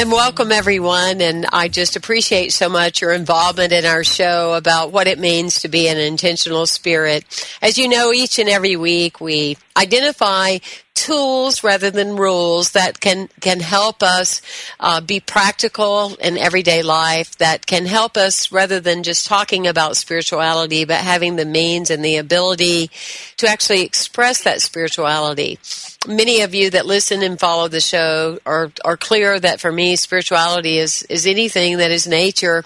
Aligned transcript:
And 0.00 0.10
welcome 0.10 0.50
everyone. 0.50 1.20
And 1.20 1.44
I 1.52 1.68
just 1.68 1.94
appreciate 1.94 2.54
so 2.54 2.70
much 2.70 3.02
your 3.02 3.12
involvement 3.12 3.70
in 3.70 3.84
our 3.84 4.02
show 4.02 4.54
about 4.54 4.92
what 4.92 5.06
it 5.06 5.18
means 5.18 5.60
to 5.60 5.68
be 5.68 5.88
an 5.88 5.98
intentional 5.98 6.64
spirit. 6.64 7.26
As 7.60 7.76
you 7.76 7.86
know, 7.86 8.10
each 8.10 8.38
and 8.38 8.48
every 8.48 8.76
week 8.76 9.20
we 9.20 9.58
identify 9.80 10.58
tools 10.94 11.64
rather 11.64 11.90
than 11.90 12.14
rules 12.14 12.72
that 12.72 13.00
can 13.00 13.28
can 13.40 13.58
help 13.58 14.02
us 14.02 14.42
uh, 14.80 15.00
be 15.00 15.18
practical 15.18 16.14
in 16.16 16.36
everyday 16.36 16.82
life 16.82 17.38
that 17.38 17.64
can 17.64 17.86
help 17.86 18.18
us 18.18 18.52
rather 18.52 18.80
than 18.80 19.02
just 19.02 19.26
talking 19.26 19.66
about 19.66 19.96
spirituality 19.96 20.84
but 20.84 20.98
having 20.98 21.36
the 21.36 21.46
means 21.46 21.90
and 21.90 22.04
the 22.04 22.18
ability 22.18 22.90
to 23.38 23.48
actually 23.48 23.82
express 23.82 24.42
that 24.44 24.60
spirituality. 24.60 25.58
Many 26.06 26.42
of 26.42 26.54
you 26.54 26.68
that 26.70 26.84
listen 26.84 27.22
and 27.22 27.40
follow 27.40 27.68
the 27.68 27.80
show 27.80 28.38
are 28.44 28.70
are 28.84 28.98
clear 28.98 29.40
that 29.40 29.58
for 29.58 29.72
me 29.72 29.96
spirituality 29.96 30.76
is 30.76 31.02
is 31.04 31.26
anything 31.26 31.78
that 31.78 31.90
is 31.90 32.06
nature 32.06 32.62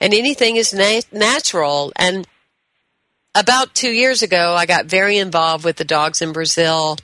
and 0.00 0.12
anything 0.12 0.56
is 0.56 0.74
na- 0.74 1.06
natural. 1.12 1.92
And 1.94 2.26
about 3.38 3.74
two 3.74 3.90
years 3.90 4.22
ago, 4.22 4.54
I 4.54 4.66
got 4.66 4.86
very 4.86 5.18
involved 5.18 5.64
with 5.64 5.76
the 5.76 5.84
dogs 5.84 6.22
in 6.22 6.32
Brazil. 6.32 6.96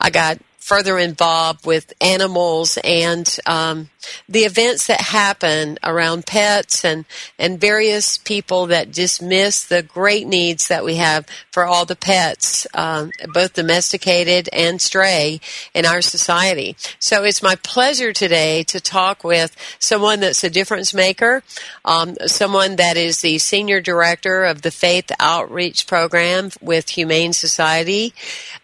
I 0.00 0.10
got 0.10 0.38
further 0.64 0.98
involved 0.98 1.66
with 1.66 1.92
animals 2.00 2.78
and 2.82 3.38
um, 3.44 3.90
the 4.26 4.44
events 4.44 4.86
that 4.86 5.00
happen 5.00 5.78
around 5.82 6.24
pets 6.24 6.86
and, 6.86 7.04
and 7.38 7.60
various 7.60 8.16
people 8.16 8.64
that 8.64 8.90
dismiss 8.90 9.62
the 9.62 9.82
great 9.82 10.26
needs 10.26 10.68
that 10.68 10.82
we 10.82 10.94
have 10.94 11.26
for 11.52 11.66
all 11.66 11.84
the 11.84 11.94
pets, 11.94 12.66
um, 12.72 13.10
both 13.34 13.52
domesticated 13.52 14.48
and 14.54 14.80
stray 14.80 15.38
in 15.74 15.84
our 15.84 16.00
society. 16.00 16.74
So 16.98 17.24
it's 17.24 17.42
my 17.42 17.56
pleasure 17.56 18.14
today 18.14 18.62
to 18.64 18.80
talk 18.80 19.22
with 19.22 19.54
someone 19.78 20.20
that's 20.20 20.44
a 20.44 20.50
difference 20.50 20.94
maker, 20.94 21.42
um, 21.84 22.16
someone 22.24 22.76
that 22.76 22.96
is 22.96 23.20
the 23.20 23.36
senior 23.36 23.82
director 23.82 24.44
of 24.44 24.62
the 24.62 24.70
Faith 24.70 25.12
Outreach 25.20 25.86
Program 25.86 26.48
with 26.62 26.88
Humane 26.88 27.34
Society, 27.34 28.14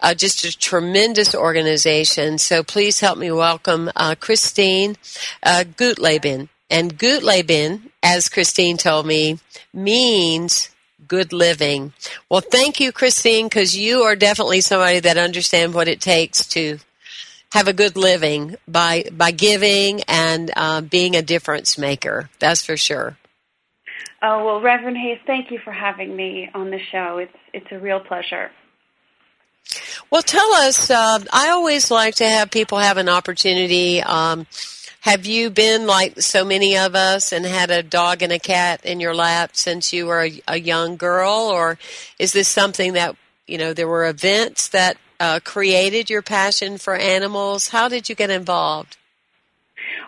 uh, 0.00 0.14
just 0.14 0.46
a 0.46 0.56
tremendous 0.56 1.34
organization. 1.34 1.89
So 1.90 2.62
please 2.62 3.00
help 3.00 3.18
me 3.18 3.32
welcome 3.32 3.90
uh, 3.96 4.14
Christine 4.14 4.96
uh, 5.42 5.64
Gutleben. 5.76 6.48
And 6.70 6.96
Gutleben, 6.96 7.90
as 8.00 8.28
Christine 8.28 8.76
told 8.76 9.06
me, 9.06 9.40
means 9.74 10.70
good 11.08 11.32
living. 11.32 11.92
Well, 12.28 12.42
thank 12.42 12.78
you, 12.78 12.92
Christine, 12.92 13.46
because 13.46 13.76
you 13.76 14.02
are 14.02 14.14
definitely 14.14 14.60
somebody 14.60 15.00
that 15.00 15.16
understands 15.16 15.74
what 15.74 15.88
it 15.88 16.00
takes 16.00 16.46
to 16.50 16.78
have 17.52 17.66
a 17.66 17.72
good 17.72 17.96
living 17.96 18.54
by 18.68 19.06
by 19.10 19.32
giving 19.32 20.02
and 20.04 20.52
uh, 20.54 20.80
being 20.82 21.16
a 21.16 21.22
difference 21.22 21.76
maker. 21.76 22.30
That's 22.38 22.64
for 22.64 22.76
sure. 22.76 23.16
Oh 24.22 24.44
well, 24.44 24.60
Reverend 24.60 24.96
Hayes, 24.96 25.18
thank 25.26 25.50
you 25.50 25.58
for 25.64 25.72
having 25.72 26.14
me 26.14 26.48
on 26.54 26.70
the 26.70 26.78
show. 26.92 27.18
It's 27.18 27.36
it's 27.52 27.66
a 27.72 27.78
real 27.80 27.98
pleasure. 27.98 28.52
Well, 30.10 30.22
tell 30.22 30.52
us. 30.54 30.90
Uh, 30.90 31.20
I 31.32 31.50
always 31.50 31.90
like 31.90 32.16
to 32.16 32.28
have 32.28 32.50
people 32.50 32.78
have 32.78 32.96
an 32.96 33.08
opportunity. 33.08 34.02
Um, 34.02 34.46
have 35.00 35.24
you 35.24 35.50
been 35.50 35.86
like 35.86 36.20
so 36.20 36.44
many 36.44 36.76
of 36.76 36.94
us 36.94 37.32
and 37.32 37.44
had 37.46 37.70
a 37.70 37.82
dog 37.82 38.22
and 38.22 38.32
a 38.32 38.38
cat 38.38 38.84
in 38.84 39.00
your 39.00 39.14
lap 39.14 39.50
since 39.54 39.92
you 39.92 40.06
were 40.06 40.24
a, 40.24 40.42
a 40.48 40.58
young 40.58 40.96
girl, 40.96 41.30
or 41.30 41.78
is 42.18 42.32
this 42.32 42.48
something 42.48 42.92
that 42.94 43.16
you 43.46 43.56
know 43.56 43.72
there 43.72 43.88
were 43.88 44.06
events 44.06 44.68
that 44.68 44.98
uh, 45.18 45.40
created 45.42 46.10
your 46.10 46.22
passion 46.22 46.76
for 46.76 46.94
animals? 46.96 47.68
How 47.68 47.88
did 47.88 48.08
you 48.08 48.14
get 48.14 48.30
involved? 48.30 48.96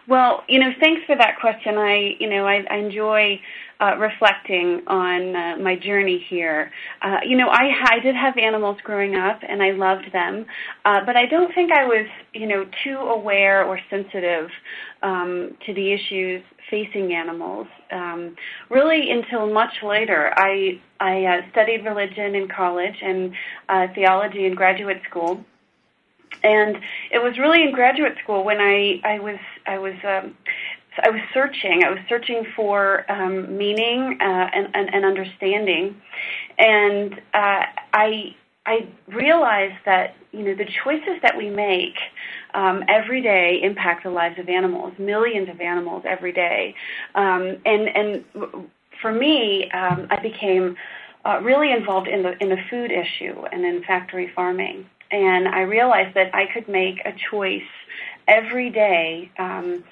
Well, 0.08 0.42
you 0.48 0.58
know, 0.58 0.72
thanks 0.80 1.06
for 1.06 1.16
that 1.16 1.38
question. 1.40 1.78
I, 1.78 2.16
you 2.18 2.28
know, 2.28 2.46
I, 2.46 2.64
I 2.68 2.76
enjoy 2.76 3.40
uh, 3.82 3.96
reflecting 3.98 4.80
on 4.86 5.34
uh, 5.34 5.56
my 5.60 5.74
journey 5.74 6.24
here. 6.30 6.70
Uh, 7.02 7.18
you 7.26 7.36
know, 7.36 7.48
I, 7.48 7.72
I 7.90 7.98
did 7.98 8.14
have 8.14 8.38
animals 8.38 8.78
growing 8.84 9.16
up, 9.16 9.40
and 9.46 9.60
I 9.62 9.72
loved 9.72 10.12
them, 10.12 10.46
uh, 10.84 11.00
but 11.04 11.16
I 11.16 11.26
don't 11.26 11.52
think 11.52 11.72
I 11.72 11.84
was, 11.84 12.06
you 12.32 12.46
know, 12.46 12.64
too 12.84 12.96
aware 12.96 13.64
or 13.64 13.80
sensitive 13.90 14.50
um, 15.02 15.56
to 15.66 15.74
the 15.74 15.92
issues 15.92 16.42
facing 16.70 17.12
animals. 17.12 17.66
Um, 17.90 18.36
really, 18.70 19.10
until 19.10 19.52
much 19.52 19.82
later, 19.82 20.32
I 20.36 20.80
I 21.00 21.24
uh, 21.24 21.50
studied 21.50 21.84
religion 21.84 22.36
in 22.36 22.48
college 22.48 22.96
and 23.02 23.32
uh, 23.68 23.88
theology 23.94 24.46
in 24.46 24.54
graduate 24.54 25.02
school 25.10 25.44
and 26.42 26.76
it 27.10 27.18
was 27.18 27.38
really 27.38 27.62
in 27.62 27.72
graduate 27.72 28.14
school 28.22 28.44
when 28.44 28.58
I 28.58 29.00
I 29.04 29.18
was 29.18 29.38
I 29.66 29.78
was 29.78 29.94
um, 30.04 30.34
I 31.02 31.10
was 31.10 31.20
searching. 31.32 31.84
I 31.84 31.90
was 31.90 32.00
searching 32.08 32.44
for 32.54 33.10
um, 33.10 33.56
meaning 33.56 34.18
uh, 34.20 34.24
and, 34.24 34.68
and, 34.74 34.94
and 34.94 35.04
understanding, 35.04 36.00
and 36.58 37.14
uh, 37.34 37.64
I 37.92 38.34
I 38.64 38.86
realized 39.08 39.78
that 39.86 40.14
you 40.32 40.42
know 40.44 40.54
the 40.54 40.68
choices 40.84 41.20
that 41.22 41.36
we 41.36 41.50
make 41.50 41.96
um, 42.54 42.84
every 42.88 43.22
day 43.22 43.60
impact 43.62 44.04
the 44.04 44.10
lives 44.10 44.38
of 44.38 44.48
animals, 44.48 44.92
millions 44.98 45.48
of 45.48 45.60
animals 45.60 46.04
every 46.06 46.32
day, 46.32 46.74
um, 47.14 47.56
and 47.64 47.88
and 47.88 48.24
for 49.00 49.12
me, 49.12 49.70
um, 49.72 50.06
I 50.10 50.20
became 50.20 50.76
uh, 51.24 51.40
really 51.42 51.72
involved 51.72 52.08
in 52.08 52.22
the 52.22 52.40
in 52.42 52.50
the 52.50 52.58
food 52.70 52.92
issue 52.92 53.44
and 53.50 53.64
in 53.64 53.82
factory 53.84 54.30
farming, 54.34 54.86
and 55.10 55.48
I 55.48 55.62
realized 55.62 56.14
that 56.14 56.34
I 56.34 56.46
could 56.52 56.68
make 56.68 57.00
a 57.04 57.12
choice 57.30 57.62
every 58.28 58.70
day 58.70 59.30
um, 59.38 59.82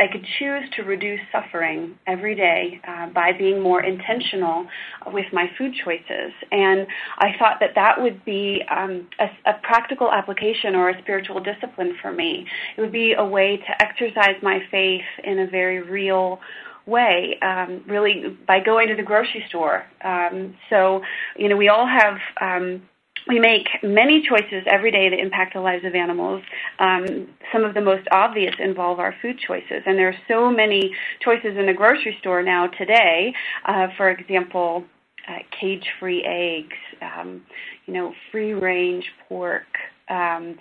I 0.00 0.06
could 0.10 0.26
choose 0.38 0.68
to 0.76 0.82
reduce 0.82 1.20
suffering 1.30 1.96
every 2.06 2.34
day 2.34 2.80
uh, 2.86 3.08
by 3.10 3.32
being 3.32 3.60
more 3.60 3.82
intentional 3.82 4.66
with 5.06 5.26
my 5.32 5.46
food 5.56 5.72
choices. 5.84 6.32
And 6.50 6.86
I 7.18 7.30
thought 7.38 7.58
that 7.60 7.70
that 7.76 8.00
would 8.00 8.24
be 8.24 8.62
um, 8.70 9.08
a, 9.18 9.26
a 9.50 9.54
practical 9.62 10.10
application 10.12 10.74
or 10.74 10.90
a 10.90 11.00
spiritual 11.02 11.40
discipline 11.40 11.96
for 12.02 12.12
me. 12.12 12.46
It 12.76 12.80
would 12.80 12.92
be 12.92 13.14
a 13.16 13.24
way 13.24 13.56
to 13.56 13.82
exercise 13.82 14.36
my 14.42 14.60
faith 14.70 15.04
in 15.24 15.38
a 15.38 15.46
very 15.46 15.80
real 15.80 16.40
way, 16.86 17.38
um, 17.42 17.84
really 17.86 18.36
by 18.46 18.58
going 18.60 18.88
to 18.88 18.96
the 18.96 19.02
grocery 19.02 19.44
store. 19.48 19.84
Um, 20.04 20.54
so, 20.70 21.02
you 21.36 21.48
know, 21.48 21.56
we 21.56 21.68
all 21.68 21.86
have 21.86 22.18
um, 22.40 22.82
we 23.28 23.38
make 23.38 23.68
many 23.82 24.22
choices 24.22 24.64
every 24.66 24.90
day 24.90 25.08
that 25.08 25.18
impact 25.18 25.54
the 25.54 25.60
lives 25.60 25.84
of 25.84 25.94
animals. 25.94 26.42
Um, 26.78 27.28
some 27.52 27.64
of 27.64 27.74
the 27.74 27.80
most 27.80 28.06
obvious 28.10 28.54
involve 28.58 28.98
our 28.98 29.14
food 29.22 29.38
choices, 29.38 29.82
and 29.86 29.98
there 29.98 30.08
are 30.08 30.16
so 30.28 30.50
many 30.50 30.94
choices 31.20 31.56
in 31.56 31.66
the 31.66 31.74
grocery 31.74 32.16
store 32.20 32.42
now 32.42 32.66
today. 32.66 33.34
Uh, 33.64 33.88
for 33.96 34.10
example, 34.10 34.84
uh, 35.28 35.38
cage-free 35.58 36.24
eggs, 36.24 36.76
um, 37.00 37.42
you 37.86 37.94
know, 37.94 38.12
free-range 38.30 39.04
pork, 39.28 39.66
um, 40.08 40.58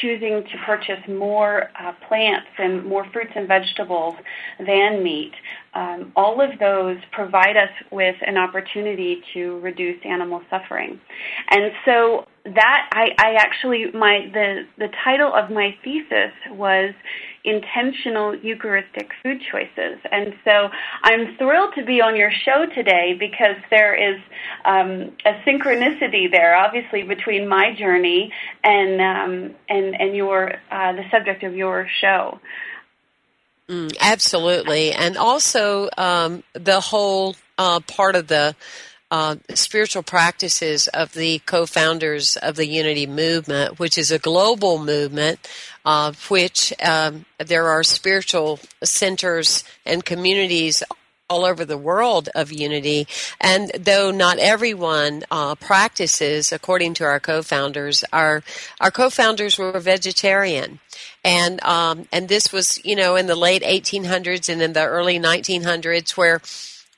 choosing 0.00 0.44
to 0.44 0.58
purchase 0.66 1.00
more 1.08 1.70
uh, 1.80 1.92
plants 2.06 2.48
and 2.58 2.84
more 2.84 3.06
fruits 3.12 3.32
and 3.34 3.48
vegetables 3.48 4.14
than 4.58 5.02
meat. 5.02 5.32
Um, 5.74 6.12
all 6.16 6.40
of 6.40 6.58
those 6.58 6.96
provide 7.12 7.56
us 7.56 7.70
with 7.90 8.16
an 8.26 8.36
opportunity 8.36 9.22
to 9.34 9.58
reduce 9.60 9.96
animal 10.04 10.42
suffering. 10.50 11.00
And 11.50 11.72
so 11.84 12.26
that 12.44 12.88
I, 12.92 13.10
I 13.18 13.34
actually 13.34 13.90
my 13.92 14.30
the 14.32 14.66
the 14.78 14.88
title 15.04 15.32
of 15.34 15.50
my 15.50 15.76
thesis 15.84 16.32
was 16.50 16.94
intentional 17.48 18.34
Eucharistic 18.36 19.10
food 19.22 19.40
choices. 19.50 19.98
And 20.10 20.34
so 20.44 20.68
I'm 21.02 21.36
thrilled 21.36 21.74
to 21.76 21.84
be 21.84 22.00
on 22.00 22.16
your 22.16 22.30
show 22.30 22.66
today 22.74 23.16
because 23.18 23.56
there 23.70 23.94
is 23.94 24.20
um, 24.64 25.16
a 25.24 25.32
synchronicity 25.46 26.30
there, 26.30 26.56
obviously, 26.56 27.02
between 27.02 27.48
my 27.48 27.74
journey 27.74 28.32
and 28.62 29.00
um, 29.00 29.54
and 29.68 29.94
and 30.00 30.16
your 30.16 30.52
uh, 30.70 30.92
the 30.92 31.04
subject 31.10 31.42
of 31.42 31.54
your 31.54 31.88
show. 32.00 32.40
Mm, 33.68 33.94
absolutely, 34.00 34.92
and 34.92 35.16
also 35.16 35.88
um, 35.98 36.42
the 36.54 36.80
whole 36.80 37.36
uh, 37.58 37.80
part 37.80 38.16
of 38.16 38.26
the 38.26 38.56
uh, 39.10 39.36
spiritual 39.54 40.02
practices 40.02 40.86
of 40.88 41.12
the 41.12 41.38
co-founders 41.40 42.36
of 42.36 42.56
the 42.56 42.66
Unity 42.66 43.06
Movement, 43.06 43.78
which 43.78 43.96
is 43.96 44.10
a 44.10 44.18
global 44.18 44.78
movement, 44.78 45.48
uh, 45.84 46.12
which 46.28 46.72
um, 46.82 47.24
there 47.38 47.68
are 47.68 47.82
spiritual 47.82 48.60
centers 48.82 49.64
and 49.86 50.04
communities 50.04 50.82
all 51.30 51.44
over 51.44 51.64
the 51.64 51.76
world 51.78 52.28
of 52.34 52.50
unity. 52.50 53.06
And 53.40 53.70
though 53.78 54.10
not 54.10 54.38
everyone 54.38 55.24
uh, 55.30 55.54
practices 55.56 56.52
according 56.52 56.94
to 56.94 57.04
our 57.04 57.20
co-founders, 57.20 58.02
our 58.12 58.42
our 58.80 58.90
co-founders 58.90 59.58
were 59.58 59.78
vegetarian, 59.78 60.80
and 61.24 61.62
um, 61.64 62.08
and 62.12 62.28
this 62.28 62.52
was 62.52 62.82
you 62.84 62.96
know 62.96 63.16
in 63.16 63.26
the 63.26 63.36
late 63.36 63.62
1800s 63.62 64.48
and 64.48 64.62
in 64.62 64.72
the 64.72 64.84
early 64.84 65.18
1900s 65.18 66.16
where 66.16 66.40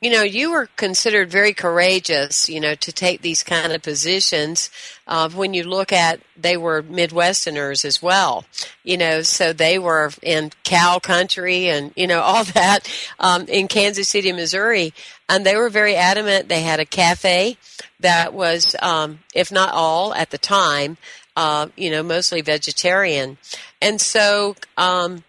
you 0.01 0.11
know, 0.11 0.23
you 0.23 0.51
were 0.51 0.67
considered 0.77 1.31
very 1.31 1.53
courageous, 1.53 2.49
you 2.49 2.59
know, 2.59 2.75
to 2.75 2.91
take 2.91 3.21
these 3.21 3.43
kind 3.43 3.73
of 3.73 3.83
positions. 3.83 4.71
Uh, 5.07 5.29
when 5.29 5.53
you 5.53 5.63
look 5.63 5.93
at, 5.93 6.21
they 6.39 6.57
were 6.57 6.83
Midwesterners 6.83 7.85
as 7.85 8.01
well, 8.01 8.47
you 8.83 8.97
know, 8.97 9.21
so 9.21 9.53
they 9.53 9.79
were 9.79 10.11
in 10.23 10.53
cow 10.65 10.99
country 10.99 11.69
and, 11.69 11.93
you 11.97 12.07
know, 12.07 12.21
all 12.23 12.45
that 12.45 12.91
um, 13.19 13.45
in 13.47 13.69
Kansas 13.69 14.09
City, 14.09 14.33
Missouri. 14.33 14.95
And 15.29 15.45
they 15.45 15.55
were 15.55 15.69
very 15.69 15.97
adamant. 15.97 16.49
They 16.49 16.63
had 16.63 16.81
a 16.81 16.87
cafe 16.87 17.59
that 18.01 18.33
was, 18.33 18.75
um, 18.81 19.19
if 19.35 19.53
not 19.53 19.75
all 19.75 20.15
at 20.15 20.31
the 20.31 20.39
time, 20.39 20.97
uh, 21.37 21.69
you 21.77 21.91
know, 21.91 22.03
mostly 22.03 22.41
vegetarian. 22.41 23.37
And 23.83 24.01
so, 24.01 24.57
um, 24.79 25.25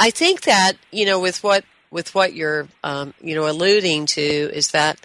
I 0.00 0.10
think 0.10 0.42
that, 0.42 0.72
you 0.90 1.06
know, 1.06 1.20
with 1.20 1.44
what 1.44 1.64
with 1.92 2.14
what 2.14 2.34
you're 2.34 2.66
um, 2.82 3.14
you 3.20 3.34
know 3.34 3.48
alluding 3.48 4.06
to 4.06 4.22
is 4.22 4.72
that 4.72 4.98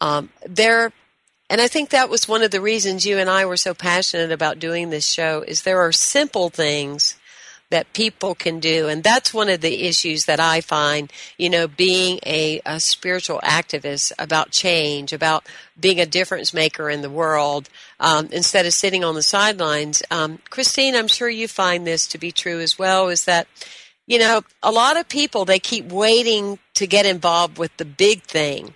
um, 0.00 0.30
there 0.46 0.92
and 1.50 1.60
I 1.60 1.68
think 1.68 1.90
that 1.90 2.10
was 2.10 2.28
one 2.28 2.42
of 2.42 2.50
the 2.50 2.60
reasons 2.60 3.06
you 3.06 3.18
and 3.18 3.28
I 3.28 3.46
were 3.46 3.56
so 3.56 3.74
passionate 3.74 4.32
about 4.32 4.58
doing 4.58 4.90
this 4.90 5.06
show 5.06 5.42
is 5.46 5.62
there 5.62 5.80
are 5.80 5.92
simple 5.92 6.50
things 6.50 7.16
that 7.70 7.92
people 7.92 8.34
can 8.34 8.60
do. 8.60 8.88
And 8.88 9.02
that's 9.02 9.34
one 9.34 9.48
of 9.48 9.60
the 9.60 9.86
issues 9.86 10.24
that 10.24 10.40
I 10.40 10.60
find 10.60 11.12
you 11.36 11.50
know 11.50 11.68
being 11.68 12.18
a, 12.24 12.60
a 12.64 12.80
spiritual 12.80 13.40
activist 13.42 14.12
about 14.18 14.50
change 14.50 15.12
about 15.12 15.46
being 15.78 16.00
a 16.00 16.06
difference 16.06 16.54
maker 16.54 16.88
in 16.88 17.02
the 17.02 17.10
world 17.10 17.68
um, 18.00 18.28
instead 18.32 18.66
of 18.66 18.72
sitting 18.72 19.04
on 19.04 19.14
the 19.14 19.22
sidelines. 19.22 20.02
Um, 20.10 20.38
Christine 20.50 20.94
I'm 20.94 21.08
sure 21.08 21.28
you 21.28 21.48
find 21.48 21.86
this 21.86 22.06
to 22.08 22.18
be 22.18 22.32
true 22.32 22.60
as 22.60 22.78
well 22.78 23.08
is 23.08 23.24
that 23.24 23.46
you 24.08 24.18
know, 24.18 24.42
a 24.62 24.72
lot 24.72 24.98
of 24.98 25.08
people, 25.08 25.44
they 25.44 25.58
keep 25.58 25.92
waiting 25.92 26.58
to 26.74 26.86
get 26.86 27.04
involved 27.04 27.58
with 27.58 27.76
the 27.76 27.84
big 27.84 28.22
thing, 28.22 28.74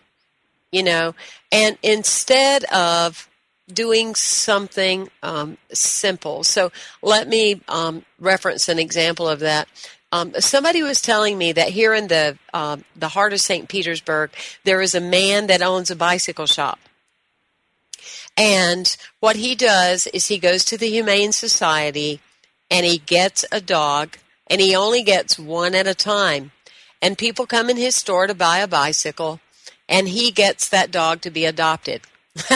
you 0.70 0.82
know, 0.82 1.14
and 1.50 1.79
instead 1.82 2.64
of 2.64 3.29
doing 3.73 4.14
something 4.14 5.08
um, 5.23 5.56
simple. 5.73 6.44
So 6.44 6.70
let 7.00 7.29
me 7.29 7.62
um, 7.67 8.05
reference 8.20 8.69
an 8.69 8.79
example 8.79 9.26
of 9.26 9.40
that. 9.40 9.69
Um, 10.12 10.34
somebody 10.38 10.82
was 10.82 11.00
telling 11.00 11.38
me 11.38 11.52
that 11.52 11.70
here 11.70 11.94
in 11.94 12.08
the 12.08 12.37
um, 12.52 12.85
the 12.94 13.08
heart 13.08 13.32
of 13.32 13.40
St. 13.40 13.67
Petersburg, 13.67 14.31
there 14.64 14.82
is 14.82 14.94
a 14.94 15.00
man 15.00 15.46
that 15.46 15.62
owns 15.62 15.90
a 15.90 15.96
bicycle 15.96 16.44
shop. 16.44 16.78
And 18.37 18.94
what 19.20 19.37
he 19.37 19.55
does 19.55 20.06
is 20.08 20.26
he 20.26 20.37
goes 20.37 20.67
to 20.67 20.76
the 20.76 20.90
Humane 20.90 21.32
Society 21.32 22.20
and 22.70 22.85
he 22.85 22.99
gets 22.99 23.46
a 23.50 23.61
dog 23.62 24.19
and 24.48 24.60
he 24.60 24.74
only 24.74 25.02
gets 25.02 25.38
one 25.38 25.74
at 25.74 25.86
a 25.86 25.94
time. 25.94 26.52
And 27.00 27.18
people 27.18 27.46
come 27.46 27.68
in 27.68 27.76
his 27.76 27.96
store 27.96 28.26
to 28.26 28.34
buy 28.34 28.58
a 28.58 28.68
bicycle, 28.68 29.40
and 29.88 30.08
he 30.08 30.30
gets 30.30 30.68
that 30.68 30.90
dog 30.90 31.20
to 31.22 31.30
be 31.30 31.44
adopted. 31.44 32.02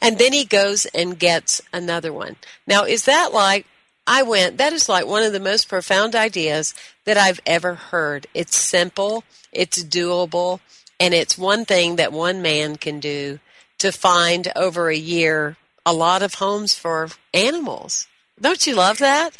and 0.00 0.18
then 0.18 0.32
he 0.32 0.44
goes 0.44 0.86
and 0.86 1.18
gets 1.18 1.60
another 1.72 2.12
one. 2.12 2.36
Now, 2.66 2.84
is 2.84 3.04
that 3.06 3.32
like, 3.32 3.66
I 4.06 4.22
went, 4.22 4.58
that 4.58 4.72
is 4.72 4.88
like 4.88 5.06
one 5.06 5.22
of 5.22 5.32
the 5.32 5.40
most 5.40 5.68
profound 5.68 6.14
ideas 6.14 6.74
that 7.04 7.16
I've 7.16 7.40
ever 7.44 7.74
heard. 7.74 8.26
It's 8.34 8.56
simple, 8.56 9.24
it's 9.52 9.82
doable, 9.82 10.60
and 11.00 11.12
it's 11.12 11.36
one 11.36 11.64
thing 11.64 11.96
that 11.96 12.12
one 12.12 12.40
man 12.40 12.76
can 12.76 13.00
do 13.00 13.40
to 13.78 13.90
find 13.90 14.52
over 14.54 14.88
a 14.88 14.96
year 14.96 15.56
a 15.84 15.92
lot 15.92 16.22
of 16.22 16.34
homes 16.34 16.74
for 16.74 17.08
animals. 17.34 18.06
Don't 18.40 18.66
you 18.66 18.74
love 18.74 18.98
that? 18.98 19.36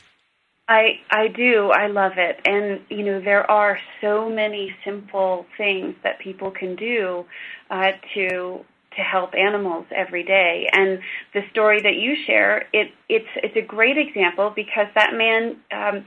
I 0.69 1.01
I 1.11 1.29
do. 1.29 1.71
I 1.73 1.87
love 1.87 2.13
it. 2.17 2.41
And 2.45 2.81
you 2.89 3.05
know, 3.05 3.21
there 3.21 3.49
are 3.51 3.79
so 4.01 4.29
many 4.29 4.75
simple 4.85 5.47
things 5.57 5.95
that 6.03 6.19
people 6.19 6.51
can 6.51 6.75
do 6.77 7.25
uh, 7.71 7.93
to 8.15 8.65
to 8.97 9.03
help 9.03 9.35
animals 9.35 9.87
every 9.95 10.25
day. 10.25 10.69
And 10.73 10.99
the 11.35 11.43
story 11.51 11.83
that 11.83 11.97
you 11.97 12.17
share, 12.27 12.69
it 12.73 12.91
it's 13.09 13.29
it's 13.37 13.57
a 13.57 13.63
great 13.63 13.97
example 13.99 14.53
because 14.55 14.87
that 14.97 15.15
man 15.15 15.56
um, 15.70 16.05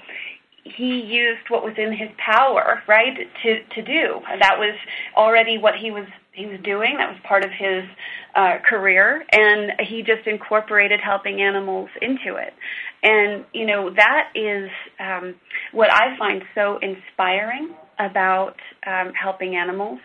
he 0.63 1.01
used 1.01 1.49
what 1.49 1.63
was 1.63 1.73
in 1.77 1.93
his 1.93 2.09
power, 2.17 2.83
right, 2.87 3.17
to 3.43 3.63
to 3.63 3.81
do. 3.81 4.19
That 4.41 4.59
was 4.59 4.75
already 5.15 5.57
what 5.57 5.75
he 5.75 5.91
was 5.91 6.07
he 6.33 6.45
was 6.45 6.59
doing. 6.63 6.97
That 6.97 7.09
was 7.09 7.19
part 7.23 7.43
of 7.45 7.51
his 7.51 7.83
uh, 8.35 8.57
career, 8.69 9.25
and 9.31 9.73
he 9.87 10.03
just 10.03 10.27
incorporated 10.27 10.99
helping 10.99 11.41
animals 11.41 11.89
into 12.01 12.35
it. 12.35 12.53
And 13.03 13.45
you 13.53 13.65
know 13.65 13.89
that 13.95 14.31
is 14.35 14.69
um, 14.99 15.35
what 15.71 15.89
I 15.91 16.17
find 16.17 16.43
so 16.55 16.79
inspiring 16.81 17.73
about 17.97 18.55
um, 18.85 19.13
helping 19.13 19.55
animals 19.55 19.99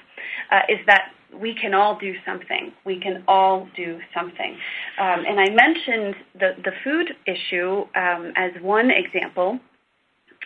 uh, 0.50 0.60
is 0.68 0.78
that 0.86 1.12
we 1.40 1.54
can 1.54 1.74
all 1.74 1.98
do 1.98 2.14
something. 2.24 2.72
We 2.84 3.00
can 3.00 3.24
all 3.26 3.68
do 3.76 3.98
something. 4.14 4.56
Um, 5.00 5.24
and 5.26 5.40
I 5.40 5.50
mentioned 5.50 6.14
the 6.38 6.52
the 6.62 6.72
food 6.84 7.10
issue 7.26 7.84
um, 7.96 8.32
as 8.36 8.52
one 8.62 8.90
example 8.90 9.58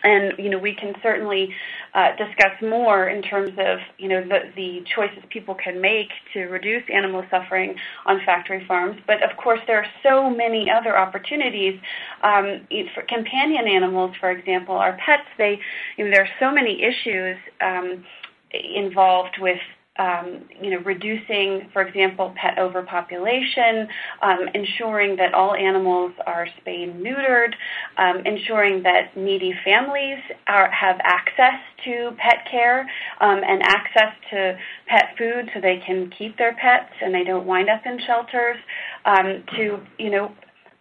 and 0.03 0.33
you 0.39 0.51
know 0.51 0.59
we 0.59 0.75
can 0.75 0.95
certainly 1.03 1.55
uh, 1.95 2.17
discuss 2.17 2.53
more 2.63 3.09
in 3.09 3.23
terms 3.23 3.51
of 3.59 3.79
you 3.99 4.09
know 4.09 4.23
the, 4.23 4.51
the 4.57 4.85
choices 4.95 5.23
people 5.31 5.55
can 5.55 5.81
make 5.81 6.09
to 6.33 6.45
reduce 6.47 6.83
animal 6.93 7.25
suffering 7.31 7.75
on 8.07 8.21
factory 8.25 8.65
farms. 8.67 9.01
But 9.07 9.23
of 9.29 9.37
course, 9.37 9.61
there 9.67 9.79
are 9.79 9.87
so 10.03 10.31
many 10.31 10.71
other 10.71 10.97
opportunities 10.97 11.81
um, 12.23 12.67
for 12.95 13.03
companion 13.03 13.67
animals, 13.67 14.15
for 14.21 14.31
example, 14.31 14.75
our 14.75 14.97
pets. 15.05 15.29
They 15.37 15.59
you 15.97 16.05
know 16.05 16.11
there 16.11 16.23
are 16.23 16.35
so 16.41 16.51
many 16.53 16.83
issues 16.83 17.37
um, 17.61 18.05
involved 18.53 19.37
with 19.41 19.59
um, 19.99 20.45
you 20.63 20.71
know, 20.71 20.79
reducing, 20.79 21.69
for 21.73 21.83
example, 21.83 22.33
pet 22.37 22.59
overpopulation, 22.59 23.89
um, 24.23 24.49
ensuring 24.55 25.17
that 25.17 25.35
all 25.35 25.55
animals 25.55 26.13
are 26.27 26.47
spayed 26.61 26.95
neutered, 26.95 27.53
um, 27.97 28.19
ensuring 28.25 28.83
that 28.85 29.17
needy 29.17 29.53
families 29.65 30.19
are, 30.47 30.71
have 30.71 30.99
access 31.03 31.61
to 31.85 32.13
pet 32.19 32.47
care 32.51 32.83
um, 33.21 33.41
and 33.47 33.63
access 33.63 34.15
to 34.31 34.57
pet 34.87 35.15
food 35.19 35.51
so 35.53 35.61
they 35.61 35.83
can 35.85 36.11
keep 36.17 36.37
their 36.39 36.55
pets 36.55 36.93
and 37.03 37.13
they 37.13 37.25
don't 37.25 37.47
wind 37.47 37.69
up 37.69 37.85
in 37.85 37.99
shelters, 38.07 38.57
um, 39.05 39.43
to, 39.57 39.79
you 39.99 40.11
know, 40.11 40.33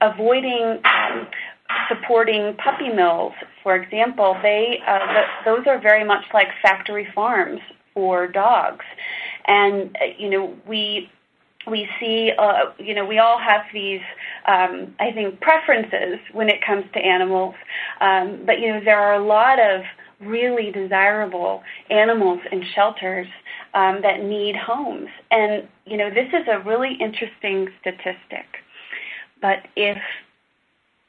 avoiding 0.01 0.79
um, 0.85 1.27
supporting 1.89 2.55
puppy 2.63 2.89
mills, 2.89 3.33
for 3.63 3.75
example, 3.75 4.37
they 4.41 4.79
uh, 4.87 4.99
the, 4.99 5.23
those 5.45 5.67
are 5.67 5.81
very 5.81 6.03
much 6.03 6.23
like 6.33 6.47
factory 6.61 7.07
farms 7.13 7.59
for 7.97 8.27
dogs. 8.27 8.85
And, 9.47 9.97
uh, 9.99 10.05
you 10.19 10.29
know, 10.29 10.55
we 10.67 11.09
we 11.65 11.89
see, 11.99 12.31
uh, 12.37 12.71
you 12.77 12.93
know, 12.93 13.03
we 13.03 13.17
all 13.17 13.39
have 13.39 13.63
these, 13.73 14.01
um, 14.45 14.95
I 14.99 15.11
think, 15.11 15.41
preferences 15.41 16.19
when 16.31 16.47
it 16.47 16.63
comes 16.65 16.85
to 16.93 16.99
animals. 16.99 17.55
Um, 17.99 18.43
but, 18.45 18.59
you 18.59 18.71
know, 18.71 18.81
there 18.85 18.99
are 18.99 19.15
a 19.15 19.25
lot 19.25 19.59
of 19.59 19.81
really 20.21 20.71
desirable 20.71 21.63
animals 21.89 22.39
in 22.51 22.63
shelters 22.73 23.27
um, 23.73 23.99
that 24.03 24.23
need 24.23 24.55
homes. 24.55 25.09
And, 25.31 25.67
you 25.85 25.97
know, 25.97 26.09
this 26.09 26.29
is 26.29 26.47
a 26.47 26.59
really 26.59 26.93
interesting 27.01 27.67
statistic. 27.81 28.45
But 29.41 29.67
if 29.75 29.97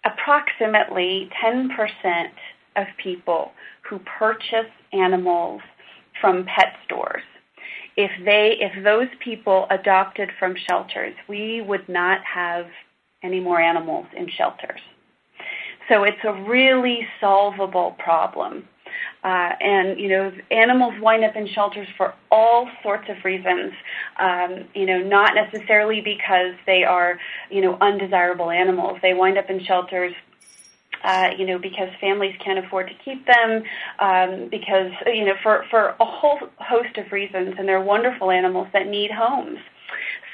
approximately 0.05 1.31
10% 1.45 2.31
of 2.77 2.87
people 2.97 3.53
who 3.89 4.01
purchase 4.01 4.73
animals 4.93 5.61
from 6.21 6.45
pet 6.45 6.77
stores 6.85 7.23
if 7.99 8.13
they 8.25 8.57
if 8.61 8.85
those 8.85 9.09
people 9.19 9.67
adopted 9.71 10.31
from 10.39 10.55
shelters, 10.71 11.15
we 11.29 11.61
would 11.61 11.87
not 11.89 12.21
have 12.25 12.67
any 13.25 13.41
more 13.41 13.61
animals 13.61 14.07
in 14.17 14.31
shelters. 14.31 14.81
So 15.89 16.05
it's 16.05 16.25
a 16.25 16.33
really 16.33 17.09
solvable 17.21 17.97
problem. 17.99 18.69
Uh, 19.25 19.51
and 19.61 19.99
you 19.99 20.09
know, 20.09 20.33
animals 20.53 20.95
wind 21.01 21.25
up 21.25 21.35
in 21.35 21.49
shelters 21.49 21.89
for 21.97 22.15
all 22.31 22.71
sorts 22.85 23.09
of 23.09 23.17
reasons. 23.25 23.73
Um, 24.21 24.69
you 24.77 24.87
know, 24.87 25.01
not 25.03 25.35
necessarily 25.35 26.01
because 26.01 26.55
they 26.67 26.85
are 26.85 27.19
you 27.51 27.61
know 27.61 27.77
undesirable 27.81 28.51
animals. 28.53 28.99
They 29.03 29.13
wind 29.13 29.39
up 29.39 29.51
in 29.51 29.65
shelters 29.65 30.15
uh, 31.05 31.31
you 31.37 31.47
know, 31.47 31.59
because 31.59 31.89
families 32.01 32.35
can't 32.45 32.65
afford 32.65 32.89
to 32.89 32.95
keep 33.05 33.27
them, 33.27 33.63
um, 33.99 34.49
because 34.51 34.91
you 35.07 35.25
know, 35.25 35.35
for 35.43 35.65
for 35.71 35.95
a 36.01 36.05
whole 36.05 36.39
host 36.59 36.97
of 36.99 37.11
reasons, 37.13 37.55
and 37.59 37.69
they're 37.69 37.81
wonderful 37.81 38.31
animals 38.31 38.69
that 38.73 38.87
need 38.87 39.11
homes. 39.11 39.59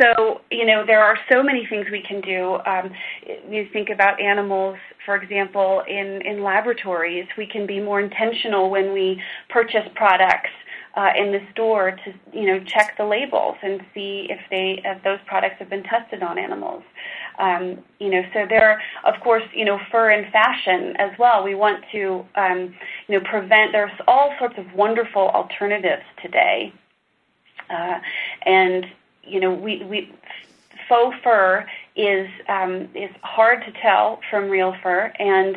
So, 0.00 0.40
you 0.50 0.66
know, 0.66 0.84
there 0.84 1.02
are 1.02 1.16
so 1.30 1.42
many 1.42 1.66
things 1.66 1.86
we 1.90 2.02
can 2.02 2.20
do. 2.20 2.58
Um, 2.66 2.90
you 3.48 3.68
think 3.72 3.90
about 3.90 4.20
animals, 4.20 4.76
for 5.04 5.14
example, 5.16 5.82
in, 5.86 6.20
in 6.22 6.42
laboratories. 6.42 7.26
We 7.38 7.46
can 7.46 7.66
be 7.66 7.80
more 7.80 8.00
intentional 8.00 8.70
when 8.70 8.92
we 8.92 9.22
purchase 9.48 9.86
products 9.94 10.50
uh, 10.96 11.10
in 11.16 11.32
the 11.32 11.40
store 11.52 11.92
to, 11.92 12.14
you 12.32 12.46
know, 12.46 12.64
check 12.64 12.96
the 12.96 13.04
labels 13.04 13.56
and 13.62 13.80
see 13.92 14.26
if 14.30 14.38
they 14.50 14.80
if 14.84 15.02
those 15.02 15.18
products 15.26 15.56
have 15.58 15.70
been 15.70 15.82
tested 15.82 16.22
on 16.22 16.38
animals. 16.38 16.82
Um, 17.38 17.78
you 17.98 18.10
know, 18.10 18.22
so 18.32 18.46
there, 18.48 18.80
of 19.04 19.14
course, 19.20 19.42
you 19.52 19.64
know, 19.64 19.78
fur 19.90 20.10
and 20.10 20.30
fashion 20.32 20.96
as 20.98 21.10
well. 21.18 21.42
We 21.42 21.54
want 21.54 21.84
to, 21.92 22.24
um, 22.36 22.74
you 23.08 23.18
know, 23.18 23.24
prevent. 23.28 23.72
There's 23.72 23.90
all 24.06 24.34
sorts 24.38 24.54
of 24.58 24.72
wonderful 24.74 25.28
alternatives 25.30 26.04
today, 26.22 26.72
uh, 27.70 27.98
and 28.42 28.86
you 29.22 29.40
know, 29.40 29.52
we 29.52 29.82
we 29.84 30.12
faux 30.88 31.16
fur 31.22 31.66
is 31.96 32.28
um, 32.48 32.88
is 32.94 33.10
hard 33.22 33.64
to 33.64 33.72
tell 33.80 34.20
from 34.30 34.48
real 34.48 34.74
fur, 34.82 35.12
and 35.18 35.56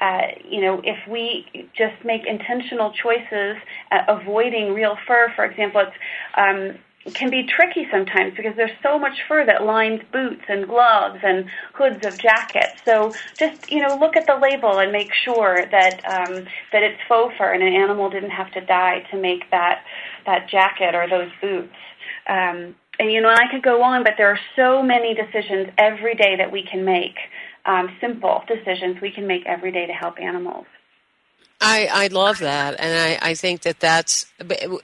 uh, 0.00 0.26
you 0.44 0.60
know, 0.60 0.80
if 0.82 0.98
we 1.08 1.68
just 1.76 2.04
make 2.04 2.26
intentional 2.26 2.92
choices, 2.92 3.56
uh, 3.92 4.02
avoiding 4.08 4.74
real 4.74 4.96
fur, 5.06 5.32
for 5.36 5.44
example, 5.44 5.80
it's 5.80 5.96
um, 6.36 6.76
can 7.14 7.30
be 7.30 7.44
tricky 7.44 7.86
sometimes 7.90 8.34
because 8.36 8.54
there's 8.56 8.76
so 8.82 8.98
much 8.98 9.22
fur 9.26 9.44
that 9.44 9.64
lines 9.64 10.00
boots 10.12 10.42
and 10.48 10.66
gloves 10.66 11.18
and 11.22 11.46
hoods 11.74 12.04
of 12.04 12.16
jackets. 12.18 12.76
So 12.84 13.12
just 13.38 13.70
you 13.70 13.80
know 13.80 13.96
look 13.96 14.16
at 14.16 14.26
the 14.26 14.36
label 14.36 14.78
and 14.78 14.92
make 14.92 15.12
sure 15.12 15.66
that 15.70 16.00
um, 16.04 16.46
that 16.72 16.82
it's 16.82 17.00
faux 17.08 17.34
fur 17.36 17.52
and 17.52 17.62
an 17.62 17.72
animal 17.72 18.10
didn't 18.10 18.30
have 18.30 18.50
to 18.52 18.60
die 18.60 19.00
to 19.10 19.16
make 19.16 19.50
that 19.50 19.84
that 20.26 20.48
jacket 20.48 20.94
or 20.94 21.08
those 21.08 21.30
boots. 21.40 21.74
Um, 22.28 22.76
and 22.98 23.10
you 23.10 23.20
know, 23.20 23.30
I 23.30 23.50
could 23.50 23.62
go 23.62 23.82
on, 23.82 24.04
but 24.04 24.14
there 24.16 24.28
are 24.28 24.38
so 24.54 24.82
many 24.82 25.14
decisions 25.14 25.70
every 25.78 26.14
day 26.14 26.36
that 26.36 26.52
we 26.52 26.62
can 26.62 26.84
make, 26.84 27.16
um, 27.64 27.96
simple 28.00 28.44
decisions 28.46 29.00
we 29.00 29.10
can 29.10 29.26
make 29.26 29.44
every 29.46 29.72
day 29.72 29.86
to 29.86 29.92
help 29.92 30.20
animals. 30.20 30.66
I, 31.64 31.88
I 31.90 32.06
love 32.08 32.40
that, 32.40 32.74
and 32.80 33.20
I, 33.22 33.30
I 33.30 33.34
think 33.34 33.62
that 33.62 33.78
that's 33.78 34.26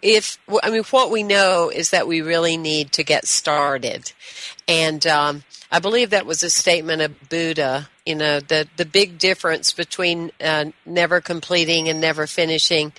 if 0.00 0.38
I 0.62 0.70
mean 0.70 0.84
what 0.84 1.10
we 1.10 1.24
know 1.24 1.70
is 1.70 1.90
that 1.90 2.06
we 2.06 2.20
really 2.22 2.56
need 2.56 2.92
to 2.92 3.02
get 3.02 3.26
started, 3.26 4.12
and 4.68 5.04
um, 5.04 5.42
I 5.72 5.80
believe 5.80 6.10
that 6.10 6.24
was 6.24 6.44
a 6.44 6.50
statement 6.50 7.02
of 7.02 7.28
Buddha. 7.28 7.88
You 8.06 8.14
know, 8.14 8.38
the 8.38 8.68
the 8.76 8.86
big 8.86 9.18
difference 9.18 9.72
between 9.72 10.30
uh, 10.40 10.66
never 10.86 11.20
completing 11.20 11.88
and 11.88 12.00
never 12.00 12.28
finishing 12.28 12.92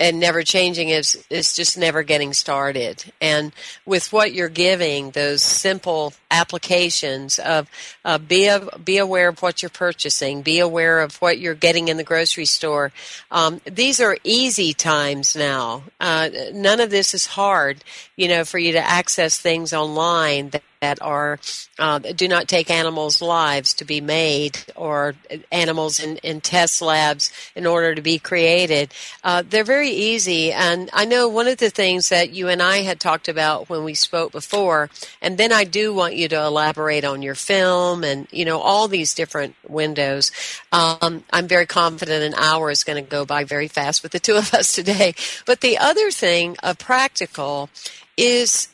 and 0.00 0.18
never 0.18 0.42
changing 0.42 0.88
is 0.88 1.24
is 1.30 1.54
just 1.54 1.78
never 1.78 2.02
getting 2.02 2.32
started. 2.32 3.04
And 3.20 3.52
with 3.86 4.12
what 4.12 4.32
you're 4.32 4.48
giving, 4.48 5.10
those 5.10 5.42
simple 5.42 6.12
applications 6.30 7.38
of 7.38 7.68
uh, 8.04 8.18
be 8.18 8.46
a, 8.46 8.60
be 8.78 8.98
aware 8.98 9.28
of 9.28 9.40
what 9.40 9.62
you're 9.62 9.70
purchasing, 9.70 10.42
be 10.42 10.58
aware 10.58 11.00
of 11.00 11.16
what 11.16 11.38
you're 11.38 11.54
getting 11.54 11.88
in 11.88 11.96
the 11.96 12.04
grocery 12.04 12.44
store. 12.44 12.92
Um, 13.30 13.60
these 13.64 14.00
are 14.00 14.16
easy 14.24 14.72
times 14.72 15.36
now. 15.36 15.84
Uh, 16.00 16.28
none 16.52 16.80
of 16.80 16.90
this 16.90 17.14
is 17.14 17.26
hard, 17.26 17.84
you 18.16 18.26
know, 18.26 18.44
for 18.44 18.58
you 18.58 18.72
to 18.72 18.80
access 18.80 19.38
things 19.38 19.72
online 19.72 20.50
that 20.50 20.62
that 20.84 21.00
are 21.00 21.38
uh, 21.78 21.98
do 21.98 22.28
not 22.28 22.46
take 22.46 22.70
animals' 22.70 23.22
lives 23.22 23.72
to 23.74 23.84
be 23.86 24.00
made 24.00 24.58
or 24.76 25.14
animals 25.50 25.98
in, 25.98 26.18
in 26.18 26.40
test 26.40 26.82
labs 26.82 27.32
in 27.56 27.66
order 27.66 27.94
to 27.94 28.02
be 28.02 28.18
created. 28.18 28.92
Uh, 29.24 29.42
they're 29.48 29.64
very 29.64 29.88
easy, 29.88 30.52
and 30.52 30.90
I 30.92 31.06
know 31.06 31.26
one 31.26 31.48
of 31.48 31.56
the 31.56 31.70
things 31.70 32.10
that 32.10 32.30
you 32.30 32.48
and 32.48 32.62
I 32.62 32.78
had 32.82 33.00
talked 33.00 33.28
about 33.28 33.70
when 33.70 33.82
we 33.82 33.94
spoke 33.94 34.30
before, 34.30 34.90
and 35.22 35.38
then 35.38 35.52
I 35.52 35.64
do 35.64 35.94
want 35.94 36.16
you 36.16 36.28
to 36.28 36.44
elaborate 36.44 37.04
on 37.04 37.22
your 37.22 37.34
film 37.34 38.04
and 38.04 38.28
you 38.30 38.44
know 38.44 38.60
all 38.60 38.86
these 38.86 39.14
different 39.14 39.54
windows. 39.66 40.30
Um, 40.70 41.24
I'm 41.32 41.48
very 41.48 41.66
confident 41.66 42.22
an 42.22 42.34
hour 42.34 42.70
is 42.70 42.84
going 42.84 43.02
to 43.02 43.10
go 43.10 43.24
by 43.24 43.44
very 43.44 43.68
fast 43.68 44.02
with 44.02 44.12
the 44.12 44.20
two 44.20 44.36
of 44.36 44.52
us 44.52 44.72
today. 44.80 45.14
But 45.46 45.62
the 45.62 45.78
other 45.78 46.10
thing, 46.10 46.56
a 46.62 46.68
uh, 46.68 46.74
practical, 46.74 47.70
is 48.16 48.68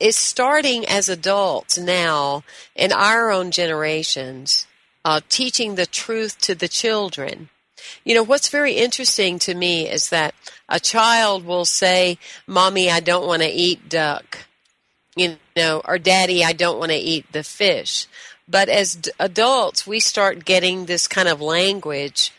is 0.00 0.16
starting 0.16 0.86
as 0.86 1.08
adults 1.08 1.76
now 1.76 2.44
in 2.74 2.92
our 2.92 3.30
own 3.30 3.50
generations, 3.50 4.66
uh, 5.04 5.20
teaching 5.28 5.74
the 5.74 5.86
truth 5.86 6.38
to 6.40 6.54
the 6.54 6.68
children. 6.68 7.48
You 8.04 8.14
know, 8.14 8.22
what's 8.22 8.48
very 8.48 8.74
interesting 8.74 9.38
to 9.40 9.54
me 9.54 9.88
is 9.88 10.10
that 10.10 10.34
a 10.68 10.80
child 10.80 11.44
will 11.44 11.64
say, 11.64 12.18
Mommy, 12.46 12.90
I 12.90 13.00
don't 13.00 13.26
want 13.26 13.42
to 13.42 13.48
eat 13.48 13.88
duck. 13.88 14.46
You 15.16 15.36
know, 15.56 15.82
or 15.84 15.98
Daddy, 15.98 16.44
I 16.44 16.52
don't 16.52 16.78
want 16.78 16.92
to 16.92 16.98
eat 16.98 17.32
the 17.32 17.42
fish. 17.42 18.06
But 18.48 18.68
as 18.68 18.94
d- 18.94 19.10
adults, 19.18 19.86
we 19.86 20.00
start 20.00 20.44
getting 20.44 20.86
this 20.86 21.08
kind 21.08 21.28
of 21.28 21.40
language 21.40 22.32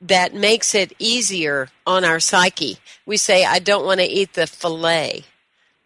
that 0.00 0.34
makes 0.34 0.74
it 0.74 0.92
easier 0.98 1.68
on 1.86 2.04
our 2.04 2.20
psyche. 2.20 2.78
We 3.06 3.16
say, 3.16 3.44
I 3.44 3.58
don't 3.58 3.84
want 3.84 4.00
to 4.00 4.06
eat 4.06 4.34
the 4.34 4.46
fillet. 4.46 5.24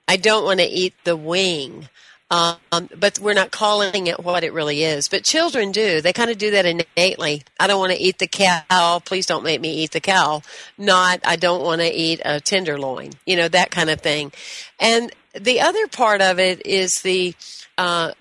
I 0.08 0.16
don't 0.16 0.44
want 0.44 0.60
to 0.60 0.66
eat 0.66 0.94
the 1.04 1.16
wing. 1.16 1.88
Um, 2.28 2.58
but 2.96 3.20
we're 3.20 3.34
not 3.34 3.52
calling 3.52 4.08
it 4.08 4.18
what 4.18 4.42
it 4.42 4.52
really 4.52 4.82
is. 4.82 5.08
But 5.08 5.22
children 5.22 5.70
do. 5.70 6.00
They 6.00 6.12
kind 6.12 6.30
of 6.30 6.38
do 6.38 6.50
that 6.50 6.66
innately. 6.66 7.44
I 7.60 7.68
don't 7.68 7.78
want 7.78 7.92
to 7.92 8.02
eat 8.02 8.18
the 8.18 8.26
cow. 8.26 9.00
Please 9.04 9.26
don't 9.26 9.44
make 9.44 9.60
me 9.60 9.72
eat 9.72 9.92
the 9.92 10.00
cow. 10.00 10.42
Not, 10.76 11.20
I 11.24 11.36
don't 11.36 11.62
want 11.62 11.82
to 11.82 11.92
eat 11.92 12.20
a 12.24 12.40
tenderloin. 12.40 13.12
You 13.26 13.36
know, 13.36 13.48
that 13.48 13.70
kind 13.70 13.90
of 13.90 14.00
thing. 14.00 14.32
And 14.80 15.12
the 15.34 15.60
other 15.60 15.86
part 15.86 16.20
of 16.20 16.40
it 16.40 16.66
is 16.66 17.02
the, 17.02 17.34
uh, 17.78 18.12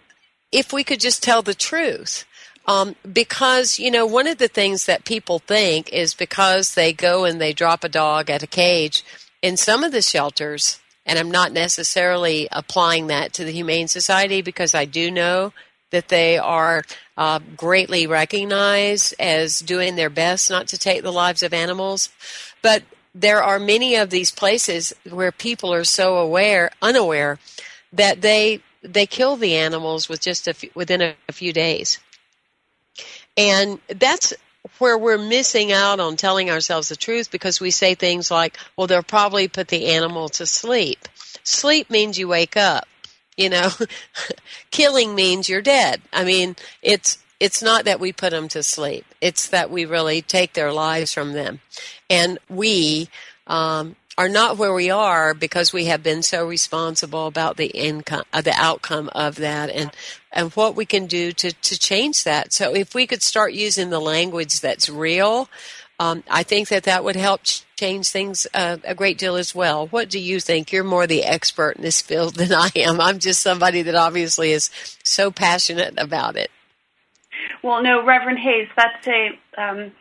if 0.52 0.72
we 0.72 0.84
could 0.84 1.00
just 1.00 1.24
tell 1.24 1.42
the 1.42 1.56
truth. 1.56 2.26
Um, 2.68 2.96
because, 3.12 3.80
you 3.80 3.92
know, 3.92 4.06
one 4.06 4.28
of 4.28 4.38
the 4.40 4.48
things 4.48 4.86
that 4.86 5.06
people 5.06 5.40
think 5.40 5.92
is 5.94 6.14
because 6.16 6.74
they 6.74 6.94
go 6.94 7.24
and 7.24 7.40
they 7.40 7.54
drop 7.54 7.84
a 7.84 7.90
dog 7.90 8.30
at 8.30 8.44
a 8.44 8.48
cage 8.48 9.04
in 9.42 9.56
some 9.56 9.84
of 9.84 9.92
the 9.92 10.02
shelters, 10.02 10.80
and 11.06 11.20
I'm 11.20 11.32
not 11.32 11.52
necessarily 11.52 12.48
applying 12.52 13.08
that 13.08 13.34
to 13.34 13.44
the 13.44 13.52
Humane 13.52 13.88
Society 13.88 14.42
because 14.42 14.74
I 14.74 14.86
do 14.86 15.12
know 15.12 15.54
that 15.92 16.10
they 16.10 16.38
are 16.38 16.84
uh, 17.18 17.40
greatly 17.56 18.08
recognized 18.08 19.14
as 19.20 19.60
doing 19.60 19.96
their 19.96 20.10
best 20.10 20.50
not 20.50 20.68
to 20.68 20.78
take 20.78 21.04
the 21.04 21.12
lives 21.12 21.44
of 21.44 21.54
animals. 21.54 22.10
But 22.62 22.84
there 23.14 23.42
are 23.42 23.60
many 23.60 23.96
of 23.96 24.10
these 24.10 24.32
places 24.32 24.94
where 25.10 25.32
people 25.32 25.74
are 25.74 25.86
so 25.86 26.18
aware, 26.18 26.72
unaware, 26.82 27.40
that 27.94 28.22
they 28.22 28.62
they 28.84 29.06
kill 29.06 29.36
the 29.36 29.56
animals 29.56 30.10
with 30.10 30.22
just 30.22 30.48
a 30.48 30.54
few, 30.54 30.70
within 30.76 31.02
a, 31.02 31.16
a 31.30 31.32
few 31.32 31.54
days, 31.54 32.00
and 33.38 33.80
that's 33.88 34.34
where 34.80 34.98
we're 34.98 35.18
missing 35.18 35.72
out 35.72 36.00
on 36.00 36.16
telling 36.16 36.50
ourselves 36.50 36.90
the 36.90 36.96
truth 36.96 37.32
because 37.32 37.60
we 37.60 37.72
say 37.72 37.96
things 37.96 38.32
like, 38.32 38.58
well, 38.76 38.88
they'll 38.88 39.04
probably 39.04 39.48
put 39.48 39.68
the 39.68 39.88
animal 39.88 40.30
to 40.30 40.46
sleep. 40.46 41.08
Sleep 41.44 41.90
means 41.90 42.18
you 42.18 42.28
wake 42.28 42.58
up. 42.58 42.88
You 43.38 43.50
know, 43.50 43.70
killing 44.72 45.14
means 45.14 45.50
you're 45.50 45.62
dead. 45.62 46.02
I 46.14 46.24
mean, 46.24 46.56
it's, 46.82 47.18
it's 47.40 47.62
not 47.62 47.86
that 47.86 48.00
we 48.00 48.14
put 48.14 48.32
them 48.32 48.48
to 48.50 48.64
sleep. 48.64 49.06
It's 49.20 49.50
that 49.50 49.70
we 49.70 49.86
really 49.86 50.22
take 50.22 50.54
their 50.54 50.72
lives 50.72 51.14
from 51.14 51.34
them. 51.34 51.60
And 52.10 52.40
we, 52.50 53.10
um, 53.46 53.98
are 54.18 54.30
not 54.30 54.58
where 54.58 54.74
we 54.74 54.90
are 54.90 55.34
because 55.34 55.74
we 55.74 55.86
have 55.86 56.02
been 56.02 56.24
so 56.24 56.46
responsible 56.48 57.28
about 57.28 57.58
the 57.58 57.68
income, 57.68 58.24
uh, 58.32 58.42
the 58.42 58.54
outcome 58.56 59.10
of 59.14 59.36
that, 59.36 59.70
and 59.70 59.92
and 60.32 60.52
what 60.54 60.76
we 60.76 60.86
can 60.86 61.06
do 61.06 61.32
to 61.34 61.52
to 61.52 61.78
change 61.78 62.24
that. 62.24 62.54
So 62.54 62.74
if 62.74 62.96
we 62.96 63.08
could 63.08 63.22
start 63.22 63.54
using 63.54 63.90
the 63.90 64.00
language 64.00 64.62
that's 64.62 64.90
real, 64.90 65.50
um, 66.00 66.24
I 66.30 66.44
think 66.44 66.70
that 66.70 66.84
that 66.84 67.04
would 67.04 67.16
help 67.16 67.42
change 67.78 68.10
things 68.10 68.48
uh, 68.54 68.78
a 68.84 68.96
great 68.96 69.18
deal 69.18 69.36
as 69.36 69.54
well. 69.54 69.88
What 69.88 70.10
do 70.10 70.20
you 70.20 70.40
think? 70.40 70.72
You're 70.72 70.84
more 70.84 71.08
the 71.08 71.24
expert 71.24 71.78
in 71.78 71.84
this 71.84 72.02
field 72.02 72.36
than 72.38 72.54
I 72.54 72.70
am. 72.76 73.02
I'm 73.02 73.20
just 73.20 73.42
somebody 73.42 73.82
that 73.84 73.96
obviously 73.96 74.52
is 74.52 74.70
so 75.04 75.32
passionate 75.32 75.96
about 75.98 76.36
it. 76.38 76.52
Well, 77.62 77.82
no, 77.82 78.04
Reverend 78.04 78.40
Hayes, 78.40 78.68
that's 78.76 79.08
a 79.08 79.40
um, 79.58 79.92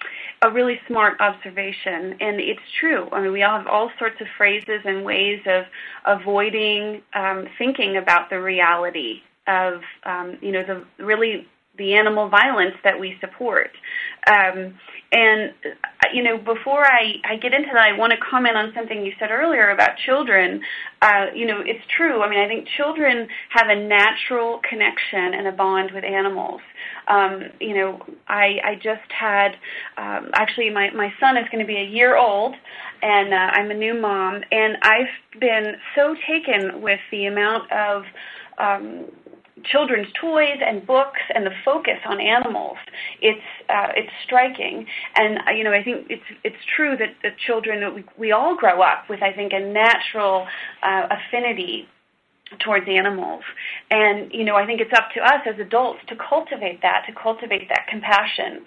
a 0.45 0.51
really 0.53 0.79
smart 0.87 1.21
observation, 1.21 2.17
and 2.21 2.39
it's 2.39 2.61
true. 2.79 3.09
I 3.11 3.23
mean, 3.23 3.33
we 3.33 3.43
all 3.43 3.59
have 3.59 3.67
all 3.67 3.91
sorts 3.99 4.21
of 4.21 4.27
phrases 4.37 4.83
and 4.85 5.05
ways 5.05 5.41
of 5.47 5.65
avoiding 6.05 7.01
um, 7.15 7.47
thinking 7.57 7.97
about 7.97 8.29
the 8.29 8.41
reality 8.41 9.23
of, 9.47 9.81
um, 10.05 10.37
you 10.43 10.53
know, 10.53 10.63
the 10.63 11.05
really 11.05 11.47
the 11.77 11.95
animal 11.95 12.29
violence 12.29 12.77
that 12.85 13.01
we 13.01 13.17
support. 13.21 13.71
Um, 14.29 14.79
and 15.11 15.53
you 16.13 16.23
know, 16.23 16.39
before 16.39 16.85
I, 16.85 17.15
I 17.25 17.37
get 17.37 17.53
into 17.53 17.71
that, 17.73 17.83
I 17.83 17.99
want 17.99 18.13
to 18.13 18.19
comment 18.19 18.57
on 18.57 18.73
something 18.75 19.05
you 19.05 19.13
said 19.19 19.31
earlier 19.31 19.71
about 19.71 19.97
children. 20.05 20.61
Uh, 21.03 21.27
you 21.35 21.47
know, 21.47 21.61
it's 21.65 21.85
true. 21.97 22.23
I 22.23 22.31
mean, 22.31 22.39
I 22.39 22.47
think 22.47 22.69
children 22.77 23.29
have 23.51 23.69
a 23.69 23.77
natural 23.77 24.61
connection 24.69 25.35
and 25.35 25.47
a 25.47 25.53
bond 25.53 25.91
with 25.93 26.05
animals. 26.05 26.61
Um, 27.09 27.43
you 27.61 27.75
know, 27.75 28.01
I, 28.29 28.59
I 28.65 28.75
just 28.77 29.11
had 29.11 29.57
um, 29.97 30.31
actually 30.35 30.71
my 30.71 30.91
my 30.91 31.13
son 31.21 31.37
is 31.37 31.45
going 31.51 31.65
to 31.65 31.67
be 31.67 31.77
a 31.77 31.85
year 31.85 32.17
old, 32.17 32.55
and 33.03 33.33
uh, 33.33 33.37
I'm 33.37 33.71
a 33.71 33.75
new 33.75 33.95
mom, 33.95 34.43
and 34.51 34.77
I've 34.83 35.41
been 35.41 35.75
so 35.95 36.15
taken 36.27 36.81
with 36.81 37.01
the 37.11 37.27
amount 37.27 37.71
of 37.73 38.05
um, 38.59 39.07
children's 39.65 40.09
toys 40.21 40.59
and 40.65 40.87
books 40.87 41.21
and 41.35 41.47
the 41.47 41.53
focus 41.65 41.99
on 42.07 42.21
animals. 42.21 42.77
It's 43.21 43.41
uh, 43.69 43.89
it's 43.97 44.11
striking, 44.25 44.87
and 45.17 45.39
uh, 45.47 45.53
you 45.53 45.65
know 45.65 45.73
I 45.73 45.83
think 45.83 46.07
it's 46.11 46.25
it's 46.43 46.57
true 46.77 46.97
that 46.97 47.15
the 47.23 47.31
children 47.47 47.81
that 47.81 47.95
we, 47.95 48.05
we 48.19 48.33
all 48.33 48.57
grow 48.57 48.83
up 48.83 49.09
with 49.09 49.23
I 49.23 49.33
think 49.33 49.53
a 49.53 49.61
natural 49.61 50.47
uh, 50.83 51.09
affinity 51.11 51.89
towards 52.61 52.87
animals. 52.89 53.43
And 53.91 54.33
you 54.33 54.45
know 54.45 54.57
i 54.57 54.67
think 54.67 54.81
it's 54.81 54.93
up 54.93 55.11
to 55.15 55.21
us 55.21 55.41
as 55.47 55.59
adults 55.59 56.01
to 56.09 56.17
cultivate 56.17 56.83
that 56.83 57.05
to 57.07 57.13
cultivate 57.13 57.69
that 57.69 57.87
compassion. 57.89 58.65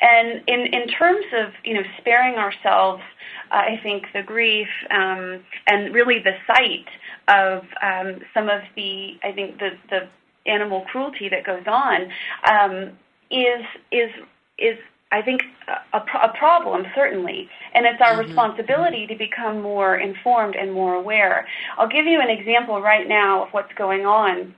And 0.00 0.42
in 0.46 0.60
in 0.72 0.88
terms 0.88 1.26
of 1.34 1.52
you 1.64 1.74
know 1.74 1.82
sparing 1.98 2.36
ourselves 2.36 3.02
uh, 3.50 3.56
i 3.56 3.80
think 3.82 4.06
the 4.12 4.22
grief 4.22 4.68
um, 4.90 5.40
and 5.66 5.94
really 5.94 6.18
the 6.20 6.36
sight 6.46 6.86
of 7.28 7.64
um, 7.82 8.20
some 8.32 8.48
of 8.48 8.62
the 8.76 9.18
i 9.22 9.32
think 9.32 9.58
the 9.58 9.70
the 9.90 10.08
animal 10.46 10.82
cruelty 10.82 11.28
that 11.28 11.44
goes 11.44 11.66
on 11.66 12.08
um, 12.48 12.92
is 13.30 13.64
is 13.90 14.10
is 14.58 14.78
I 15.12 15.22
think 15.22 15.42
a, 15.68 15.98
a, 15.98 16.32
problem 16.36 16.84
certainly, 16.94 17.48
and 17.74 17.86
it's 17.86 18.00
our 18.00 18.12
mm-hmm. 18.12 18.26
responsibility 18.26 19.06
to 19.06 19.14
become 19.14 19.62
more 19.62 19.96
informed 19.96 20.56
and 20.56 20.72
more 20.72 20.94
aware. 20.94 21.46
I'll 21.78 21.88
give 21.88 22.06
you 22.06 22.20
an 22.20 22.28
example 22.28 22.80
right 22.80 23.08
now 23.08 23.44
of 23.44 23.50
what's 23.50 23.72
going 23.74 24.04
on. 24.04 24.54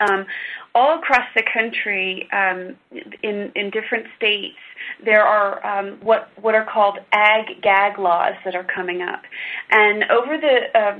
Um, 0.00 0.26
all 0.74 0.98
across 0.98 1.26
the 1.34 1.42
country, 1.52 2.28
um, 2.32 2.76
in 3.22 3.50
in 3.54 3.70
different 3.70 4.06
states, 4.16 4.58
there 5.04 5.22
are 5.26 5.64
um, 5.66 5.98
what 6.02 6.30
what 6.40 6.54
are 6.54 6.64
called 6.64 6.98
ag 7.12 7.60
gag 7.62 7.98
laws 7.98 8.34
that 8.44 8.54
are 8.54 8.64
coming 8.64 9.02
up, 9.02 9.22
and 9.70 10.04
over 10.04 10.38
the 10.38 10.78
uh, 10.78 10.98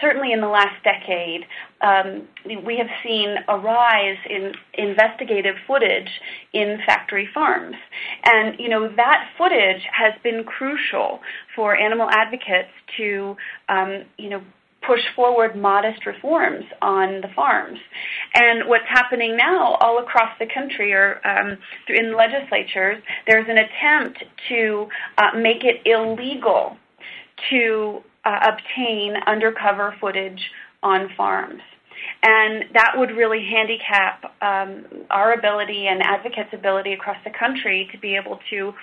certainly 0.00 0.32
in 0.32 0.40
the 0.40 0.48
last 0.48 0.82
decade, 0.84 1.46
um, 1.80 2.26
we 2.64 2.76
have 2.78 2.88
seen 3.02 3.36
a 3.48 3.56
rise 3.56 4.18
in 4.28 4.52
investigative 4.74 5.56
footage 5.66 6.20
in 6.52 6.78
factory 6.86 7.28
farms. 7.32 7.76
And, 8.24 8.58
you 8.58 8.68
know, 8.68 8.88
that 8.96 9.28
footage 9.38 9.82
has 9.92 10.12
been 10.22 10.44
crucial 10.44 11.20
for 11.54 11.76
animal 11.76 12.08
advocates 12.10 12.70
to, 12.96 13.36
um, 13.68 14.04
you 14.18 14.30
know, 14.30 14.42
push 14.86 15.02
forward 15.14 15.56
modest 15.56 16.06
reforms 16.06 16.64
on 16.80 17.20
the 17.20 17.28
farms. 17.34 17.78
And 18.34 18.68
what's 18.68 18.88
happening 18.88 19.36
now 19.36 19.74
all 19.74 19.98
across 19.98 20.30
the 20.38 20.46
country 20.46 20.92
or 20.92 21.20
um, 21.26 21.58
in 21.88 22.16
legislatures, 22.16 23.02
there's 23.26 23.48
an 23.48 23.58
attempt 23.58 24.24
to 24.48 24.88
uh, 25.18 25.30
make 25.36 25.64
it 25.64 25.82
illegal 25.84 26.76
to 27.50 28.02
uh, 28.24 28.52
obtain 28.52 29.16
undercover 29.26 29.94
footage 30.00 30.50
on 30.82 31.08
farms. 31.16 31.62
And 32.22 32.64
that 32.74 32.94
would 32.96 33.10
really 33.10 33.44
handicap 33.44 34.24
um, 34.42 34.84
our 35.10 35.32
ability 35.32 35.86
and 35.86 36.02
advocates' 36.02 36.52
ability 36.52 36.92
across 36.92 37.16
the 37.24 37.30
country 37.30 37.88
to 37.92 37.98
be 37.98 38.16
able 38.16 38.38
to 38.50 38.74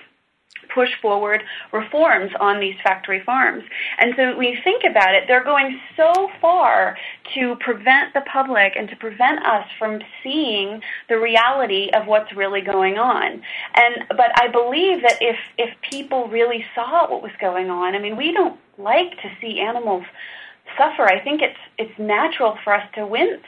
push 0.74 0.90
forward 1.02 1.44
reforms 1.72 2.32
on 2.40 2.60
these 2.60 2.76
factory 2.84 3.22
farms. 3.26 3.64
And 3.98 4.14
so 4.16 4.38
when 4.38 4.48
you 4.48 4.58
think 4.64 4.84
about 4.90 5.16
it, 5.16 5.26
they're 5.28 5.44
going 5.44 5.80
so 5.96 6.30
far 6.42 6.98
to 7.34 7.56
prevent 7.58 8.14
the 8.14 8.22
public 8.22 8.74
and 8.76 8.90
to 8.90 8.96
prevent 8.96 9.46
us 9.46 9.68
from 9.78 10.00
seeing 10.24 10.82
the 11.10 11.20
reality 11.20 11.90
of 11.94 12.08
what's 12.08 12.34
really 12.36 12.62
going 12.62 12.98
on. 12.98 13.42
And 13.76 14.08
but 14.10 14.32
I 14.42 14.48
believe 14.48 15.02
that 15.02 15.18
if 15.22 15.38
if 15.58 15.70
people 15.82 16.28
really 16.28 16.66
saw 16.76 17.10
what 17.10 17.22
was 17.22 17.32
going 17.40 17.70
on, 17.70 17.96
I 17.96 18.00
mean, 18.00 18.18
we 18.18 18.32
don't 18.32 18.60
like 18.78 19.12
to 19.22 19.30
see 19.40 19.60
animals 19.60 20.04
suffer. 20.78 21.04
I 21.04 21.24
think 21.24 21.42
it's 21.42 21.58
it's 21.78 21.98
natural 21.98 22.58
for 22.64 22.74
us 22.74 22.88
to 22.96 23.06
wince 23.06 23.42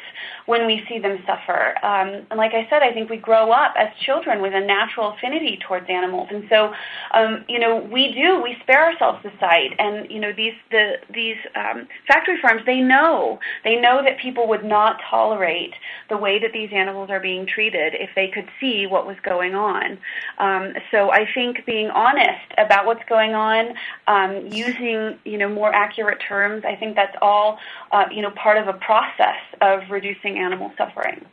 when 0.46 0.66
we 0.66 0.84
see 0.90 1.00
them 1.00 1.20
suffer. 1.26 1.76
Um, 1.84 2.26
and 2.30 2.38
like 2.38 2.54
I 2.54 2.68
said, 2.70 2.82
I 2.82 2.92
think 2.92 3.10
we 3.10 3.18
grow 3.18 3.52
up 3.52 3.74
as 3.78 3.90
children 4.06 4.42
with 4.42 4.54
a 4.54 4.60
natural 4.60 5.14
affinity 5.14 5.60
towards 5.68 5.88
animals, 5.90 6.28
and 6.32 6.46
so 6.50 6.74
um, 7.14 7.46
you 7.48 7.60
know 7.60 7.78
we 7.92 8.14
do 8.14 8.42
we 8.42 8.56
spare 8.62 8.86
ourselves 8.92 9.20
the 9.24 9.32
sight. 9.40 9.72
And 9.80 10.10
you 10.10 10.20
know 10.20 10.32
these 10.36 10.54
the 10.72 10.94
these 11.14 11.38
um, 11.56 11.88
factory 12.08 12.38
farms 12.42 12.62
they 12.66 12.80
know 12.80 13.40
they 13.64 13.76
know 13.76 14.02
that 14.04 14.20
people 14.20 14.48
would 14.48 14.64
not 14.64 15.00
tolerate 15.10 15.74
the 16.10 16.18
way 16.18 16.40
that 16.40 16.52
these 16.54 16.70
animals 16.74 17.10
are 17.10 17.20
being 17.20 17.46
treated 17.46 17.94
if 17.96 18.10
they 18.16 18.28
could 18.28 18.48
see 18.60 18.86
what 18.88 19.06
was 19.06 19.18
going 19.24 19.56
on. 19.56 19.98
Um, 20.38 20.74
so 20.92 21.12
I 21.12 21.28
think 21.34 21.66
being 21.66 21.90
honest 21.90 22.54
about 22.58 22.86
what's 22.86 23.04
going 23.08 23.34
on, 23.34 23.74
um, 24.08 24.48
using 24.52 25.18
you 25.26 25.38
know 25.38 25.50
more 25.50 25.74
accurate 25.74 26.22
terms, 26.28 26.64
I 26.66 26.76
think 26.76 26.96
that's 26.96 27.15
all 27.22 27.60
uh, 27.92 28.06
you 28.12 28.22
know 28.22 28.32
part 28.32 28.58
of 28.58 28.68
a 28.68 28.78
process 28.78 29.38
of 29.62 29.90
reducing 29.90 30.38
animal 30.38 30.72
suffering. 30.78 31.26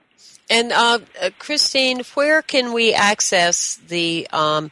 And 0.50 0.72
uh, 0.72 0.98
Christine, 1.38 2.02
where 2.14 2.42
can 2.42 2.72
we 2.72 2.92
access 2.92 3.76
the? 3.76 4.26
Um, 4.32 4.70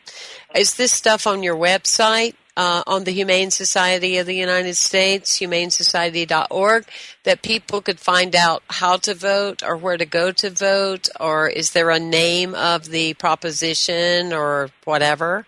is 0.55 0.75
this 0.75 0.93
stuff 0.93 1.27
on 1.27 1.43
your 1.43 1.57
website? 1.57 2.35
Uh, 2.57 2.83
on 2.87 3.05
the 3.05 3.13
Humane 3.13 3.51
Society 3.51 4.19
of 4.19 4.27
the 4.27 4.35
United 4.35 4.75
States, 4.75 5.39
humanesociety.org, 5.39 6.85
that 7.23 7.43
people 7.43 7.81
could 7.81 7.99
find 7.99 8.37
out 8.37 8.63
how 8.69 8.97
to 8.99 9.15
vote 9.15 9.63
or 9.63 9.77
where 9.77 9.97
to 9.97 10.05
go 10.05 10.31
to 10.33 10.51
vote, 10.51 11.09
or 11.19 11.49
is 11.49 11.71
there 11.71 11.89
a 11.89 12.01
name 12.01 12.55
of 12.55 12.87
the 12.87 13.15
proposition 13.15 14.35
or 14.35 14.69
whatever? 14.85 15.47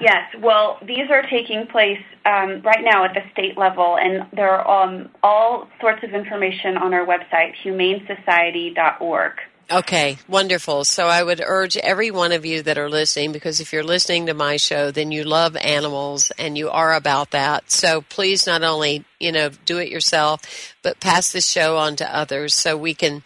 Yes, 0.00 0.22
well, 0.38 0.78
these 0.86 1.10
are 1.10 1.22
taking 1.22 1.66
place 1.66 2.02
um, 2.24 2.62
right 2.62 2.82
now 2.82 3.04
at 3.04 3.14
the 3.14 3.22
state 3.32 3.58
level, 3.58 3.96
and 3.96 4.26
there 4.32 4.50
are 4.50 4.84
um, 4.84 5.08
all 5.22 5.68
sorts 5.80 6.02
of 6.02 6.12
information 6.12 6.76
on 6.76 6.94
our 6.94 7.06
website, 7.06 7.54
humanesociety.org. 7.64 9.32
Okay, 9.72 10.18
wonderful. 10.26 10.82
So 10.84 11.06
I 11.06 11.22
would 11.22 11.40
urge 11.46 11.76
every 11.76 12.10
one 12.10 12.32
of 12.32 12.44
you 12.44 12.60
that 12.64 12.76
are 12.76 12.90
listening, 12.90 13.30
because 13.30 13.60
if 13.60 13.72
you're 13.72 13.84
listening 13.84 14.26
to 14.26 14.34
my 14.34 14.56
show, 14.56 14.90
then 14.90 15.12
you 15.12 15.22
love 15.22 15.56
animals 15.56 16.32
and 16.38 16.58
you 16.58 16.70
are 16.70 16.92
about 16.92 17.30
that. 17.30 17.70
So 17.70 18.00
please 18.00 18.48
not 18.48 18.64
only, 18.64 19.04
you 19.20 19.30
know, 19.30 19.50
do 19.66 19.78
it 19.78 19.88
yourself, 19.88 20.74
but 20.82 20.98
pass 20.98 21.30
this 21.30 21.48
show 21.48 21.76
on 21.76 21.94
to 21.96 22.16
others 22.16 22.52
so 22.52 22.76
we 22.76 22.94
can 22.94 23.22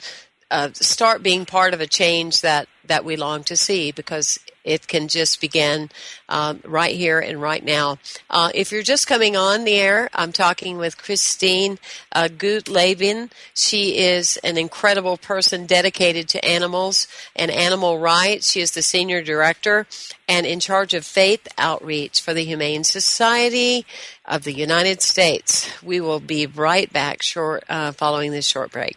uh, 0.51 0.69
start 0.75 1.23
being 1.23 1.47
part 1.47 1.73
of 1.73 1.81
a 1.81 1.87
change 1.87 2.43
that, 2.43 2.69
that 2.85 3.07
we 3.07 3.17
long 3.17 3.43
to 3.45 3.57
see 3.57 3.91
because 3.91 4.39
it 4.65 4.89
can 4.89 5.09
just 5.09 5.41
begin 5.41 5.91
um, 6.29 6.61
right 6.65 6.97
here 6.97 7.21
and 7.21 7.41
right 7.41 7.63
now. 7.63 7.99
Uh, 8.31 8.51
if 8.55 8.73
you're 8.73 8.83
just 8.83 9.07
coming 9.07 9.37
on 9.37 9.65
the 9.65 9.75
air, 9.75 10.09
I'm 10.15 10.33
talking 10.33 10.79
with 10.79 10.99
Christine 10.99 11.79
uh. 12.13 13.31
She 13.55 13.99
is 13.99 14.39
an 14.39 14.57
incredible 14.57 15.19
person 15.19 15.67
dedicated 15.67 16.29
to 16.31 16.45
animals 16.45 17.07
and 17.37 17.51
animal 17.51 17.99
rights. 17.99 18.51
She 18.51 18.61
is 18.61 18.73
the 18.73 18.83
senior 18.83 19.23
director 19.23 19.87
and 20.27 20.47
in 20.47 20.61
charge 20.61 20.95
of 20.95 21.05
faith 21.05 21.47
outreach 21.59 22.21
for 22.21 22.33
the 22.33 22.45
Humane 22.45 22.85
Society 22.85 23.85
of 24.25 24.45
the 24.45 24.53
United 24.53 25.03
States. 25.03 25.71
We 25.83 26.01
will 26.01 26.21
be 26.21 26.47
right 26.47 26.91
back 26.91 27.23
short 27.23 27.65
uh, 27.69 27.93
following 27.93 28.31
this 28.31 28.47
short 28.47 28.73
break. 28.73 28.97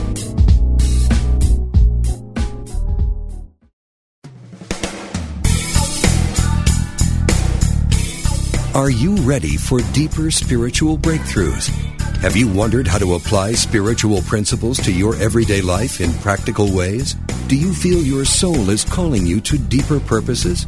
Are 8.73 8.89
you 8.89 9.17
ready 9.17 9.57
for 9.57 9.81
deeper 9.91 10.31
spiritual 10.31 10.97
breakthroughs? 10.97 11.67
Have 12.21 12.37
you 12.37 12.47
wondered 12.47 12.87
how 12.87 12.99
to 12.99 13.15
apply 13.15 13.51
spiritual 13.51 14.21
principles 14.21 14.77
to 14.79 14.93
your 14.93 15.13
everyday 15.17 15.59
life 15.59 15.99
in 15.99 16.13
practical 16.19 16.73
ways? 16.73 17.15
Do 17.49 17.57
you 17.57 17.73
feel 17.73 18.01
your 18.01 18.23
soul 18.23 18.69
is 18.69 18.85
calling 18.85 19.27
you 19.27 19.41
to 19.41 19.57
deeper 19.57 19.99
purposes? 19.99 20.67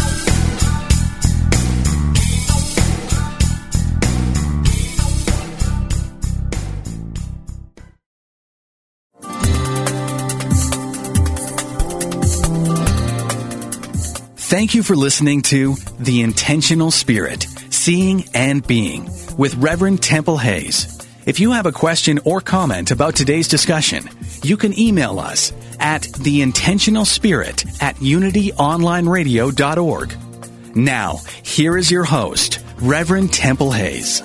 Thank 14.51 14.75
you 14.75 14.83
for 14.83 14.97
listening 14.97 15.43
to 15.43 15.77
The 15.97 16.23
Intentional 16.23 16.91
Spirit, 16.91 17.47
Seeing 17.69 18.25
and 18.33 18.67
Being 18.67 19.09
with 19.37 19.55
Reverend 19.55 20.03
Temple 20.03 20.37
Hayes. 20.39 21.07
If 21.25 21.39
you 21.39 21.53
have 21.53 21.67
a 21.67 21.71
question 21.71 22.19
or 22.25 22.41
comment 22.41 22.91
about 22.91 23.15
today's 23.15 23.47
discussion, 23.47 24.09
you 24.43 24.57
can 24.57 24.77
email 24.77 25.21
us 25.21 25.53
at 25.79 26.01
theintentionalspirit 26.01 27.81
at 27.81 27.95
unityonlineradio.org. 27.95 30.75
Now, 30.75 31.21
here 31.43 31.77
is 31.77 31.89
your 31.89 32.03
host, 32.03 32.59
Reverend 32.81 33.31
Temple 33.31 33.71
Hayes. 33.71 34.21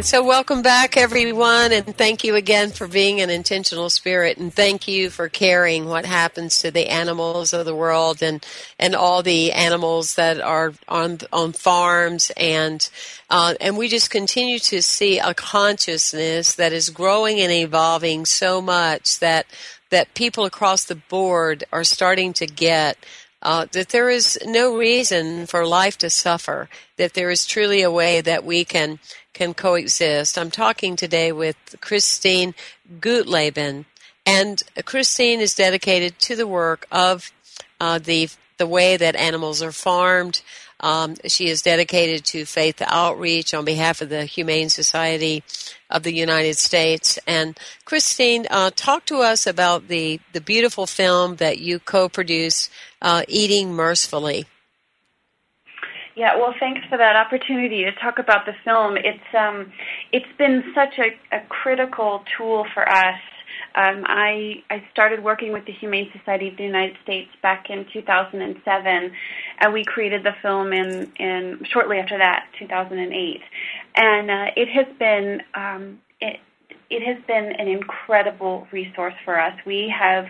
So, 0.00 0.24
welcome 0.24 0.60
back, 0.60 0.96
everyone, 0.96 1.72
and 1.72 1.96
thank 1.96 2.24
you 2.24 2.34
again 2.34 2.72
for 2.72 2.88
being 2.88 3.20
an 3.20 3.30
intentional 3.30 3.88
spirit, 3.88 4.36
and 4.38 4.52
thank 4.52 4.88
you 4.88 5.08
for 5.08 5.28
caring 5.28 5.86
what 5.86 6.04
happens 6.04 6.58
to 6.58 6.72
the 6.72 6.88
animals 6.88 7.52
of 7.52 7.64
the 7.64 7.76
world 7.76 8.20
and 8.20 8.44
and 8.78 8.94
all 8.96 9.22
the 9.22 9.52
animals 9.52 10.16
that 10.16 10.40
are 10.40 10.74
on 10.88 11.18
on 11.32 11.52
farms, 11.52 12.32
and 12.36 12.90
uh, 13.30 13.54
and 13.60 13.78
we 13.78 13.88
just 13.88 14.10
continue 14.10 14.58
to 14.58 14.82
see 14.82 15.20
a 15.20 15.32
consciousness 15.32 16.54
that 16.56 16.72
is 16.72 16.90
growing 16.90 17.38
and 17.40 17.52
evolving 17.52 18.26
so 18.26 18.60
much 18.60 19.20
that 19.20 19.46
that 19.90 20.12
people 20.14 20.44
across 20.44 20.84
the 20.84 20.96
board 20.96 21.64
are 21.72 21.84
starting 21.84 22.32
to 22.34 22.46
get. 22.46 22.98
Uh, 23.42 23.66
that 23.72 23.90
there 23.90 24.08
is 24.08 24.38
no 24.46 24.74
reason 24.74 25.44
for 25.44 25.66
life 25.66 25.98
to 25.98 26.08
suffer, 26.08 26.66
that 26.96 27.12
there 27.12 27.28
is 27.28 27.44
truly 27.44 27.82
a 27.82 27.90
way 27.90 28.22
that 28.22 28.42
we 28.42 28.64
can 28.64 28.98
can 29.34 29.52
coexist. 29.52 30.38
I'm 30.38 30.50
talking 30.50 30.96
today 30.96 31.32
with 31.32 31.56
Christine 31.80 32.54
Gutleben, 33.00 33.84
and 34.24 34.62
Christine 34.84 35.40
is 35.40 35.54
dedicated 35.54 36.18
to 36.20 36.36
the 36.36 36.46
work 36.46 36.86
of 36.90 37.30
uh, 37.80 37.98
the 37.98 38.30
the 38.56 38.66
way 38.66 38.96
that 38.96 39.16
animals 39.16 39.60
are 39.62 39.72
farmed. 39.72 40.40
Um, 40.80 41.16
she 41.26 41.48
is 41.48 41.62
dedicated 41.62 42.24
to 42.26 42.44
faith 42.44 42.80
outreach 42.86 43.52
on 43.52 43.64
behalf 43.64 44.00
of 44.00 44.08
the 44.08 44.24
Humane 44.24 44.68
Society 44.68 45.42
of 45.90 46.02
the 46.02 46.14
United 46.14 46.56
States. 46.56 47.18
And 47.26 47.58
Christine, 47.84 48.46
uh, 48.50 48.70
talk 48.74 49.04
to 49.06 49.18
us 49.18 49.46
about 49.46 49.88
the 49.88 50.20
the 50.32 50.40
beautiful 50.40 50.86
film 50.86 51.36
that 51.36 51.58
you 51.58 51.78
co-produced, 51.78 52.70
uh, 53.02 53.24
"Eating 53.28 53.74
Mercifully." 53.74 54.46
Yeah, 56.16 56.36
well, 56.36 56.54
thanks 56.60 56.80
for 56.88 56.96
that 56.96 57.16
opportunity 57.16 57.84
to 57.84 57.92
talk 57.92 58.18
about 58.18 58.46
the 58.46 58.52
film. 58.64 58.96
It's 58.96 59.34
um, 59.36 59.72
it's 60.12 60.30
been 60.38 60.62
such 60.74 60.98
a, 60.98 61.36
a 61.36 61.40
critical 61.48 62.22
tool 62.36 62.66
for 62.72 62.88
us. 62.88 63.18
Um, 63.74 64.04
I 64.06 64.62
I 64.70 64.84
started 64.92 65.24
working 65.24 65.52
with 65.52 65.64
the 65.66 65.72
Humane 65.72 66.10
Society 66.16 66.48
of 66.48 66.56
the 66.56 66.62
United 66.62 66.96
States 67.02 67.30
back 67.42 67.68
in 67.68 67.84
2007, 67.92 69.12
and 69.58 69.72
we 69.72 69.84
created 69.84 70.22
the 70.22 70.34
film 70.40 70.72
in 70.72 71.10
in 71.18 71.64
shortly 71.72 71.98
after 71.98 72.16
that, 72.18 72.46
2008, 72.60 73.40
and 73.96 74.30
uh, 74.30 74.46
it 74.56 74.68
has 74.68 74.86
been 74.96 75.42
um, 75.54 75.98
it, 76.20 76.38
it 76.90 77.02
has 77.02 77.20
been 77.26 77.52
an 77.58 77.66
incredible 77.66 78.68
resource 78.70 79.14
for 79.24 79.40
us. 79.40 79.54
We 79.66 79.92
have 79.98 80.26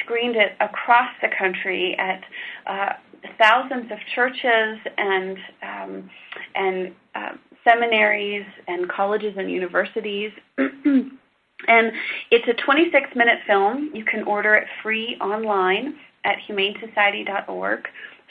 screened 0.00 0.34
it 0.34 0.56
across 0.60 1.10
the 1.22 1.28
country 1.38 1.96
at 1.96 2.24
uh, 2.66 2.92
thousands 3.38 3.90
of 3.90 3.98
churches 4.14 4.78
and 4.96 5.36
um, 5.62 6.10
and 6.54 6.94
uh, 7.14 7.32
seminaries 7.64 8.46
and 8.66 8.88
colleges 8.88 9.34
and 9.36 9.50
universities. 9.50 10.32
and 10.58 11.92
it's 12.30 12.48
a 12.48 12.54
26 12.64 13.10
minute 13.16 13.38
film. 13.46 13.90
You 13.94 14.04
can 14.04 14.24
order 14.24 14.54
it 14.54 14.66
free 14.82 15.16
online 15.20 15.96
at 16.24 16.36
humanesociety.org 16.48 17.88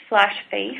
slash 0.08 0.34
faith. 0.50 0.76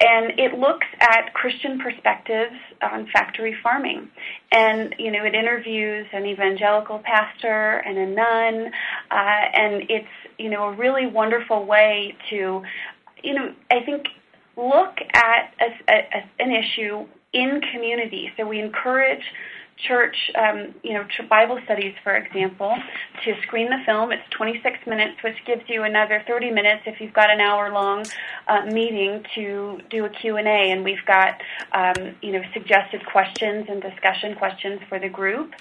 And 0.00 0.38
it 0.38 0.58
looks 0.58 0.86
at 1.00 1.32
Christian 1.32 1.78
perspectives 1.78 2.56
on 2.82 3.06
factory 3.12 3.54
farming. 3.62 4.08
And, 4.50 4.94
you 4.98 5.12
know, 5.12 5.24
it 5.24 5.34
interviews 5.34 6.06
an 6.12 6.26
evangelical 6.26 7.00
pastor 7.04 7.82
and 7.86 7.96
a 7.96 8.06
nun. 8.06 8.72
Uh, 9.10 9.44
and 9.54 9.84
it's, 9.88 10.08
you 10.38 10.50
know, 10.50 10.64
a 10.64 10.72
really 10.72 11.06
wonderful 11.06 11.64
way 11.64 12.16
to 12.30 12.62
you 13.22 13.34
know, 13.34 13.54
I 13.70 13.80
think 13.84 14.06
look 14.56 14.98
at 15.14 15.54
a, 15.60 15.92
a, 15.92 16.30
an 16.38 16.52
issue 16.52 17.06
in 17.32 17.60
community. 17.72 18.30
So 18.36 18.46
we 18.46 18.60
encourage 18.60 19.22
church, 19.88 20.16
um, 20.36 20.74
you 20.82 20.92
know, 20.92 21.04
Bible 21.28 21.58
studies, 21.64 21.94
for 22.04 22.14
example, 22.14 22.74
to 23.24 23.34
screen 23.42 23.70
the 23.70 23.78
film. 23.84 24.12
It's 24.12 24.22
26 24.30 24.86
minutes, 24.86 25.22
which 25.22 25.36
gives 25.46 25.62
you 25.68 25.82
another 25.82 26.22
30 26.26 26.50
minutes 26.50 26.82
if 26.86 27.00
you've 27.00 27.12
got 27.12 27.30
an 27.30 27.40
hour-long 27.40 28.04
uh, 28.48 28.66
meeting 28.66 29.24
to 29.34 29.80
do 29.90 30.04
a 30.04 30.10
Q&A. 30.10 30.42
And 30.70 30.84
we've 30.84 31.04
got, 31.06 31.40
um, 31.72 32.14
you 32.20 32.32
know, 32.32 32.42
suggested 32.52 33.04
questions 33.06 33.66
and 33.68 33.82
discussion 33.82 34.34
questions 34.36 34.80
for 34.88 34.98
the 34.98 35.08
group. 35.08 35.52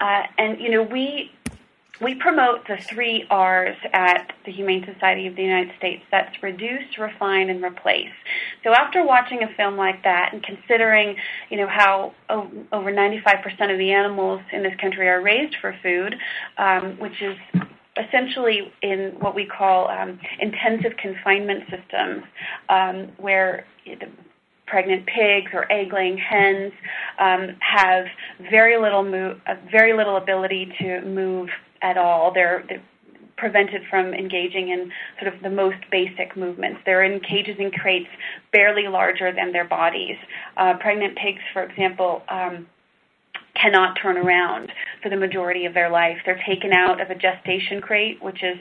Uh, 0.00 0.22
and, 0.36 0.60
you 0.60 0.70
know, 0.70 0.82
we 0.82 1.30
we 2.00 2.14
promote 2.14 2.66
the 2.66 2.78
three 2.88 3.26
R's 3.30 3.76
at 3.92 4.32
the 4.46 4.52
Humane 4.52 4.86
Society 4.92 5.26
of 5.26 5.36
the 5.36 5.42
United 5.42 5.76
States. 5.76 6.02
That's 6.10 6.42
reduce, 6.42 6.98
refine, 6.98 7.50
and 7.50 7.62
replace. 7.62 8.12
So 8.64 8.72
after 8.72 9.04
watching 9.04 9.42
a 9.42 9.48
film 9.54 9.76
like 9.76 10.02
that 10.04 10.32
and 10.32 10.42
considering, 10.42 11.16
you 11.50 11.58
know, 11.58 11.68
how 11.68 12.14
over 12.28 12.90
95% 12.90 13.72
of 13.72 13.78
the 13.78 13.92
animals 13.92 14.40
in 14.52 14.62
this 14.62 14.74
country 14.80 15.08
are 15.08 15.20
raised 15.20 15.56
for 15.60 15.76
food, 15.82 16.16
um, 16.56 16.98
which 16.98 17.20
is 17.20 17.36
essentially 17.96 18.72
in 18.82 19.14
what 19.18 19.34
we 19.34 19.44
call 19.44 19.88
um, 19.88 20.18
intensive 20.38 20.96
confinement 20.96 21.64
systems, 21.68 22.24
um, 22.68 23.08
where 23.18 23.66
the 23.84 24.08
pregnant 24.66 25.04
pigs 25.06 25.50
or 25.52 25.70
egg-laying 25.70 26.16
hens 26.16 26.72
um, 27.18 27.56
have 27.58 28.06
very 28.50 28.78
little 28.78 29.02
move, 29.02 29.38
uh, 29.46 29.56
very 29.70 29.92
little 29.92 30.16
ability 30.16 30.72
to 30.78 31.02
move 31.02 31.50
at 31.82 31.96
all. 31.96 32.32
They're, 32.32 32.64
they're 32.68 32.82
prevented 33.40 33.82
from 33.88 34.12
engaging 34.12 34.68
in 34.68 34.92
sort 35.20 35.34
of 35.34 35.42
the 35.42 35.50
most 35.50 35.78
basic 35.90 36.36
movements. 36.36 36.80
They're 36.84 37.02
in 37.02 37.20
cages 37.20 37.56
and 37.58 37.72
crates 37.72 38.10
barely 38.52 38.86
larger 38.86 39.32
than 39.32 39.50
their 39.52 39.64
bodies. 39.64 40.16
Uh, 40.56 40.74
pregnant 40.78 41.16
pigs, 41.16 41.40
for 41.52 41.62
example, 41.62 42.22
um, 42.28 42.66
cannot 43.60 43.98
turn 44.00 44.16
around 44.16 44.70
for 45.02 45.08
the 45.08 45.16
majority 45.16 45.64
of 45.64 45.74
their 45.74 45.90
life. 45.90 46.18
They're 46.24 46.42
taken 46.46 46.72
out 46.72 47.00
of 47.00 47.10
a 47.10 47.14
gestation 47.14 47.80
crate, 47.80 48.22
which 48.22 48.42
is 48.42 48.58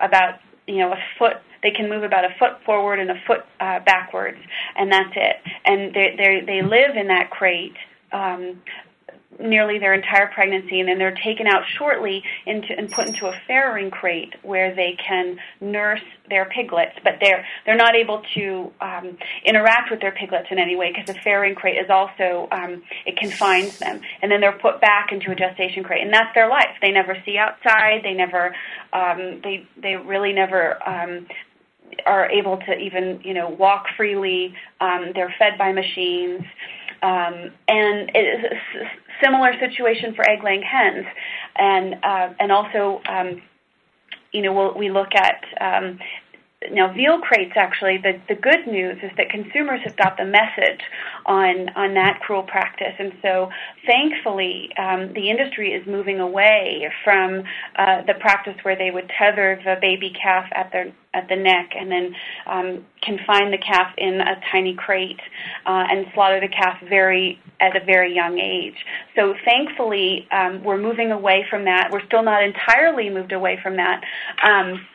about 0.00 0.34
you 0.66 0.78
know 0.78 0.92
a 0.92 0.98
foot. 1.18 1.38
They 1.62 1.70
can 1.70 1.88
move 1.88 2.04
about 2.04 2.24
a 2.24 2.34
foot 2.38 2.62
forward 2.64 3.00
and 3.00 3.10
a 3.10 3.20
foot 3.26 3.44
uh, 3.60 3.80
backwards, 3.80 4.38
and 4.76 4.92
that's 4.92 5.12
it. 5.16 5.36
And 5.64 5.94
they 5.94 6.44
they 6.46 6.62
live 6.62 6.96
in 6.96 7.08
that 7.08 7.30
crate 7.30 7.76
um, 8.12 8.62
nearly 9.38 9.78
their 9.78 9.94
entire 9.94 10.26
pregnancy, 10.28 10.80
and 10.80 10.88
then 10.88 10.98
they're 10.98 11.16
taken 11.22 11.46
out 11.46 11.62
shortly 11.76 12.22
into, 12.46 12.76
and 12.76 12.90
put 12.90 13.06
into 13.06 13.26
a 13.26 13.32
farrowing 13.48 13.90
crate 13.90 14.34
where 14.42 14.74
they 14.74 14.96
can 15.06 15.38
nurse 15.60 16.00
their 16.28 16.46
piglets, 16.46 16.94
but 17.04 17.14
they're 17.20 17.44
they're 17.64 17.76
not 17.76 17.94
able 17.94 18.22
to 18.34 18.72
um, 18.80 19.16
interact 19.44 19.90
with 19.90 20.00
their 20.00 20.12
piglets 20.12 20.48
in 20.50 20.58
any 20.58 20.76
way 20.76 20.92
because 20.92 21.06
the 21.06 21.20
farrowing 21.20 21.54
crate 21.54 21.78
is 21.78 21.90
also 21.90 22.48
um, 22.52 22.82
it 23.06 23.16
confines 23.16 23.78
them, 23.78 24.00
and 24.22 24.30
then 24.30 24.40
they're 24.40 24.58
put 24.58 24.80
back 24.80 25.12
into 25.12 25.30
a 25.30 25.34
gestation 25.34 25.84
crate, 25.84 26.02
and 26.02 26.12
that's 26.12 26.34
their 26.34 26.48
life. 26.48 26.74
They 26.80 26.90
never 26.90 27.16
see 27.24 27.36
outside. 27.36 28.00
They 28.02 28.14
never 28.14 28.54
um, 28.92 29.40
they 29.42 29.66
they 29.80 29.94
really 29.96 30.32
never 30.32 30.76
um, 30.88 31.26
are 32.06 32.30
able 32.30 32.56
to 32.56 32.78
even 32.78 33.20
you 33.22 33.34
know 33.34 33.48
walk 33.48 33.86
freely. 33.96 34.54
Um, 34.80 35.12
they're 35.14 35.34
fed 35.38 35.58
by 35.58 35.72
machines. 35.72 36.42
Um, 37.00 37.52
and 37.68 38.10
it 38.12 38.18
is 38.18 38.88
similar 39.22 39.52
situation 39.58 40.14
for 40.14 40.28
egg-laying 40.28 40.62
hens, 40.62 41.06
and 41.56 41.94
uh, 42.02 42.32
and 42.40 42.52
also, 42.52 43.00
um, 43.08 43.42
you 44.32 44.42
know, 44.42 44.52
we'll, 44.52 44.74
we 44.76 44.90
look 44.90 45.14
at 45.14 45.44
um, 45.60 45.98
now 46.72 46.92
veal 46.92 47.20
crates 47.20 47.52
actually 47.54 47.98
the, 47.98 48.20
the 48.28 48.34
good 48.34 48.66
news 48.66 48.98
is 49.02 49.12
that 49.16 49.30
consumers 49.30 49.80
have 49.84 49.96
got 49.96 50.16
the 50.16 50.24
message 50.24 50.80
on 51.24 51.68
on 51.76 51.94
that 51.94 52.18
cruel 52.20 52.42
practice 52.42 52.94
and 52.98 53.12
so 53.22 53.48
thankfully 53.86 54.68
um, 54.76 55.12
the 55.14 55.30
industry 55.30 55.72
is 55.72 55.86
moving 55.86 56.18
away 56.18 56.90
from 57.04 57.44
uh, 57.76 58.02
the 58.06 58.14
practice 58.14 58.56
where 58.62 58.76
they 58.76 58.90
would 58.90 59.08
tether 59.16 59.60
the 59.64 59.76
baby 59.80 60.12
calf 60.20 60.46
at 60.52 60.72
their 60.72 60.92
at 61.14 61.28
the 61.28 61.36
neck 61.36 61.70
and 61.76 61.90
then 61.90 62.14
um, 62.46 62.84
confine 63.02 63.50
the 63.52 63.58
calf 63.58 63.94
in 63.96 64.20
a 64.20 64.40
tiny 64.50 64.74
crate 64.74 65.20
uh, 65.64 65.86
and 65.90 66.06
slaughter 66.12 66.40
the 66.40 66.48
calf 66.48 66.76
very 66.88 67.40
at 67.60 67.74
a 67.74 67.84
very 67.84 68.14
young 68.14 68.38
age. 68.38 68.76
So 69.16 69.34
thankfully, 69.44 70.28
um, 70.30 70.62
we're 70.62 70.78
moving 70.78 71.10
away 71.10 71.46
from 71.48 71.64
that. 71.64 71.88
We're 71.90 72.04
still 72.06 72.22
not 72.22 72.42
entirely 72.42 73.10
moved 73.10 73.32
away 73.32 73.58
from 73.62 73.76
that. 73.76 74.02
Um, 74.46 74.86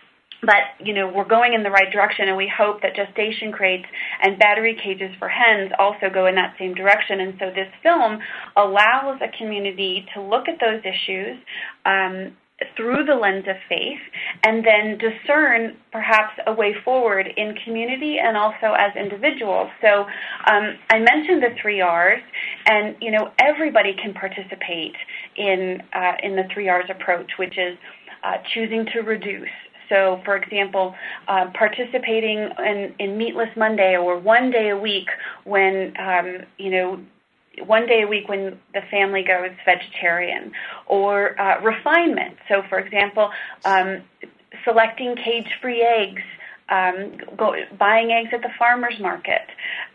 but 0.45 0.85
you 0.85 0.93
know 0.93 1.11
we're 1.13 1.27
going 1.27 1.53
in 1.53 1.63
the 1.63 1.69
right 1.69 1.91
direction 1.91 2.27
and 2.27 2.37
we 2.37 2.51
hope 2.55 2.81
that 2.81 2.95
gestation 2.95 3.51
crates 3.51 3.85
and 4.21 4.37
battery 4.39 4.77
cages 4.83 5.11
for 5.19 5.27
hens 5.27 5.71
also 5.79 6.09
go 6.13 6.25
in 6.25 6.35
that 6.35 6.53
same 6.59 6.73
direction 6.73 7.19
and 7.19 7.33
so 7.39 7.49
this 7.49 7.71
film 7.81 8.19
allows 8.57 9.19
a 9.21 9.37
community 9.37 10.05
to 10.13 10.21
look 10.21 10.47
at 10.47 10.59
those 10.59 10.81
issues 10.83 11.37
um, 11.85 12.35
through 12.77 13.03
the 13.05 13.15
lens 13.15 13.45
of 13.47 13.55
faith 13.67 13.99
and 14.43 14.65
then 14.65 14.97
discern 14.97 15.75
perhaps 15.91 16.33
a 16.47 16.53
way 16.53 16.73
forward 16.85 17.27
in 17.35 17.55
community 17.65 18.17
and 18.19 18.37
also 18.37 18.73
as 18.77 18.95
individuals. 18.95 19.69
So 19.81 20.05
um, 20.47 20.77
I 20.89 20.99
mentioned 20.99 21.43
the 21.43 21.55
three 21.61 21.81
R's, 21.81 22.21
and 22.65 22.95
you 23.01 23.11
know 23.11 23.31
everybody 23.39 23.93
can 24.01 24.13
participate 24.13 24.95
in 25.35 25.81
uh, 25.93 26.13
in 26.21 26.35
the 26.35 26.43
three 26.53 26.69
R's 26.69 26.89
approach, 26.89 27.31
which 27.37 27.57
is 27.57 27.77
uh, 28.23 28.37
choosing 28.53 28.85
to 28.93 29.01
reduce. 29.01 29.49
So, 29.93 30.21
for 30.25 30.35
example, 30.35 30.95
uh, 31.27 31.51
participating 31.53 32.49
in, 32.57 32.95
in 32.97 33.15
Meatless 33.15 33.55
Monday 33.55 33.95
or 33.95 34.17
one 34.17 34.49
day 34.49 34.69
a 34.69 34.77
week 34.77 35.07
when 35.43 35.93
um, 35.99 36.39
you 36.57 36.71
know 36.71 36.99
one 37.67 37.85
day 37.85 38.01
a 38.01 38.07
week 38.07 38.27
when 38.27 38.57
the 38.73 38.81
family 38.89 39.23
goes 39.23 39.51
vegetarian, 39.63 40.51
or 40.87 41.39
uh, 41.39 41.61
refinement. 41.61 42.37
So, 42.49 42.63
for 42.67 42.79
example, 42.79 43.29
um, 43.65 44.01
selecting 44.65 45.15
cage-free 45.15 45.83
eggs, 45.83 46.23
um, 46.73 46.95
go, 47.37 47.55
buying 47.77 48.11
eggs 48.11 48.29
at 48.33 48.41
the 48.41 48.49
farmers 48.57 48.95
market, 48.99 49.45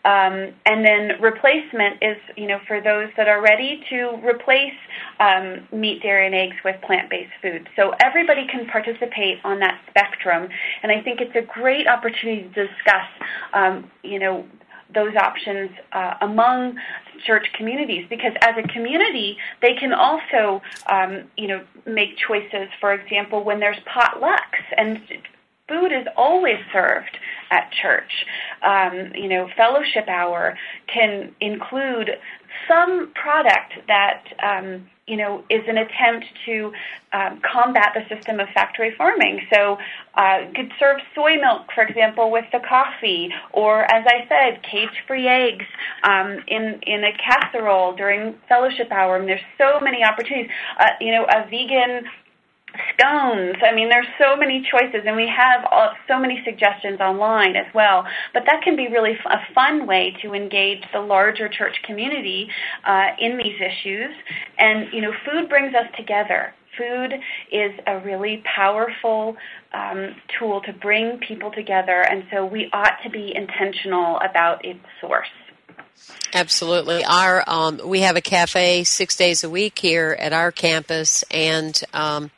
um, 0.05 0.37
and 0.65 0.85
then 0.85 1.21
replacement 1.21 1.97
is, 2.01 2.17
you 2.37 2.47
know, 2.47 2.61
for 2.69 2.81
those 2.81 3.09
that 3.17 3.27
are 3.27 3.43
ready 3.43 3.83
to 3.91 3.99
replace 4.25 4.79
um, 5.19 5.67
meat, 5.73 6.03
dairy, 6.03 6.27
and 6.27 6.35
eggs 6.35 6.57
with 6.65 6.81
plant-based 6.83 7.33
foods. 7.43 7.67
So 7.75 7.93
everybody 8.01 8.47
can 8.47 8.67
participate 8.67 9.39
on 9.45 9.59
that 9.59 9.81
spectrum, 9.91 10.49
and 10.83 10.93
I 10.93 11.03
think 11.03 11.21
it's 11.21 11.35
a 11.35 11.47
great 11.61 11.87
opportunity 11.89 12.43
to 12.43 12.67
discuss, 12.67 13.09
um, 13.53 13.91
you 14.05 14.21
know, 14.21 14.47
those 14.95 15.15
options 15.17 15.71
uh, 15.93 16.15
among 16.23 16.79
church 17.27 17.47
communities. 17.55 18.07
Because 18.09 18.33
as 18.43 18.55
a 18.57 18.67
community 18.69 19.37
they 19.61 19.75
can 19.75 19.93
also 19.93 20.63
um, 20.89 21.25
you 21.37 21.49
know 21.49 21.61
make 21.87 22.17
choices. 22.17 22.69
For 22.81 22.93
example 22.93 23.45
when 23.45 23.61
there's 23.61 23.79
potlucks 23.87 24.65
and 24.77 25.01
food 25.69 25.93
is 25.93 26.07
always 26.17 26.59
served 26.73 27.19
at 27.51 27.71
church 27.73 28.27
um, 28.63 29.13
you 29.15 29.29
know 29.29 29.49
fellowship 29.57 30.09
hour 30.09 30.57
can 30.93 31.35
include 31.41 32.11
some 32.67 33.13
product 33.15 33.75
that 33.87 34.25
um, 34.43 34.87
you 35.09 35.17
know, 35.17 35.43
is 35.49 35.63
an 35.67 35.79
attempt 35.79 36.27
to 36.45 36.71
um, 37.13 37.41
combat 37.41 37.95
the 37.95 38.15
system 38.15 38.39
of 38.39 38.49
factory 38.51 38.95
farming. 38.97 39.41
So, 39.53 39.79
uh, 40.15 40.41
could 40.55 40.71
serve 40.79 40.99
soy 41.15 41.37
milk, 41.37 41.73
for 41.75 41.83
example, 41.83 42.31
with 42.31 42.45
the 42.53 42.61
coffee, 42.69 43.31
or 43.53 43.91
as 43.91 44.05
I 44.07 44.29
said, 44.29 44.63
cage-free 44.63 45.27
eggs 45.27 45.65
um, 46.05 46.45
in 46.47 46.81
in 46.83 47.05
a 47.05 47.13
casserole 47.17 47.97
during 47.97 48.35
fellowship 48.49 48.93
hour. 48.93 49.17
And 49.17 49.27
there's 49.27 49.41
so 49.57 49.81
many 49.81 50.05
opportunities. 50.05 50.51
Uh, 50.79 50.91
you 51.01 51.13
know, 51.13 51.25
a 51.25 51.49
vegan 51.49 52.05
scones. 52.93 53.57
I 53.63 53.75
mean, 53.75 53.89
there's 53.89 54.07
so 54.19 54.37
many 54.37 54.67
choices, 54.71 55.03
and 55.07 55.17
we 55.17 55.29
have 55.29 55.65
all, 55.71 55.93
so 56.07 56.19
many 56.19 56.43
suggestions 56.45 57.01
online 57.01 57.57
as 57.57 57.67
well. 57.75 58.05
But 58.33 58.45
that 58.47 58.63
can 58.63 58.77
be 58.77 58.89
really 58.89 59.13
a 59.27 59.55
fun 59.55 59.87
way 59.87 60.17
to 60.23 60.35
engage 60.35 60.83
the 60.93 61.01
larger 61.01 61.49
church 61.49 61.77
community 61.85 62.49
uh, 62.85 63.09
in 63.19 63.37
these 63.37 63.57
issues. 63.61 64.15
And 64.59 64.93
you 64.93 65.03
know, 65.03 65.13
food 65.25 65.49
brings 65.49 65.75
us 65.75 65.87
together. 65.97 66.55
Food 66.77 67.15
is 67.51 67.73
a 67.87 67.99
really 68.01 68.43
powerful 68.55 69.37
um, 69.73 70.15
tool 70.39 70.61
to 70.63 70.73
bring 70.73 71.19
people 71.19 71.51
together, 71.51 72.03
and 72.09 72.25
so 72.33 72.47
we 72.47 72.71
ought 72.73 73.03
to 73.03 73.11
be 73.11 73.33
intentional 73.35 74.21
about 74.21 74.65
its 74.65 74.81
source. 75.01 75.29
Absolutely. 76.33 77.05
Our 77.05 77.43
um, 77.47 77.81
we 77.85 78.01
have 78.01 78.17
a 78.17 78.21
cafe 78.21 78.85
six 78.85 79.17
days 79.17 79.45
a 79.45 79.51
week 79.51 79.79
here 79.79 80.17
at 80.19 80.33
our 80.33 80.53
campus, 80.53 81.25
and 81.31 81.81
um, 81.93 82.31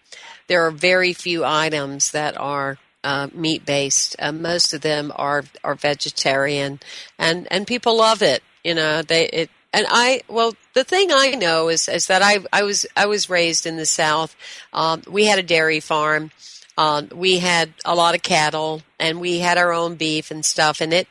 there 0.51 0.67
are 0.67 0.73
very 0.73 1.13
few 1.13 1.45
items 1.45 2.11
that 2.11 2.37
are 2.37 2.77
uh, 3.05 3.29
meat 3.33 3.65
based. 3.65 4.17
Uh, 4.19 4.33
most 4.33 4.75
of 4.75 4.81
them 4.81 5.13
are 5.15 5.45
are 5.63 5.77
vegetarian, 5.77 6.81
and 7.21 7.47
and 7.53 7.69
people 7.69 7.97
love 7.97 8.21
it. 8.21 8.43
You 8.65 8.75
know, 8.75 9.01
they 9.01 9.27
it. 9.29 9.51
And 9.73 9.87
I 9.89 10.23
well, 10.27 10.55
the 10.75 10.83
thing 10.83 11.11
I 11.13 11.37
know 11.37 11.69
is 11.69 11.89
is 11.89 12.09
that 12.09 12.21
I 12.21 12.39
I 12.53 12.65
was 12.65 12.85
I 12.97 13.07
was 13.07 13.31
raised 13.31 13.65
in 13.65 13.77
the 13.77 13.87
South. 13.87 14.35
Um, 14.73 15.03
we 15.09 15.27
had 15.27 15.39
a 15.39 15.45
dairy 15.45 15.79
farm. 15.79 16.33
Um, 16.77 17.11
we 17.15 17.39
had 17.39 17.73
a 17.85 17.95
lot 17.95 18.17
of 18.17 18.23
cattle, 18.23 18.83
and 18.99 19.21
we 19.21 19.39
had 19.39 19.57
our 19.57 19.73
own 19.73 19.95
beef 19.95 20.33
and 20.33 20.45
stuff. 20.45 20.81
And 20.81 20.93
it 20.93 21.07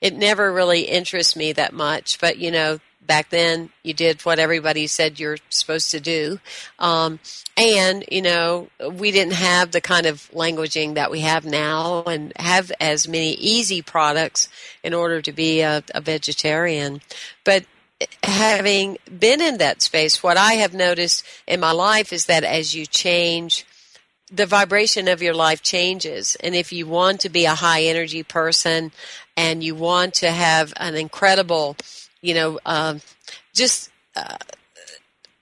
it 0.00 0.14
never 0.14 0.52
really 0.52 0.82
interests 0.82 1.34
me 1.34 1.50
that 1.54 1.72
much. 1.72 2.20
But 2.20 2.38
you 2.38 2.52
know, 2.52 2.78
back 3.06 3.30
then 3.30 3.70
you 3.82 3.94
did 3.94 4.20
what 4.22 4.38
everybody 4.38 4.86
said 4.86 5.20
you're 5.20 5.38
supposed 5.50 5.90
to 5.90 6.00
do. 6.00 6.38
Um, 6.78 7.20
and, 7.56 8.04
you 8.10 8.22
know, 8.22 8.68
we 8.92 9.10
didn't 9.10 9.34
have 9.34 9.70
the 9.70 9.80
kind 9.80 10.06
of 10.06 10.30
languaging 10.32 10.94
that 10.94 11.10
we 11.10 11.20
have 11.20 11.44
now 11.44 12.02
and 12.04 12.32
have 12.36 12.72
as 12.80 13.06
many 13.06 13.32
easy 13.34 13.82
products 13.82 14.48
in 14.82 14.94
order 14.94 15.20
to 15.22 15.32
be 15.32 15.60
a, 15.60 15.82
a 15.94 16.00
vegetarian. 16.00 17.00
But 17.44 17.64
having 18.22 18.98
been 19.18 19.40
in 19.40 19.58
that 19.58 19.82
space, 19.82 20.22
what 20.22 20.36
I 20.36 20.54
have 20.54 20.74
noticed 20.74 21.24
in 21.46 21.60
my 21.60 21.72
life 21.72 22.12
is 22.12 22.26
that 22.26 22.44
as 22.44 22.74
you 22.74 22.86
change 22.86 23.66
the 24.32 24.46
vibration 24.46 25.06
of 25.06 25.22
your 25.22 25.34
life 25.34 25.62
changes. 25.62 26.36
And 26.40 26.54
if 26.54 26.72
you 26.72 26.86
want 26.86 27.20
to 27.20 27.28
be 27.28 27.44
a 27.44 27.54
high 27.54 27.82
energy 27.82 28.22
person 28.22 28.90
and 29.36 29.62
you 29.62 29.74
want 29.74 30.14
to 30.14 30.30
have 30.30 30.72
an 30.78 30.94
incredible, 30.94 31.76
you 32.24 32.32
know, 32.32 32.58
uh, 32.64 32.94
just 33.52 33.90
uh, 34.16 34.38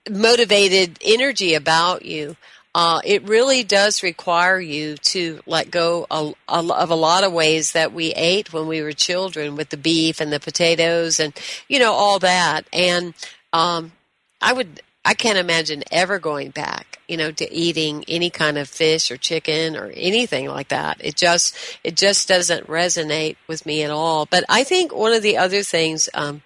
motivated 0.09 0.99
energy 1.01 1.53
about 1.53 2.03
you, 2.03 2.35
uh, 2.75 2.99
it 3.05 3.27
really 3.27 3.63
does 3.63 4.03
require 4.03 4.59
you 4.59 4.97
to 4.97 5.39
let 5.45 5.71
go 5.71 6.05
of 6.09 6.35
a 6.49 6.95
lot 6.95 7.23
of 7.23 7.31
ways 7.31 7.71
that 7.71 7.93
we 7.93 8.11
ate 8.13 8.51
when 8.51 8.67
we 8.67 8.81
were 8.81 8.91
children 8.91 9.55
with 9.55 9.69
the 9.69 9.77
beef 9.77 10.19
and 10.19 10.33
the 10.33 10.39
potatoes 10.39 11.19
and, 11.19 11.33
you 11.69 11.79
know, 11.79 11.93
all 11.93 12.19
that. 12.19 12.67
And 12.73 13.13
um, 13.53 13.93
I 14.41 14.51
would 14.51 14.81
I 15.05 15.13
can't 15.13 15.37
imagine 15.37 15.83
ever 15.91 16.17
going 16.17 16.51
back, 16.51 16.99
you 17.07 17.17
know, 17.17 17.31
to 17.31 17.53
eating 17.53 18.05
any 18.07 18.29
kind 18.29 18.57
of 18.57 18.69
fish 18.69 19.11
or 19.11 19.17
chicken 19.17 19.75
or 19.75 19.91
anything 19.95 20.47
like 20.47 20.69
that. 20.69 20.97
It 20.99 21.15
just 21.15 21.55
it 21.83 21.95
just 21.95 22.27
doesn't 22.27 22.67
resonate 22.67 23.35
with 23.47 23.65
me 23.65 23.83
at 23.83 23.91
all. 23.91 24.25
But 24.25 24.45
I 24.49 24.63
think 24.63 24.93
one 24.93 25.13
of 25.13 25.21
the 25.21 25.37
other 25.37 25.61
things, 25.61 26.09
um, 26.13 26.41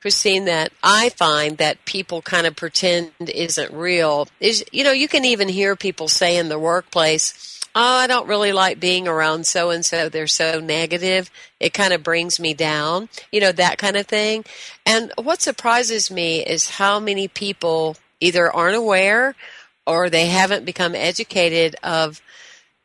Christine, 0.00 0.44
that 0.44 0.72
I 0.82 1.08
find 1.10 1.58
that 1.58 1.84
people 1.84 2.22
kind 2.22 2.46
of 2.46 2.54
pretend 2.54 3.10
isn't 3.20 3.72
real 3.72 4.28
is, 4.38 4.64
you 4.70 4.84
know, 4.84 4.92
you 4.92 5.08
can 5.08 5.24
even 5.24 5.48
hear 5.48 5.74
people 5.74 6.06
say 6.06 6.36
in 6.36 6.48
the 6.48 6.58
workplace, 6.58 7.60
oh, 7.74 7.80
I 7.80 8.06
don't 8.06 8.28
really 8.28 8.52
like 8.52 8.78
being 8.78 9.08
around 9.08 9.46
so 9.46 9.70
and 9.70 9.84
so. 9.84 10.08
They're 10.08 10.26
so 10.26 10.60
negative. 10.60 11.30
It 11.58 11.72
kind 11.72 11.92
of 11.92 12.02
brings 12.02 12.38
me 12.38 12.54
down, 12.54 13.08
you 13.32 13.40
know, 13.40 13.52
that 13.52 13.78
kind 13.78 13.96
of 13.96 14.06
thing. 14.06 14.44
And 14.86 15.12
what 15.16 15.42
surprises 15.42 16.10
me 16.10 16.44
is 16.44 16.70
how 16.70 17.00
many 17.00 17.28
people 17.28 17.96
either 18.20 18.52
aren't 18.52 18.76
aware 18.76 19.34
or 19.86 20.10
they 20.10 20.26
haven't 20.26 20.64
become 20.64 20.94
educated 20.94 21.76
of 21.82 22.20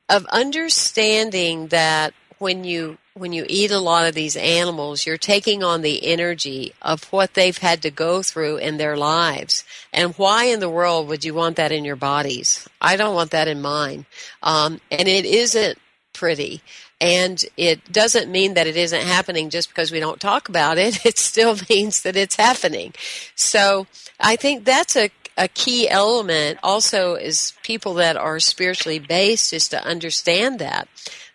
of 0.09 0.25
understanding 0.27 1.67
that 1.67 2.13
when 2.37 2.63
you 2.63 2.97
when 3.15 3.31
you 3.31 3.45
eat 3.47 3.69
a 3.69 3.79
lot 3.79 4.07
of 4.07 4.15
these 4.15 4.35
animals, 4.35 5.05
you're 5.05 5.17
taking 5.17 5.63
on 5.63 5.81
the 5.81 6.07
energy 6.07 6.73
of 6.81 7.03
what 7.05 7.35
they've 7.35 7.57
had 7.57 7.81
to 7.83 7.91
go 7.91 8.23
through 8.23 8.57
in 8.57 8.77
their 8.77 8.97
lives. 8.97 9.63
And 9.91 10.15
why 10.15 10.45
in 10.45 10.59
the 10.59 10.69
world 10.69 11.07
would 11.07 11.23
you 11.23 11.33
want 11.35 11.57
that 11.57 11.71
in 11.71 11.85
your 11.85 11.95
bodies? 11.95 12.67
I 12.81 12.95
don't 12.95 13.13
want 13.13 13.31
that 13.31 13.47
in 13.47 13.61
mine. 13.61 14.07
Um, 14.41 14.81
and 14.89 15.07
it 15.07 15.25
isn't 15.25 15.77
pretty. 16.13 16.61
And 16.99 17.43
it 17.55 17.91
doesn't 17.91 18.31
mean 18.31 18.55
that 18.55 18.65
it 18.65 18.77
isn't 18.77 19.01
happening 19.01 19.51
just 19.51 19.69
because 19.69 19.91
we 19.91 19.99
don't 19.99 20.19
talk 20.19 20.49
about 20.49 20.77
it. 20.77 21.05
It 21.05 21.19
still 21.19 21.55
means 21.69 22.01
that 22.01 22.15
it's 22.15 22.35
happening. 22.35 22.93
So 23.35 23.85
I 24.19 24.35
think 24.37 24.65
that's 24.65 24.95
a 24.95 25.11
a 25.35 25.47
key 25.47 25.89
element 25.89 26.59
also 26.61 27.15
is 27.15 27.53
people 27.63 27.95
that 27.95 28.15
are 28.15 28.39
spiritually 28.39 28.99
based 28.99 29.51
is 29.51 29.67
to 29.69 29.83
understand 29.83 30.59
that 30.59 30.87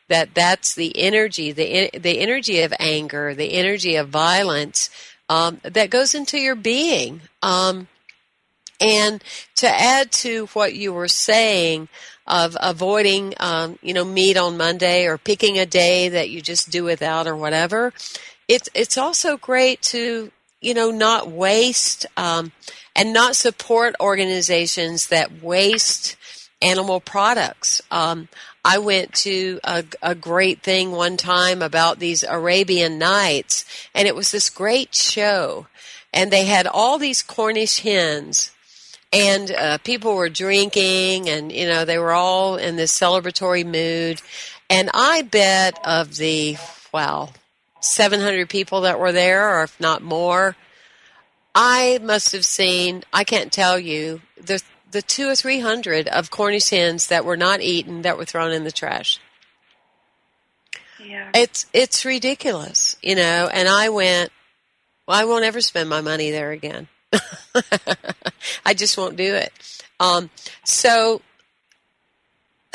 that 0.09 0.35
that's 0.35 0.75
the 0.75 0.97
energy, 0.99 1.53
the 1.53 1.91
the 1.99 2.21
energy 2.21 2.63
of 2.63 2.73
anger, 2.81 3.35
the 3.35 3.55
energy 3.55 3.97
of 3.97 4.09
violence 4.09 4.91
um, 5.29 5.61
that 5.63 5.91
goes 5.91 6.15
into 6.15 6.39
your 6.39 6.55
being. 6.55 7.21
Um, 7.43 7.89
and 8.81 9.23
to 9.57 9.69
add 9.69 10.13
to 10.13 10.47
what 10.49 10.75
you 10.75 10.93
were 10.93 11.09
saying 11.09 11.89
of 12.27 12.57
avoiding, 12.61 13.35
um, 13.41 13.79
you 13.83 13.93
know, 13.93 14.05
meat 14.05 14.37
on 14.37 14.57
Monday 14.57 15.07
or 15.07 15.19
picking 15.19 15.59
a 15.59 15.67
day 15.67 16.11
that 16.11 16.31
you 16.31 16.41
just 16.41 16.71
do 16.71 16.85
without 16.85 17.27
or 17.27 17.37
whatever, 17.37 17.93
it's 18.47 18.69
it's 18.75 18.97
also 18.97 19.37
great 19.37 19.83
to 19.83 20.31
you 20.61 20.75
know 20.75 20.91
not 20.91 21.31
waste 21.31 22.07
um, 22.17 22.53
and 22.95 23.13
not 23.13 23.37
support 23.37 23.95
organizations 24.01 25.09
that 25.09 25.43
waste 25.43 26.17
animal 26.63 27.01
products. 27.01 27.83
Um, 27.91 28.29
I 28.65 28.79
went 28.79 29.15
to 29.15 29.61
a, 29.65 29.85
a 30.03 30.15
great 30.15 30.63
thing 30.63 30.93
one 30.93 31.17
time 31.17 31.63
about 31.63 31.99
these 31.99 32.23
Arabian 32.23 32.99
Nights, 32.99 33.65
and 33.95 34.09
it 34.09 34.15
was 34.15 34.31
this 34.31 34.51
great 34.51 34.95
show. 34.95 35.67
And 36.13 36.31
they 36.31 36.45
had 36.45 36.67
all 36.67 36.99
these 36.99 37.23
Cornish 37.23 37.81
hens, 37.81 38.51
and 39.13 39.51
uh, 39.51 39.79
people 39.79 40.15
were 40.15 40.29
drinking, 40.29 41.29
and 41.29 41.53
you 41.53 41.67
know 41.67 41.85
they 41.85 41.99
were 41.99 42.13
all 42.13 42.57
in 42.57 42.77
this 42.77 42.99
celebratory 42.99 43.65
mood. 43.65 44.21
And 44.71 44.91
I 44.93 45.23
bet 45.23 45.79
of 45.85 46.17
the 46.17 46.57
well 46.93 47.33
700 47.81 48.49
people 48.49 48.83
that 48.83 48.99
were 48.99 49.13
there, 49.13 49.49
or 49.59 49.65
if 49.65 49.79
not 49.81 50.03
more, 50.03 50.57
I 51.55 51.99
must 52.03 52.33
have 52.33 52.45
seen. 52.45 53.05
I 53.13 53.25
can't 53.25 53.53
tell 53.53 53.79
you 53.79 54.21
the 54.37 54.63
the 54.91 55.03
two 55.03 55.29
or 55.29 55.35
three 55.35 55.61
hundred 55.61 56.09
of 56.09 56.31
Cornish 56.31 56.71
hens 56.71 57.09
that 57.09 57.25
were 57.25 57.37
not 57.37 57.61
eaten 57.61 58.03
that 58.03 58.17
were 58.17 58.25
thrown 58.25 58.53
in 58.53 58.65
the 58.65 58.73
trash. 58.73 59.21
Yeah. 61.05 61.31
It's 61.35 61.67
it's 61.73 62.05
ridiculous, 62.05 62.97
you 63.03 63.15
know. 63.15 63.49
And 63.53 63.69
I 63.69 63.89
went, 63.89 64.31
well, 65.07 65.19
I 65.19 65.25
won't 65.25 65.45
ever 65.45 65.61
spend 65.61 65.89
my 65.89 66.01
money 66.01 66.31
there 66.31 66.51
again. 66.51 66.89
I 68.67 68.75
just 68.75 68.99
won't 68.99 69.17
do 69.17 69.35
it. 69.35 69.53
Um, 70.01 70.31
so 70.65 71.23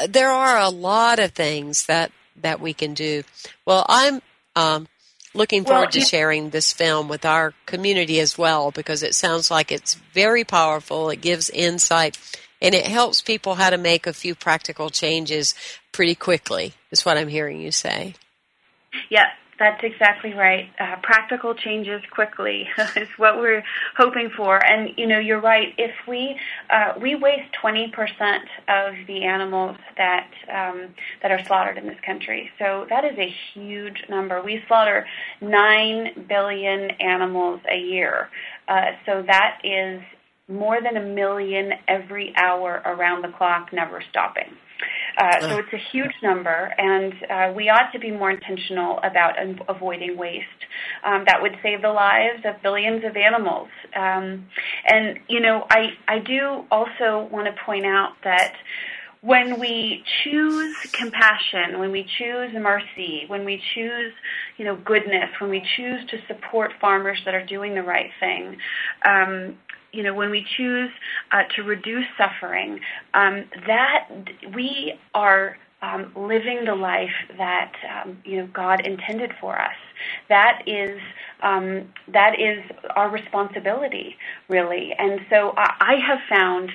there 0.08 0.32
are 0.32 0.58
a 0.58 0.70
lot 0.70 1.20
of 1.20 1.32
things 1.32 1.86
that 1.86 2.12
that 2.42 2.60
we 2.60 2.74
can 2.74 2.94
do. 2.94 3.24
Well, 3.66 3.86
I'm 3.88 4.22
um, 4.56 4.88
looking 5.34 5.64
forward 5.66 5.82
well, 5.82 5.92
to 5.92 6.02
sharing 6.02 6.50
this 6.50 6.72
film 6.72 7.08
with 7.08 7.26
our 7.26 7.54
community 7.66 8.20
as 8.20 8.38
well 8.38 8.72
because 8.72 9.04
it 9.04 9.16
sounds 9.16 9.50
like 9.50 9.72
it's 9.72 9.96
very 10.14 10.44
powerful. 10.44 11.10
It 11.10 11.22
gives 11.22 11.50
insight 11.50 12.18
and 12.62 12.74
it 12.74 12.86
helps 12.86 13.22
people 13.22 13.56
how 13.56 13.70
to 13.70 13.78
make 13.78 14.08
a 14.08 14.14
few 14.14 14.36
practical 14.36 14.90
changes 14.90 15.54
pretty 15.92 16.16
quickly, 16.16 16.74
is 16.92 17.06
what 17.06 17.18
I'm 17.18 17.28
hearing 17.28 17.60
you 17.60 17.72
say. 17.72 18.16
Yes, 19.10 19.32
that's 19.64 19.82
exactly 19.82 20.34
right. 20.34 20.70
Uh, 20.78 20.98
practical 21.02 21.56
changes 21.56 22.02
quickly 22.12 22.68
is 22.98 23.08
what 23.16 23.38
we're 23.38 23.64
hoping 23.96 24.30
for. 24.36 24.64
And 24.64 24.90
you 24.98 25.08
know, 25.08 25.20
you're 25.20 25.40
right. 25.40 25.74
If 25.78 25.92
we 26.06 26.38
uh, 26.70 26.96
we 27.02 27.16
waste 27.16 27.50
20% 27.64 27.88
of 28.68 29.08
the 29.08 29.24
animals 29.24 29.78
that 29.96 30.30
um, 30.54 30.94
that 31.22 31.32
are 31.32 31.42
slaughtered 31.46 31.78
in 31.78 31.88
this 31.88 32.00
country, 32.06 32.50
so 32.60 32.86
that 32.90 33.06
is 33.06 33.18
a 33.18 33.34
huge 33.54 34.04
number. 34.10 34.42
We 34.42 34.62
slaughter 34.68 35.08
nine 35.40 36.26
billion 36.28 36.92
animals 37.00 37.62
a 37.72 37.78
year. 37.78 38.30
Uh, 38.68 38.92
so 39.06 39.24
that 39.26 39.62
is 39.64 40.02
more 40.50 40.82
than 40.82 40.98
a 40.98 41.06
million 41.06 41.72
every 41.88 42.34
hour 42.36 42.82
around 42.86 43.22
the 43.22 43.30
clock, 43.30 43.72
never 43.72 44.04
stopping. 44.10 44.58
Uh, 45.18 45.42
so 45.42 45.58
it's 45.60 45.74
a 45.74 45.82
huge 45.92 46.14
number, 46.22 46.74
and 46.78 47.14
uh, 47.30 47.54
we 47.56 47.70
ought 47.70 47.92
to 47.92 48.00
be 48.00 48.12
more 48.12 48.32
intentional 48.32 49.00
about 49.04 49.40
um, 49.40 49.60
avoiding 49.68 50.18
waste. 50.18 50.48
Um, 51.04 51.24
that 51.28 51.42
would 51.42 51.58
save 51.62 51.82
the 51.82 51.92
lives 51.92 52.44
of 52.46 52.62
billions 52.62 53.04
of 53.04 53.16
animals. 53.16 53.70
Um, 53.96 54.48
and 54.86 55.20
you 55.28 55.40
know, 55.40 55.66
I 55.70 55.94
I 56.08 56.20
do 56.20 56.66
also 56.72 57.28
want 57.32 57.46
to 57.48 57.64
point 57.66 57.86
out 57.86 58.14
that 58.24 58.54
when 59.24 59.58
we 59.58 60.04
choose 60.24 60.76
compassion, 60.92 61.80
when 61.80 61.92
we 61.94 62.06
choose 62.18 62.52
mercy, 62.54 63.24
when 63.28 63.46
we 63.46 63.62
choose, 63.74 64.12
you 64.58 64.66
know, 64.66 64.76
goodness, 64.76 65.30
when 65.40 65.50
we 65.50 65.66
choose 65.78 66.06
to 66.10 66.18
support 66.28 66.72
farmers 66.82 67.22
that 67.24 67.34
are 67.34 67.46
doing 67.46 67.74
the 67.74 67.84
right 67.84 68.10
thing, 68.20 68.58
um, 69.08 69.58
you 69.94 70.04
know, 70.04 70.14
when 70.14 70.30
we 70.30 70.46
choose 70.58 70.90
uh, 71.32 71.44
to 71.56 71.64
reduce 71.64 72.06
suffering, 72.18 72.80
um, 73.14 73.46
that 73.68 74.10
we 74.54 75.00
are 75.14 75.58
um, 75.84 76.12
living 76.16 76.64
the 76.66 76.76
life 76.76 77.12
that 77.38 77.74
um, 77.94 78.18
you 78.24 78.38
know 78.38 78.48
God 78.48 78.86
intended 78.86 79.32
for 79.40 79.60
us. 79.62 79.76
That 80.30 80.64
is 80.66 81.00
um, 81.42 81.90
that 82.08 82.40
is 82.40 82.64
our 82.96 83.10
responsibility, 83.10 84.16
really. 84.48 84.94
And 84.98 85.20
so 85.30 85.54
I, 85.58 85.76
I 85.80 85.96
have 86.08 86.20
found 86.30 86.72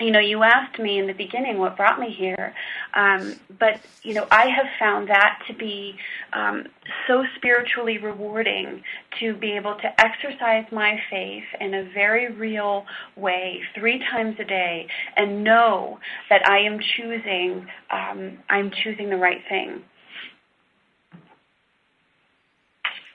you 0.00 0.10
know, 0.10 0.18
you 0.18 0.42
asked 0.42 0.78
me 0.78 0.98
in 0.98 1.06
the 1.06 1.12
beginning 1.12 1.58
what 1.58 1.76
brought 1.76 2.00
me 2.00 2.10
here, 2.10 2.54
um, 2.94 3.36
but 3.58 3.80
you 4.02 4.14
know, 4.14 4.26
I 4.30 4.48
have 4.48 4.66
found 4.78 5.08
that 5.08 5.42
to 5.46 5.54
be 5.54 5.96
um, 6.32 6.66
so 7.06 7.24
spiritually 7.36 7.98
rewarding 7.98 8.82
to 9.20 9.34
be 9.34 9.52
able 9.52 9.76
to 9.76 10.00
exercise 10.00 10.64
my 10.72 11.00
faith 11.10 11.44
in 11.60 11.74
a 11.74 11.84
very 11.94 12.32
real 12.32 12.86
way 13.16 13.60
three 13.74 14.00
times 14.10 14.36
a 14.40 14.44
day 14.44 14.88
and 15.16 15.44
know 15.44 15.98
that 16.28 16.46
I 16.48 16.58
am 16.58 16.80
choosing, 16.96 17.66
um, 17.90 18.38
I'm 18.50 18.72
choosing 18.82 19.10
the 19.10 19.16
right 19.16 19.42
thing. 19.48 19.82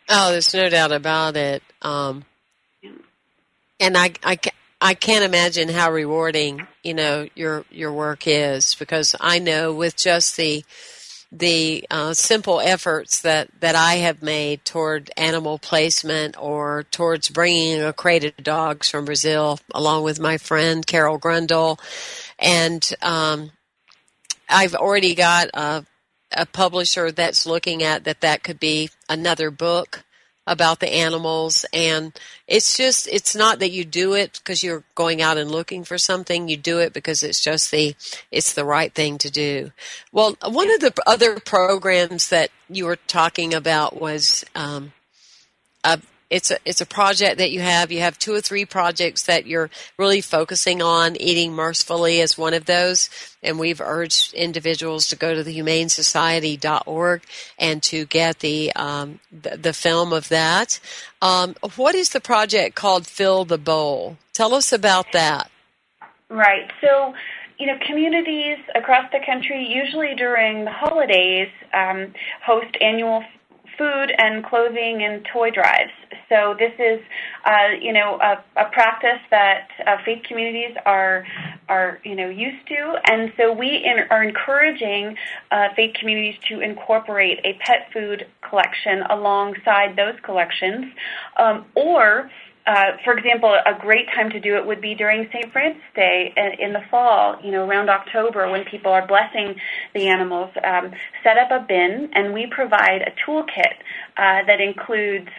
Oh, 0.10 0.32
there's 0.32 0.54
no 0.54 0.70
doubt 0.70 0.92
about 0.92 1.38
it. 1.38 1.62
Um, 1.82 2.26
and 3.80 3.96
I, 3.96 4.14
I, 4.24 4.40
I 4.82 4.94
can't 4.94 5.26
imagine 5.26 5.70
how 5.70 5.92
rewarding 5.92 6.66
you 6.84 6.94
know 6.94 7.28
your 7.36 7.66
your 7.70 7.92
work 7.92 8.24
is 8.26 8.76
because 8.76 9.16
I 9.20 9.40
know 9.40 9.74
with 9.74 9.98
just 9.98 10.38
the 10.38 10.64
the 11.32 11.86
uh, 11.92 12.14
simple 12.14 12.60
efforts 12.60 13.22
that 13.22 13.50
that 13.60 13.76
I 13.76 13.96
have 13.96 14.24
made 14.24 14.66
toward 14.66 15.12
animal 15.18 15.60
placement 15.60 16.36
or 16.40 16.86
towards 16.92 17.30
bringing 17.30 17.82
a 17.84 17.94
crate 17.94 18.24
of 18.24 18.38
dogs 18.38 18.90
from 18.90 19.06
Brazil 19.06 19.60
along 19.74 20.04
with 20.04 20.20
my 20.20 20.38
friend 20.38 20.86
Carol 20.86 21.20
Grundle 21.20 21.78
and 22.40 22.90
um, 23.02 23.52
I've 24.48 24.74
already 24.74 25.14
got 25.14 25.50
a, 25.54 25.86
a 26.32 26.46
publisher 26.46 27.12
that's 27.12 27.46
looking 27.46 27.84
at 27.84 28.06
that 28.06 28.22
that 28.22 28.44
could 28.44 28.60
be 28.60 28.90
another 29.08 29.52
book 29.52 30.04
about 30.50 30.80
the 30.80 30.92
animals. 30.92 31.64
And 31.72 32.12
it's 32.48 32.76
just 32.76 33.08
it's 33.08 33.36
not 33.36 33.60
that 33.60 33.70
you 33.70 33.86
do 33.86 34.16
it 34.16 34.34
because 34.34 34.64
you're 34.64 34.84
going 34.96 35.22
out 35.22 35.38
and 35.38 35.52
looking 35.52 35.84
for 35.84 35.98
something. 35.98 36.50
You 36.50 36.58
do 36.58 36.80
it 36.80 36.92
because 36.92 37.24
it's 37.24 37.42
just 37.42 37.72
the 37.72 37.96
it's 38.32 38.54
the 38.54 38.66
right 38.66 38.94
thing 38.94 39.20
to 39.20 39.30
do. 39.30 39.72
Well 40.12 40.36
one 40.44 40.72
of 40.72 40.82
the 40.82 40.94
other 41.06 41.40
programs 41.40 42.30
that 42.30 42.50
you 42.68 42.86
were 42.86 42.98
talking 42.98 43.54
about 43.54 44.02
was 44.02 44.44
um, 44.56 44.92
a 45.84 46.02
it's 46.30 46.52
a 46.52 46.58
it's 46.64 46.82
a 46.82 46.86
project 46.86 47.40
that 47.40 47.52
you 47.52 47.62
have. 47.62 47.92
You 47.92 48.02
have 48.02 48.20
two 48.20 48.34
or 48.34 48.42
three 48.42 48.66
projects 48.66 49.24
that 49.24 49.48
you're 49.48 49.70
really 49.98 50.22
focusing 50.22 50.82
on. 50.82 51.16
Eating 51.16 51.54
mercifully 51.54 52.20
is 52.20 52.38
one 52.38 52.54
of 52.54 52.66
those, 52.66 53.10
and 53.42 53.58
we've 53.58 53.82
urged 53.82 54.34
individuals 54.34 55.08
to 55.08 55.16
go 55.16 55.34
to 55.34 55.44
the 55.44 55.58
humanesociety.org 55.58 57.24
and 57.58 57.82
to 57.84 58.06
get 58.06 58.40
the 58.40 58.72
um, 58.76 59.20
the, 59.32 59.58
the, 59.58 59.74
film 59.74 60.14
of 60.14 60.30
that. 60.30 60.80
Um, 61.22 61.56
what 61.76 61.96
is 61.96 62.10
the 62.10 62.22
project 62.22 62.76
called? 62.76 63.08
Fill 63.08 63.46
the 63.46 63.58
Bowl. 63.58 64.18
Tell 64.34 64.54
us 64.54 64.72
about 64.72 65.12
that. 65.14 65.50
Right. 66.30 66.70
So 66.82 67.16
you 67.58 67.66
know, 67.68 67.78
communities 67.86 68.58
across 68.74 69.12
the 69.12 69.20
country, 69.26 69.68
usually 69.68 70.16
during 70.16 70.64
the 70.64 70.72
holidays, 70.72 71.50
um, 71.74 72.14
host 72.42 72.78
annual 72.80 73.24
food 73.80 74.12
and 74.18 74.46
clothing 74.46 75.04
and 75.04 75.26
toy 75.32 75.50
drives. 75.52 75.92
So 76.30 76.56
this 76.58 76.74
is, 76.80 77.02
uh, 77.46 77.70
you 77.82 77.92
know, 77.92 78.20
a, 78.22 78.44
a 78.56 78.66
practice 78.72 79.20
that 79.32 79.68
uh, 79.86 79.98
faith 80.06 80.24
communities 80.28 80.76
are 80.86 81.26
are 81.68 82.00
you 82.04 82.16
know 82.16 82.30
used 82.30 82.68
to, 82.68 82.96
and 83.06 83.34
so 83.36 83.52
we 83.52 83.84
in, 83.84 84.06
are 84.10 84.24
encouraging 84.24 85.16
uh, 85.52 85.70
faith 85.76 85.96
communities 86.00 86.40
to 86.50 86.62
incorporate 86.62 87.40
a 87.44 87.54
pet 87.66 87.90
food 87.92 88.28
collection 88.48 89.04
alongside 89.10 89.96
those 89.96 90.16
collections, 90.24 90.86
um, 91.38 91.66
or 91.76 92.30
uh, 92.70 92.98
for 93.04 93.18
example, 93.18 93.50
a 93.66 93.74
great 93.80 94.08
time 94.14 94.30
to 94.30 94.40
do 94.40 94.56
it 94.56 94.64
would 94.64 94.80
be 94.80 94.94
during 94.94 95.28
St. 95.34 95.52
Francis 95.52 95.82
Day 95.96 96.32
in 96.60 96.72
the 96.72 96.82
fall, 96.92 97.36
you 97.44 97.52
know, 97.52 97.66
around 97.66 97.90
October 97.90 98.48
when 98.52 98.64
people 98.66 98.92
are 98.92 99.08
blessing 99.08 99.56
the 99.96 100.08
animals. 100.08 100.52
Um, 100.64 100.92
set 101.24 101.38
up 101.40 101.50
a 101.50 101.66
bin, 101.68 102.10
and 102.14 102.32
we 102.32 102.46
provide 102.46 103.02
a 103.02 103.12
toolkit 103.26 103.74
uh, 104.18 104.46
that 104.46 104.62
includes 104.62 105.30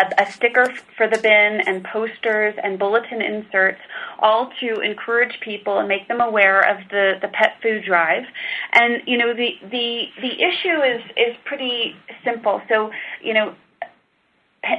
a, 0.00 0.22
a, 0.22 0.32
sticker 0.32 0.72
for 0.96 1.06
the 1.08 1.18
bin 1.18 1.60
and 1.66 1.84
posters 1.84 2.54
and 2.62 2.78
bulletin 2.78 3.20
inserts, 3.20 3.80
all 4.18 4.50
to 4.60 4.80
encourage 4.80 5.38
people 5.40 5.78
and 5.78 5.88
make 5.88 6.08
them 6.08 6.20
aware 6.20 6.60
of 6.60 6.88
the, 6.90 7.14
the 7.20 7.28
pet 7.28 7.56
food 7.62 7.84
drive. 7.84 8.24
And 8.72 9.02
you 9.06 9.18
know 9.18 9.34
the 9.34 9.50
the 9.70 10.04
the 10.20 10.42
issue 10.42 10.82
is 10.82 11.02
is 11.16 11.36
pretty 11.44 11.96
simple. 12.24 12.60
So 12.68 12.90
you 13.22 13.34
know 13.34 13.54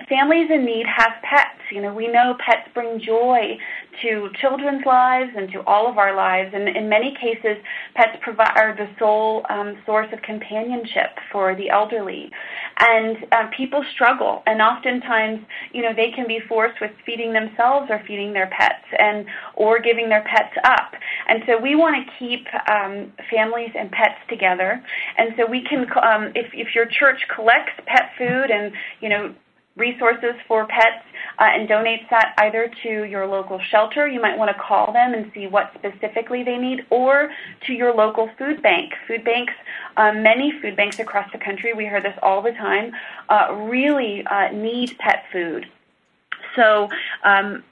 families 0.08 0.50
in 0.52 0.66
need 0.66 0.86
have 0.86 1.14
pets. 1.24 1.60
You 1.72 1.82
know, 1.82 1.94
we 1.94 2.08
know 2.08 2.36
pets 2.46 2.70
bring 2.74 3.00
joy 3.00 3.58
to 4.02 4.30
children's 4.40 4.86
lives 4.86 5.32
and 5.36 5.52
to 5.52 5.62
all 5.66 5.90
of 5.90 5.98
our 5.98 6.16
lives. 6.16 6.52
And 6.54 6.70
in 6.70 6.90
many 6.90 7.16
cases, 7.20 7.58
pets 7.96 8.18
provide 8.22 8.52
are 8.56 8.76
the 8.76 8.90
sole 8.98 9.46
um, 9.50 9.78
source 9.86 10.08
of 10.14 10.22
companionship 10.22 11.18
for 11.32 11.56
the 11.56 11.70
elderly. 11.70 12.32
And 12.80 13.18
uh, 13.32 13.48
people 13.56 13.84
struggle, 13.94 14.44
and 14.46 14.62
oftentimes, 14.62 15.40
you 15.72 15.82
know, 15.82 15.94
they 15.96 16.12
can 16.12 16.28
be 16.28 16.40
forced 16.48 16.82
with 16.82 16.92
feeding 17.06 17.34
themselves 17.34 17.88
or 17.90 18.02
feeding 18.08 18.34
their 18.34 18.48
pets, 18.48 18.86
and 18.98 19.26
or 19.56 19.80
giving 19.80 20.10
their 20.10 20.24
pets 20.24 20.56
up. 20.64 20.94
And 21.28 21.44
so, 21.46 21.60
we 21.60 21.76
want 21.76 21.96
to 21.96 22.12
keep 22.18 22.48
um, 22.70 23.12
families 23.30 23.72
and 23.78 23.92
pets 23.92 24.20
together. 24.30 24.84
And 25.18 25.34
so, 25.38 25.46
we 25.46 25.64
can, 25.64 25.86
um, 26.02 26.32
if 26.36 26.48
if 26.54 26.74
your 26.74 26.86
church 26.86 27.22
collects 27.34 27.74
pet 27.86 28.12
food 28.18 28.50
and 28.50 28.72
you 29.02 29.10
know 29.10 29.34
resources 29.88 30.36
for 30.48 30.60
pets 30.68 31.04
uh, 31.40 31.50
and 31.56 31.68
donates 31.68 32.08
that 32.10 32.28
either 32.38 32.64
to 32.84 32.92
your 33.14 33.26
local 33.38 33.60
shelter. 33.72 34.08
You 34.08 34.22
might 34.22 34.38
want 34.38 34.50
to 34.56 34.58
call 34.70 34.94
them 34.94 35.14
and 35.16 35.32
see 35.34 35.48
what 35.48 35.72
specifically 35.78 36.44
they 36.44 36.58
need, 36.58 36.80
or 36.90 37.32
to 37.66 37.74
your 37.74 37.92
local 38.04 38.30
food 38.38 38.62
bank. 38.62 38.94
Food 39.08 39.24
banks, 39.24 39.54
um, 39.98 40.22
many 40.22 40.48
food 40.62 40.76
banks 40.76 41.00
across 41.00 41.28
the 41.32 41.40
country, 41.48 41.74
we 41.74 41.86
hear 41.92 42.02
this 42.02 42.18
all 42.22 42.42
the 42.42 42.56
time, 42.68 42.88
uh, 43.30 43.46
really 43.76 44.14
uh, 44.36 44.52
need 44.52 44.90
pet 45.00 45.24
food. 45.34 45.66
So, 46.56 46.90
um, 47.24 47.64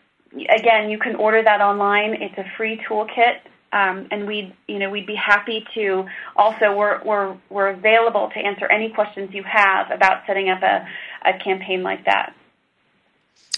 again, 0.59 0.89
you 0.89 0.99
can 1.05 1.15
order 1.15 1.41
that 1.43 1.61
online. 1.61 2.11
It's 2.25 2.37
a 2.37 2.45
free 2.57 2.75
toolkit 2.89 3.37
um, 3.71 4.07
and 4.11 4.27
we'd 4.27 4.53
you 4.67 4.79
know 4.79 4.89
we'd 4.89 5.07
be 5.07 5.15
happy 5.15 5.65
to 5.75 6.05
also 6.35 6.75
we're 6.75 7.03
we're 7.03 7.37
we're 7.49 7.69
available 7.69 8.29
to 8.33 8.39
answer 8.39 8.65
any 8.65 8.89
questions 8.89 9.29
you 9.33 9.43
have 9.43 9.91
about 9.91 10.23
setting 10.25 10.49
up 10.49 10.61
a, 10.63 10.87
a 11.27 11.37
campaign 11.43 11.83
like 11.83 12.05
that. 12.05 12.33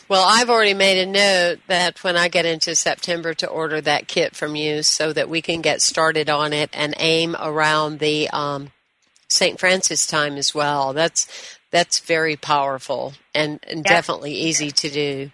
Well, 0.09 0.25
I've 0.27 0.49
already 0.49 0.73
made 0.73 0.97
a 0.97 1.05
note 1.05 1.59
that 1.67 2.03
when 2.03 2.17
I 2.17 2.27
get 2.27 2.45
into 2.45 2.75
September 2.75 3.33
to 3.35 3.47
order 3.47 3.79
that 3.79 4.09
kit 4.09 4.35
from 4.35 4.57
you 4.57 4.83
so 4.83 5.13
that 5.13 5.29
we 5.29 5.41
can 5.41 5.61
get 5.61 5.81
started 5.81 6.29
on 6.29 6.51
it 6.51 6.69
and 6.73 6.93
aim 6.97 7.35
around 7.39 7.99
the 7.99 8.29
um, 8.31 8.71
St. 9.29 9.57
Francis 9.57 10.05
time 10.05 10.35
as 10.35 10.53
well. 10.53 10.91
That's 10.91 11.57
that's 11.71 11.99
very 11.99 12.35
powerful 12.35 13.13
and, 13.33 13.61
and 13.65 13.85
definitely 13.85 14.33
easy 14.33 14.71
to 14.71 14.89
do. 14.89 15.31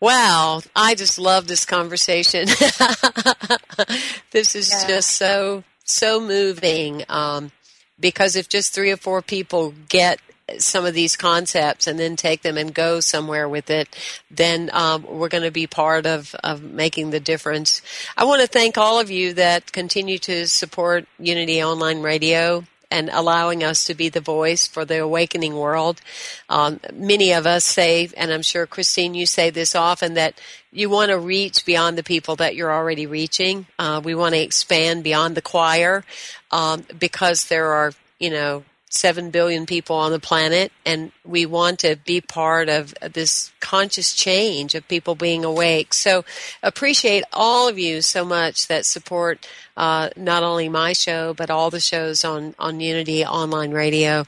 Wow, 0.00 0.62
I 0.74 0.94
just 0.94 1.18
love 1.18 1.46
this 1.46 1.66
conversation. 1.66 2.46
this 4.30 4.54
is 4.54 4.70
yeah. 4.70 4.88
just 4.88 5.10
so 5.10 5.62
so 5.84 6.20
moving 6.20 7.04
um, 7.08 7.52
because 7.98 8.36
if 8.36 8.48
just 8.48 8.72
three 8.72 8.90
or 8.90 8.96
four 8.96 9.20
people 9.20 9.74
get 9.88 10.20
some 10.58 10.84
of 10.84 10.94
these 10.94 11.16
concepts 11.16 11.86
and 11.86 11.98
then 11.98 12.16
take 12.16 12.42
them 12.42 12.56
and 12.56 12.74
go 12.74 13.00
somewhere 13.00 13.48
with 13.48 13.70
it, 13.70 13.94
then 14.30 14.70
um, 14.72 15.04
we're 15.08 15.28
going 15.28 15.44
to 15.44 15.50
be 15.50 15.66
part 15.66 16.06
of, 16.06 16.34
of 16.42 16.62
making 16.62 17.10
the 17.10 17.20
difference. 17.20 17.82
I 18.16 18.24
want 18.24 18.40
to 18.40 18.48
thank 18.48 18.76
all 18.76 18.98
of 18.98 19.10
you 19.10 19.34
that 19.34 19.70
continue 19.72 20.18
to 20.18 20.46
support 20.48 21.06
Unity 21.18 21.62
Online 21.62 22.02
Radio 22.02 22.64
and 22.90 23.10
allowing 23.12 23.62
us 23.62 23.84
to 23.84 23.94
be 23.94 24.08
the 24.08 24.20
voice 24.20 24.66
for 24.66 24.84
the 24.84 24.98
awakening 24.98 25.54
world. 25.54 26.00
Um, 26.48 26.80
many 26.92 27.32
of 27.32 27.46
us 27.46 27.64
say, 27.64 28.08
and 28.16 28.32
I'm 28.32 28.42
sure 28.42 28.66
Christine, 28.66 29.14
you 29.14 29.26
say 29.26 29.50
this 29.50 29.74
often, 29.74 30.14
that 30.14 30.40
you 30.72 30.90
want 30.90 31.10
to 31.10 31.18
reach 31.18 31.64
beyond 31.64 31.96
the 31.96 32.02
people 32.02 32.36
that 32.36 32.56
you're 32.56 32.72
already 32.72 33.06
reaching. 33.06 33.66
Uh, 33.78 34.00
we 34.02 34.14
want 34.14 34.34
to 34.34 34.40
expand 34.40 35.04
beyond 35.04 35.36
the 35.36 35.42
choir 35.42 36.04
um, 36.50 36.84
because 36.98 37.44
there 37.46 37.72
are, 37.72 37.92
you 38.18 38.30
know, 38.30 38.64
7 38.92 39.30
billion 39.30 39.66
people 39.66 39.94
on 39.94 40.10
the 40.10 40.18
planet, 40.18 40.72
and 40.84 41.12
we 41.24 41.46
want 41.46 41.78
to 41.78 41.96
be 42.04 42.20
part 42.20 42.68
of 42.68 42.92
this 43.00 43.52
conscious 43.60 44.12
change 44.12 44.74
of 44.74 44.86
people 44.88 45.14
being 45.14 45.44
awake. 45.44 45.94
So, 45.94 46.24
appreciate 46.60 47.22
all 47.32 47.68
of 47.68 47.78
you 47.78 48.02
so 48.02 48.24
much 48.24 48.66
that 48.66 48.84
support 48.84 49.46
uh, 49.76 50.10
not 50.16 50.42
only 50.42 50.68
my 50.68 50.92
show, 50.92 51.32
but 51.32 51.50
all 51.50 51.70
the 51.70 51.80
shows 51.80 52.24
on, 52.24 52.56
on 52.58 52.80
Unity 52.80 53.24
Online 53.24 53.70
Radio. 53.70 54.26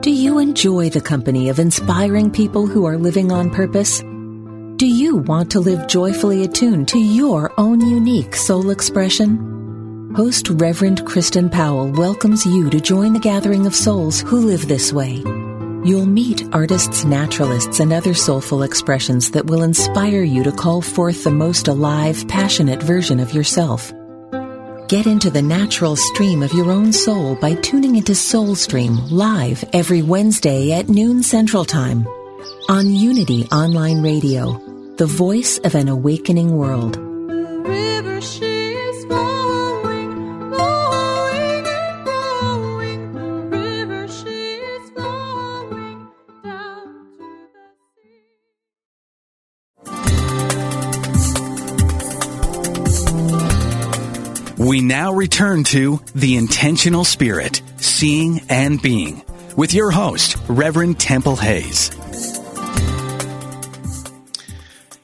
Do 0.00 0.10
you 0.10 0.38
enjoy 0.38 0.88
the 0.88 1.02
company 1.02 1.50
of 1.50 1.58
inspiring 1.58 2.30
people 2.30 2.66
who 2.66 2.86
are 2.86 2.96
living 2.96 3.30
on 3.30 3.50
purpose? 3.50 4.00
Do 4.00 4.86
you 4.86 5.18
want 5.18 5.50
to 5.50 5.60
live 5.60 5.88
joyfully 5.88 6.42
attuned 6.42 6.88
to 6.88 6.98
your 6.98 7.52
own 7.58 7.82
unique 7.82 8.34
soul 8.34 8.70
expression? 8.70 10.14
Host 10.16 10.48
Reverend 10.48 11.04
Kristen 11.04 11.50
Powell 11.50 11.90
welcomes 11.90 12.46
you 12.46 12.70
to 12.70 12.80
join 12.80 13.12
the 13.12 13.18
gathering 13.18 13.66
of 13.66 13.74
souls 13.74 14.22
who 14.22 14.38
live 14.38 14.68
this 14.68 14.90
way. 14.90 15.22
You'll 15.84 16.06
meet 16.06 16.48
artists, 16.50 17.04
naturalists, 17.04 17.78
and 17.78 17.92
other 17.92 18.14
soulful 18.14 18.62
expressions 18.62 19.32
that 19.32 19.48
will 19.48 19.62
inspire 19.62 20.22
you 20.22 20.42
to 20.44 20.52
call 20.52 20.80
forth 20.80 21.24
the 21.24 21.30
most 21.30 21.68
alive, 21.68 22.26
passionate 22.26 22.82
version 22.82 23.20
of 23.20 23.34
yourself. 23.34 23.92
Get 24.90 25.06
into 25.06 25.30
the 25.30 25.40
natural 25.40 25.94
stream 25.94 26.42
of 26.42 26.52
your 26.52 26.72
own 26.72 26.92
soul 26.92 27.36
by 27.36 27.54
tuning 27.54 27.94
into 27.94 28.10
Soulstream 28.10 29.08
live 29.08 29.62
every 29.72 30.02
Wednesday 30.02 30.72
at 30.72 30.88
noon 30.88 31.22
Central 31.22 31.64
Time 31.64 32.08
on 32.68 32.92
Unity 32.92 33.46
Online 33.52 34.02
Radio, 34.02 34.60
the 34.96 35.06
voice 35.06 35.58
of 35.58 35.76
an 35.76 35.86
awakening 35.86 36.56
world. 36.56 36.98
We 54.80 54.86
now 54.86 55.12
return 55.12 55.64
to 55.64 56.00
The 56.14 56.38
Intentional 56.38 57.04
Spirit, 57.04 57.60
Seeing 57.76 58.40
and 58.48 58.80
Being, 58.80 59.22
with 59.54 59.74
your 59.74 59.90
host, 59.90 60.38
Reverend 60.48 60.98
Temple 60.98 61.36
Hayes. 61.36 61.90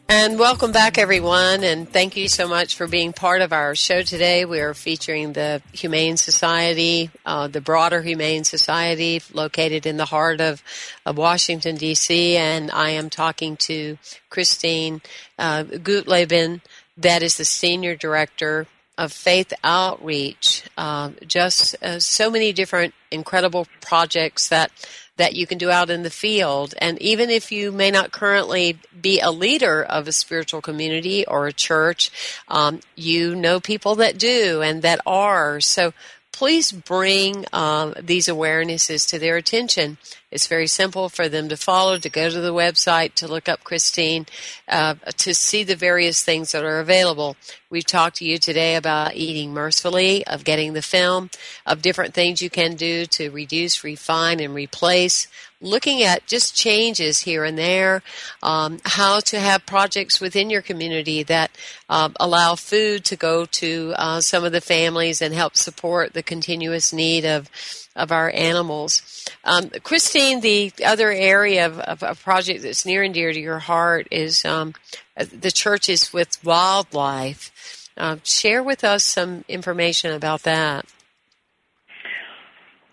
And 0.08 0.38
welcome 0.38 0.72
back, 0.72 0.96
everyone, 0.96 1.62
and 1.62 1.86
thank 1.86 2.16
you 2.16 2.26
so 2.26 2.48
much 2.48 2.74
for 2.74 2.86
being 2.86 3.12
part 3.12 3.42
of 3.42 3.52
our 3.52 3.74
show 3.74 4.00
today. 4.00 4.46
We 4.46 4.60
are 4.60 4.72
featuring 4.72 5.34
the 5.34 5.60
Humane 5.72 6.16
Society, 6.16 7.10
uh, 7.26 7.48
the 7.48 7.60
broader 7.60 8.00
Humane 8.00 8.44
Society, 8.44 9.20
located 9.34 9.84
in 9.84 9.98
the 9.98 10.06
heart 10.06 10.40
of, 10.40 10.62
of 11.04 11.18
Washington, 11.18 11.76
D.C., 11.76 12.38
and 12.38 12.70
I 12.70 12.92
am 12.92 13.10
talking 13.10 13.58
to 13.58 13.98
Christine 14.30 15.02
uh, 15.38 15.64
Gutleben, 15.64 16.62
that 16.96 17.22
is 17.22 17.36
the 17.36 17.44
Senior 17.44 17.94
Director 17.94 18.66
of 18.98 19.12
faith 19.12 19.52
outreach, 19.62 20.64
uh, 20.78 21.10
just 21.26 21.76
uh, 21.82 22.00
so 22.00 22.30
many 22.30 22.52
different 22.52 22.94
incredible 23.10 23.66
projects 23.80 24.48
that 24.48 24.70
that 25.16 25.34
you 25.34 25.46
can 25.46 25.56
do 25.56 25.70
out 25.70 25.88
in 25.88 26.02
the 26.02 26.10
field. 26.10 26.74
And 26.78 27.00
even 27.00 27.30
if 27.30 27.50
you 27.50 27.72
may 27.72 27.90
not 27.90 28.12
currently 28.12 28.78
be 29.00 29.18
a 29.20 29.30
leader 29.30 29.82
of 29.82 30.06
a 30.06 30.12
spiritual 30.12 30.60
community 30.60 31.26
or 31.26 31.46
a 31.46 31.52
church, 31.52 32.10
um, 32.48 32.80
you 32.94 33.34
know 33.34 33.58
people 33.58 33.94
that 33.96 34.18
do 34.18 34.60
and 34.60 34.82
that 34.82 35.00
are. 35.06 35.60
So 35.60 35.94
please 36.36 36.70
bring 36.70 37.46
uh, 37.50 37.94
these 37.98 38.26
awarenesses 38.26 39.08
to 39.08 39.18
their 39.18 39.38
attention. 39.38 39.96
It's 40.30 40.46
very 40.46 40.66
simple 40.66 41.08
for 41.08 41.30
them 41.30 41.48
to 41.48 41.56
follow, 41.56 41.96
to 41.96 42.10
go 42.10 42.28
to 42.28 42.40
the 42.42 42.52
website, 42.52 43.14
to 43.14 43.26
look 43.26 43.48
up 43.48 43.64
Christine, 43.64 44.26
uh, 44.68 44.96
to 45.16 45.34
see 45.34 45.64
the 45.64 45.76
various 45.76 46.22
things 46.22 46.52
that 46.52 46.62
are 46.62 46.78
available. 46.78 47.36
We've 47.70 47.86
talked 47.86 48.16
to 48.16 48.26
you 48.26 48.36
today 48.36 48.76
about 48.76 49.14
eating 49.14 49.54
mercifully, 49.54 50.26
of 50.26 50.44
getting 50.44 50.74
the 50.74 50.82
film, 50.82 51.30
of 51.64 51.80
different 51.80 52.12
things 52.12 52.42
you 52.42 52.50
can 52.50 52.74
do 52.74 53.06
to 53.06 53.30
reduce, 53.30 53.82
refine, 53.82 54.38
and 54.38 54.54
replace 54.54 55.28
looking 55.60 56.02
at 56.02 56.26
just 56.26 56.54
changes 56.54 57.22
here 57.22 57.44
and 57.44 57.56
there, 57.56 58.02
um, 58.42 58.78
how 58.84 59.20
to 59.20 59.40
have 59.40 59.66
projects 59.66 60.20
within 60.20 60.50
your 60.50 60.62
community 60.62 61.22
that 61.22 61.50
uh, 61.88 62.10
allow 62.20 62.54
food 62.54 63.04
to 63.04 63.16
go 63.16 63.44
to 63.46 63.94
uh, 63.96 64.20
some 64.20 64.44
of 64.44 64.52
the 64.52 64.60
families 64.60 65.22
and 65.22 65.34
help 65.34 65.56
support 65.56 66.12
the 66.12 66.22
continuous 66.22 66.92
need 66.92 67.24
of 67.24 67.50
of 67.96 68.12
our 68.12 68.30
animals. 68.34 69.24
Um, 69.42 69.70
Christine, 69.82 70.40
the 70.40 70.70
other 70.84 71.10
area 71.10 71.66
of, 71.66 71.80
of, 71.80 72.02
a 72.02 72.14
project 72.14 72.62
that's 72.62 72.84
near 72.84 73.02
and 73.02 73.14
dear 73.14 73.32
to 73.32 73.40
your 73.40 73.58
heart 73.58 74.06
is 74.10 74.44
um, 74.44 74.74
the 75.16 75.50
churches 75.50 76.12
with 76.12 76.38
wildlife. 76.44 77.88
Uh, 77.96 78.16
share 78.22 78.62
with 78.62 78.84
us 78.84 79.02
some 79.02 79.46
information 79.48 80.12
about 80.12 80.42
that. 80.42 80.84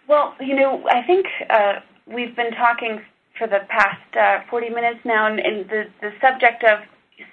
Well, 0.08 0.34
you 0.40 0.56
know, 0.56 0.88
I 0.90 1.02
think 1.02 1.26
uh, 1.50 1.80
we've 2.06 2.36
been 2.36 2.52
talking 2.52 3.02
for 3.38 3.48
the 3.48 3.60
past 3.70 4.16
uh, 4.16 4.48
40 4.50 4.70
minutes 4.70 5.00
now, 5.06 5.28
and, 5.28 5.40
and 5.40 5.70
the, 5.70 5.84
the 6.02 6.12
subject 6.22 6.64
of 6.64 6.80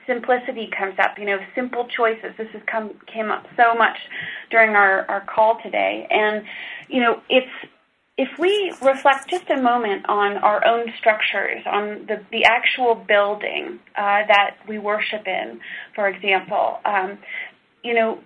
simplicity 0.06 0.70
comes 0.76 0.98
up. 0.98 1.18
You 1.18 1.26
know, 1.26 1.38
simple 1.54 1.86
choices. 1.88 2.32
This 2.38 2.48
has 2.52 2.62
come 2.66 2.92
came 3.06 3.30
up 3.30 3.46
so 3.56 3.74
much 3.74 3.96
during 4.50 4.70
our, 4.70 5.04
our 5.10 5.20
call 5.22 5.60
today, 5.62 6.06
and 6.10 6.44
you 6.88 7.00
know, 7.00 7.20
it's 7.28 7.50
if 8.16 8.28
we 8.38 8.70
reflect 8.82 9.30
just 9.30 9.48
a 9.48 9.60
moment 9.60 10.04
on 10.06 10.36
our 10.38 10.66
own 10.66 10.92
structures, 10.98 11.62
on 11.64 12.06
the, 12.06 12.22
the 12.30 12.44
actual 12.44 12.94
building 12.94 13.78
uh, 13.96 14.26
that 14.28 14.56
we 14.68 14.78
worship 14.78 15.26
in, 15.26 15.58
for 15.94 16.06
example, 16.06 16.80
um, 16.84 17.16
you 17.82 17.94
know, 17.94 18.20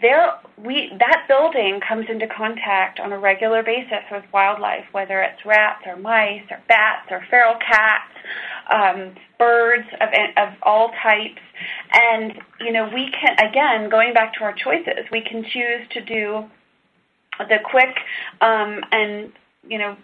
there 0.00 0.38
we 0.56 0.92
that 0.98 1.24
building 1.28 1.80
comes 1.86 2.06
into 2.08 2.26
contact 2.26 3.00
on 3.00 3.12
a 3.12 3.18
regular 3.18 3.62
basis 3.62 4.04
with 4.10 4.24
wildlife, 4.32 4.84
whether 4.92 5.20
it's 5.20 5.44
rats 5.44 5.82
or 5.86 5.96
mice 5.96 6.42
or 6.50 6.58
bats 6.68 7.08
or 7.10 7.24
feral 7.30 7.54
cats, 7.54 8.12
um, 8.70 9.14
birds 9.38 9.88
of 10.00 10.08
of 10.36 10.54
all 10.62 10.90
types, 11.02 11.40
and 11.92 12.34
you 12.60 12.72
know 12.72 12.88
we 12.92 13.10
can 13.10 13.36
again 13.48 13.88
going 13.90 14.12
back 14.14 14.34
to 14.34 14.44
our 14.44 14.54
choices, 14.54 15.04
we 15.12 15.22
can 15.22 15.44
choose 15.44 15.86
to 15.92 16.00
do 16.04 16.44
the 17.38 17.58
quick 17.64 17.96
um, 18.40 18.80
and 18.92 19.32
you 19.68 19.78
know 19.78 19.96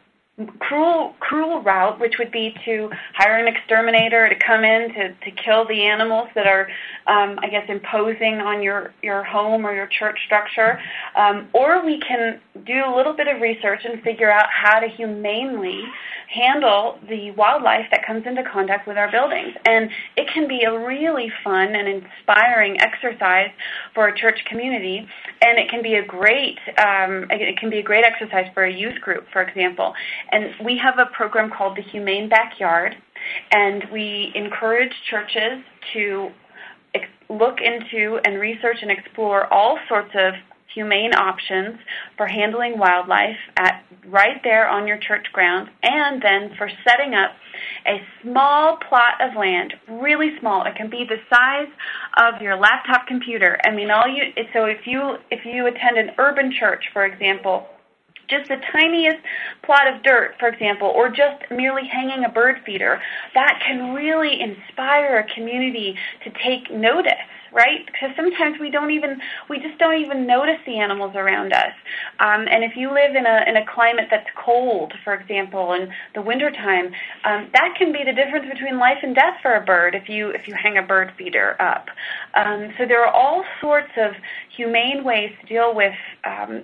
cruel 0.59 1.15
cruel 1.19 1.63
route, 1.63 1.99
which 1.99 2.15
would 2.19 2.31
be 2.31 2.55
to 2.65 2.91
hire 3.15 3.39
an 3.39 3.49
exterminator 3.49 4.29
to 4.29 4.35
come 4.47 4.65
in 4.65 4.93
to, 4.93 5.15
to 5.15 5.31
kill 5.43 5.67
the 5.67 5.83
animals 5.83 6.29
that 6.35 6.47
are, 6.47 6.69
um, 7.07 7.39
I 7.43 7.49
guess, 7.49 7.65
imposing 7.69 8.41
on 8.41 8.63
your 8.63 8.93
your 9.03 9.25
home 9.25 9.67
or 9.67 9.75
your 9.75 9.87
church 9.87 10.19
structure, 10.27 10.79
um, 11.17 11.49
or 11.55 11.85
we 11.85 12.01
can 12.01 12.39
do 12.67 12.85
a 12.87 12.95
little 12.95 13.15
bit 13.15 13.29
of 13.29 13.41
research 13.41 13.81
and 13.85 14.03
figure 14.03 14.31
out 14.31 14.47
how 14.51 14.79
to 14.79 14.89
humanely 14.89 15.83
handle 16.29 16.99
the 17.09 17.31
wildlife 17.33 17.87
that 17.91 18.05
comes 18.05 18.27
into 18.27 18.43
contact 18.43 18.87
with 18.87 18.97
our 18.97 19.11
buildings. 19.11 19.55
And 19.65 19.89
it 20.17 20.29
can 20.33 20.49
be 20.49 20.65
a 20.65 20.79
really 20.79 21.31
fun 21.45 21.75
and 21.75 21.89
inspiring 21.89 22.79
exercise 22.81 23.51
for 23.95 24.09
a 24.09 24.19
church 24.19 24.41
community, 24.49 25.07
and 25.41 25.59
it 25.59 25.71
can 25.71 25.83
be 25.83 25.95
a 25.95 26.05
great 26.05 26.59
um, 26.79 27.27
it 27.31 27.57
can 27.59 27.71
be 27.71 27.79
a 27.79 27.83
great 27.83 28.05
exercise 28.05 28.47
for 28.53 28.65
a 28.65 28.73
youth 28.73 29.01
group, 29.01 29.25
for 29.33 29.41
example. 29.41 29.95
And 30.33 30.65
we 30.65 30.79
have 30.83 30.99
a 30.99 31.07
program 31.15 31.51
called 31.57 31.77
the 31.77 31.83
Humane 31.83 32.29
Backyard, 32.29 32.97
and 33.53 33.85
we 33.93 34.33
encourage 34.35 34.93
churches 35.11 35.63
to 35.93 36.31
look 37.29 37.59
into 37.61 38.19
and 38.25 38.39
research 38.39 38.79
and 38.83 38.91
explore 38.91 39.53
all 39.53 39.79
sorts 39.89 40.13
of 40.15 40.35
humane 40.75 41.15
options 41.15 41.79
for 42.17 42.27
handling 42.27 42.79
wildlife 42.79 43.39
at 43.57 43.83
right 44.09 44.43
there 44.45 44.69
on 44.69 44.87
your 44.87 44.99
church 44.99 45.27
grounds 45.33 45.71
and 45.83 46.23
then 46.23 46.51
for 46.59 46.71
setting 46.87 47.15
up 47.15 47.31
a 47.87 47.97
small 48.23 48.77
plot 48.89 49.15
of 49.21 49.35
land 49.37 49.73
really 49.89 50.33
small. 50.39 50.67
It 50.67 50.77
can 50.77 50.91
be 50.91 51.07
the 51.09 51.17
size 51.35 51.73
of 52.19 52.43
your 52.43 52.57
laptop 52.57 53.07
computer. 53.07 53.59
I 53.65 53.71
mean 53.75 53.91
all 53.91 54.07
you 54.07 54.25
so 54.53 54.67
if 54.67 54.87
you 54.87 55.17
if 55.31 55.47
you 55.47 55.67
attend 55.67 55.97
an 55.97 56.11
urban 56.19 56.53
church 56.53 56.85
for 56.93 57.07
example 57.07 57.67
just 58.29 58.49
the 58.49 58.57
tiniest 58.73 59.19
plot 59.63 59.87
of 59.93 60.03
dirt, 60.03 60.35
for 60.39 60.49
example, 60.49 60.89
or 60.89 61.09
just 61.09 61.45
merely 61.51 61.87
hanging 61.87 62.25
a 62.25 62.29
bird 62.29 62.61
feeder, 62.65 63.01
that 63.35 63.63
can 63.67 63.95
really 63.95 64.41
inspire 64.41 65.19
a 65.19 65.35
community 65.35 65.97
to 66.25 66.31
take 66.31 66.71
notice 66.71 67.13
right? 67.53 67.87
Because 67.87 68.11
sometimes 68.17 68.59
we 68.61 68.71
don't 68.71 68.91
even 68.91 69.21
we 69.49 69.59
just 69.59 69.79
don't 69.79 70.01
even 70.01 70.27
notice 70.27 70.59
the 70.67 70.79
animals 70.79 71.15
around 71.15 71.53
us. 71.53 71.73
Um, 72.21 72.47
and 72.49 72.65
if 72.65 72.77
you 72.77 72.93
live 72.93 73.15
in 73.15 73.27
a 73.27 73.45
in 73.47 73.57
a 73.57 73.67
climate 73.67 74.09
that's 74.11 74.29
cold, 74.37 74.93
for 75.05 75.15
example, 75.15 75.73
in 75.73 75.91
the 76.15 76.23
wintertime, 76.23 76.87
um, 77.25 77.49
that 77.53 77.75
can 77.79 77.93
be 77.93 78.05
the 78.05 78.13
difference 78.13 78.47
between 78.53 78.79
life 78.79 78.99
and 79.03 79.15
death 79.15 79.37
for 79.43 79.55
a 79.55 79.65
bird 79.65 79.95
if 79.95 80.09
you 80.09 80.31
if 80.31 80.47
you 80.49 80.55
hang 80.55 80.79
a 80.79 80.83
bird 80.83 81.13
feeder 81.17 81.61
up. 81.61 81.87
Um, 82.35 82.73
so 82.79 82.87
there 82.87 83.05
are 83.05 83.13
all 83.13 83.45
sorts 83.61 83.93
of 83.97 84.13
humane 84.57 85.05
ways 85.05 85.33
to 85.41 85.47
deal 85.47 85.75
with 85.75 85.95
um, 86.25 86.63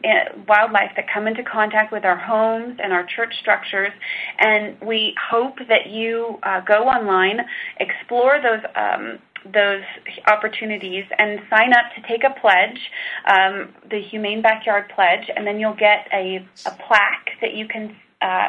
wildlife 0.48 0.92
that 0.96 1.06
come 1.12 1.26
into 1.26 1.42
contact 1.42 1.92
with 1.92 2.04
our 2.04 2.16
homes 2.16 2.78
and 2.82 2.92
our 2.92 3.04
church 3.04 3.34
structures. 3.40 3.92
And 4.38 4.80
we 4.80 5.14
hope 5.30 5.58
that 5.68 5.88
you 5.88 6.38
uh, 6.42 6.60
go 6.60 6.84
online, 6.84 7.40
explore 7.78 8.40
those 8.42 8.62
um, 8.74 9.18
those 9.44 9.82
opportunities 10.26 11.04
and 11.18 11.40
sign 11.50 11.72
up 11.72 11.94
to 11.96 12.02
take 12.08 12.24
a 12.24 12.38
pledge, 12.40 12.90
um, 13.26 13.74
the 13.90 14.00
Humane 14.00 14.42
Backyard 14.42 14.90
Pledge, 14.94 15.30
and 15.34 15.46
then 15.46 15.58
you'll 15.58 15.74
get 15.74 16.08
a, 16.12 16.46
a 16.66 16.70
plaque 16.86 17.30
that 17.40 17.54
you 17.54 17.66
can 17.66 17.96
uh, 18.20 18.48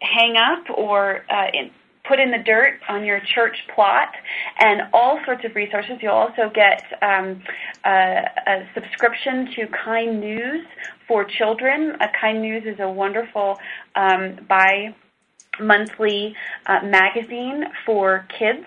hang 0.00 0.36
up 0.36 0.64
or 0.76 1.24
uh, 1.30 1.46
in, 1.52 1.70
put 2.06 2.20
in 2.20 2.30
the 2.30 2.38
dirt 2.38 2.80
on 2.88 3.04
your 3.04 3.20
church 3.34 3.56
plot 3.74 4.08
and 4.58 4.82
all 4.92 5.18
sorts 5.24 5.44
of 5.44 5.54
resources. 5.54 5.98
You'll 6.00 6.12
also 6.12 6.50
get 6.54 6.82
um, 7.02 7.42
a, 7.84 8.24
a, 8.46 8.68
subscription 8.74 9.48
to 9.56 9.66
Kind 9.68 10.20
News 10.20 10.66
for 11.08 11.24
children. 11.24 11.96
A 12.00 12.08
Kind 12.20 12.42
News 12.42 12.64
is 12.66 12.78
a 12.80 12.88
wonderful 12.88 13.58
um, 13.94 14.38
bi 14.48 14.94
monthly 15.58 16.34
uh, 16.66 16.80
magazine 16.84 17.64
for 17.86 18.26
kids 18.38 18.66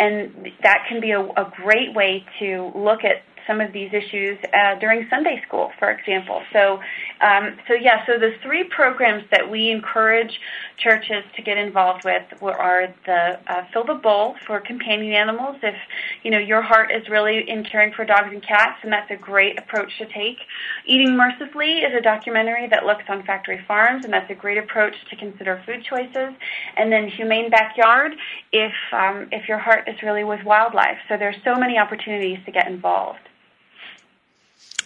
and 0.00 0.48
that 0.62 0.86
can 0.88 1.00
be 1.00 1.10
a, 1.10 1.20
a 1.20 1.52
great 1.62 1.94
way 1.94 2.24
to 2.38 2.72
look 2.74 3.04
at 3.04 3.22
some 3.46 3.60
of 3.60 3.72
these 3.72 3.90
issues 3.92 4.38
uh, 4.54 4.78
during 4.78 5.06
Sunday 5.10 5.42
school, 5.46 5.70
for 5.78 5.90
example. 5.90 6.42
So, 6.52 6.80
um, 7.20 7.56
so 7.68 7.74
yeah, 7.74 8.04
so 8.06 8.18
the 8.18 8.32
three 8.42 8.64
programs 8.64 9.24
that 9.30 9.50
we 9.50 9.70
encourage 9.70 10.40
churches 10.78 11.22
to 11.36 11.42
get 11.42 11.58
involved 11.58 12.04
with 12.04 12.22
are 12.42 12.94
the 13.04 13.38
uh, 13.46 13.64
Fill 13.72 13.84
the 13.84 13.94
Bowl 13.94 14.36
for 14.46 14.60
companion 14.60 15.12
animals. 15.12 15.56
If 15.62 15.74
you 16.22 16.30
know 16.30 16.38
your 16.38 16.62
heart 16.62 16.90
is 16.90 17.08
really 17.08 17.48
in 17.48 17.64
caring 17.64 17.92
for 17.92 18.04
dogs 18.04 18.28
and 18.30 18.42
cats, 18.42 18.78
and 18.82 18.92
that's 18.92 19.10
a 19.10 19.16
great 19.16 19.58
approach 19.58 19.98
to 19.98 20.06
take. 20.06 20.38
Eating 20.86 21.16
Mercifully 21.16 21.78
is 21.78 21.94
a 21.94 22.00
documentary 22.00 22.68
that 22.68 22.86
looks 22.86 23.04
on 23.08 23.22
factory 23.24 23.62
farms, 23.68 24.04
and 24.04 24.12
that's 24.12 24.30
a 24.30 24.34
great 24.34 24.58
approach 24.58 24.94
to 25.10 25.16
consider 25.16 25.62
food 25.66 25.84
choices. 25.84 26.34
And 26.76 26.90
then 26.90 27.08
Humane 27.08 27.50
Backyard, 27.50 28.12
if 28.52 28.72
um, 28.92 29.28
if 29.30 29.46
your 29.48 29.58
heart 29.58 29.88
is 29.88 30.02
really 30.02 30.24
with 30.24 30.42
wildlife. 30.44 30.98
So 31.08 31.16
there's 31.18 31.36
so 31.44 31.54
many 31.54 31.78
opportunities 31.78 32.38
to 32.46 32.52
get 32.52 32.66
involved. 32.66 33.20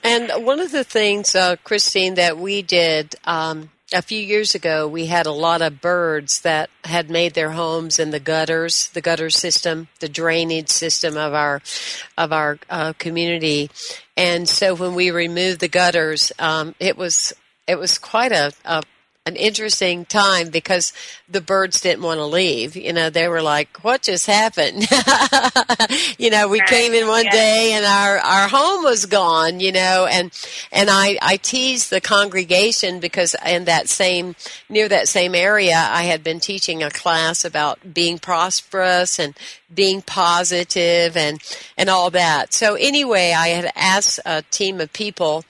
And 0.05 0.44
one 0.44 0.61
of 0.61 0.70
the 0.70 0.84
things, 0.84 1.34
uh, 1.34 1.57
Christine, 1.64 2.16
that 2.16 2.36
we 2.36 2.61
did 2.61 3.14
um, 3.24 3.70
a 3.90 4.02
few 4.02 4.20
years 4.20 4.55
ago, 4.55 4.86
we 4.86 5.07
had 5.07 5.24
a 5.24 5.32
lot 5.32 5.62
of 5.62 5.80
birds 5.80 6.42
that 6.42 6.68
had 6.84 7.09
made 7.09 7.32
their 7.32 7.52
homes 7.52 7.98
in 7.98 8.11
the 8.11 8.20
gutters, 8.20 8.88
the 8.88 9.00
gutter 9.00 9.30
system, 9.30 9.88
the 10.00 10.09
drainage 10.09 10.68
system 10.68 11.16
of 11.16 11.32
our 11.32 11.62
of 12.18 12.34
our 12.34 12.59
uh, 12.68 12.92
community. 12.98 13.70
And 14.14 14.46
so, 14.46 14.74
when 14.74 14.94
we 14.94 15.11
removed 15.11 15.61
the 15.61 15.68
gutters, 15.68 16.32
um, 16.38 16.74
it 16.78 16.98
was 16.98 17.32
it 17.66 17.78
was 17.78 17.96
quite 17.96 18.32
a, 18.32 18.52
a 18.66 18.82
an 19.27 19.37
interesting 19.37 20.05
time 20.05 20.51
because 20.51 20.93
the 21.31 21.41
birds 21.41 21.81
didn't 21.81 22.03
want 22.03 22.18
to 22.18 22.27
leave. 22.27 22.77
You 22.77 22.93
know, 22.93 23.09
they 23.09 23.27
were 23.27 23.41
like, 23.41 23.83
"What 23.83 24.03
just 24.03 24.27
happened?" 24.27 24.87
you 26.18 26.29
know, 26.29 26.47
we 26.47 26.61
right. 26.61 26.68
came 26.68 26.93
in 26.93 27.09
one 27.09 27.25
yeah. 27.25 27.31
day 27.31 27.72
and 27.72 27.87
our 27.87 28.18
our 28.18 28.49
home 28.49 28.85
was 28.85 29.07
gone. 29.07 29.61
You 29.61 29.72
know, 29.72 30.07
and 30.11 30.31
and 30.70 30.91
I 30.91 31.18
I 31.22 31.39
teased 31.39 31.89
the 31.89 32.03
congregation 32.03 33.01
because 33.01 33.35
in 33.47 33.64
that 33.64 33.89
same 33.89 34.37
near 34.68 34.91
that 34.91 35.09
same 35.09 35.35
area, 35.35 35.77
I 35.77 36.03
had 36.03 36.22
been 36.22 36.39
teaching 36.39 36.83
a 36.83 36.91
class 36.91 37.47
about 37.47 37.95
being 37.95 38.18
prosperous 38.18 39.18
and 39.18 39.35
being 39.75 40.03
positive 40.03 41.16
and 41.16 41.41
and 41.79 41.89
all 41.89 42.11
that. 42.11 42.53
So 42.53 42.75
anyway, 42.75 43.33
I 43.33 43.49
had 43.49 43.72
asked 43.75 44.20
a 44.27 44.43
team 44.43 44.83
of 44.83 44.93
people 44.93 45.45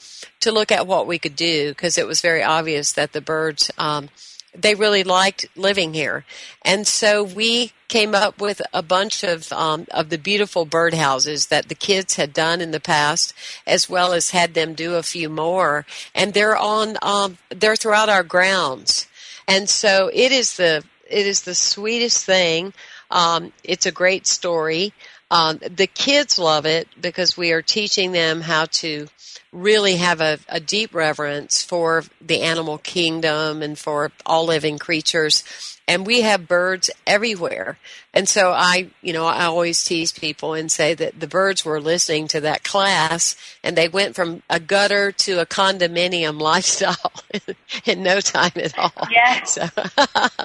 to 0.45 0.53
look 0.53 0.73
at 0.73 0.87
what 0.87 1.07
we 1.07 1.19
could 1.19 1.37
do 1.37 1.71
because 1.71 1.99
it 1.99 2.07
was 2.07 2.21
very 2.21 2.43
obvious 2.43 2.93
that 2.93 3.13
the 3.13 3.21
birds 3.21 3.71
um, 3.77 4.09
they 4.57 4.75
really 4.75 5.03
liked 5.03 5.47
living 5.57 5.95
here, 5.95 6.25
and 6.63 6.87
so 6.87 7.25
we 7.25 7.73
came 7.89 8.15
up 8.15 8.41
with 8.41 8.63
a 8.73 8.83
bunch 8.83 9.25
of 9.25 9.53
um, 9.53 9.87
of 9.91 10.11
the 10.11 10.19
beautiful 10.19 10.65
birdhouses 10.65 11.49
that 11.49 11.69
the 11.69 11.75
kids 11.75 12.15
had 12.15 12.33
done 12.33 12.61
in 12.61 12.71
the 12.71 12.81
past, 12.81 13.35
as 13.67 13.91
well 13.91 14.13
as 14.13 14.31
had 14.31 14.55
them 14.55 14.75
do 14.75 14.95
a 14.95 15.03
few 15.03 15.29
more, 15.29 15.85
and 16.15 16.35
they're 16.35 16.57
on 16.57 16.97
um, 17.03 17.39
they're 17.49 17.77
throughout 17.77 18.09
our 18.09 18.23
grounds, 18.23 19.09
and 19.49 19.69
so 19.69 20.09
it 20.13 20.31
is 20.31 20.57
the 20.57 20.85
it 21.11 21.27
is 21.27 21.43
the 21.43 21.55
sweetest 21.55 22.25
thing. 22.25 22.73
Um, 23.11 23.53
it's 23.65 23.87
a 23.87 23.93
great 23.93 24.27
story. 24.27 24.93
Um, 25.31 25.59
the 25.59 25.87
kids 25.87 26.39
love 26.39 26.67
it 26.67 26.89
because 27.01 27.37
we 27.37 27.53
are 27.53 27.63
teaching 27.63 28.13
them 28.13 28.41
how 28.41 28.67
to 28.67 29.09
really 29.53 29.97
have 29.97 30.21
a, 30.21 30.39
a, 30.49 30.61
deep 30.61 30.95
reverence 30.95 31.63
for 31.63 32.05
the 32.21 32.43
animal 32.43 32.79
kingdom 32.79 33.63
and 33.63 33.79
for 33.79 34.11
all 34.27 34.45
living 34.45 34.79
creatures. 34.79 35.74
And 35.87 36.07
we 36.07 36.23
have 36.23 36.49
birds 36.49 36.91
everywhere. 37.07 37.79
And 38.15 38.29
so 38.29 38.53
I, 38.53 38.89
you 39.03 39.13
know, 39.13 39.27
I 39.27 39.45
always 39.45 39.85
tease 39.85 40.13
people 40.13 40.55
and 40.55 40.71
say 40.71 40.95
that 40.95 41.21
the 41.21 41.27
birds 41.27 41.65
were 41.65 41.81
listening 41.81 42.29
to 42.29 42.41
that 42.41 42.65
class 42.65 43.37
and 43.63 43.77
they 43.77 43.89
went 43.89 44.15
from 44.15 44.43
a 44.49 44.59
gutter 44.59 45.13
to 45.13 45.41
a 45.41 45.47
condominium 45.47 46.41
lifestyle 46.41 47.13
in 47.85 48.03
no 48.03 48.21
time 48.21 48.53
at 48.57 48.79
all. 48.79 48.93
Yes. 49.11 49.53
So. 49.53 49.69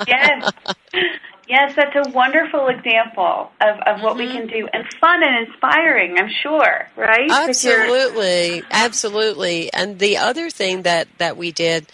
yes. 0.07 0.51
Yes, 1.49 1.73
that's 1.75 2.07
a 2.07 2.11
wonderful 2.11 2.67
example 2.67 3.51
of, 3.59 3.79
of 3.79 4.03
what 4.03 4.17
mm-hmm. 4.17 4.19
we 4.19 4.27
can 4.27 4.45
do 4.45 4.67
and 4.71 4.85
fun 5.01 5.23
and 5.23 5.47
inspiring, 5.47 6.19
I'm 6.19 6.29
sure, 6.29 6.87
right? 6.95 7.27
Absolutely. 7.31 8.61
Absolutely. 8.69 9.73
And 9.73 9.97
the 9.97 10.17
other 10.17 10.51
thing 10.51 10.83
that, 10.83 11.07
that 11.17 11.37
we 11.37 11.51
did 11.51 11.87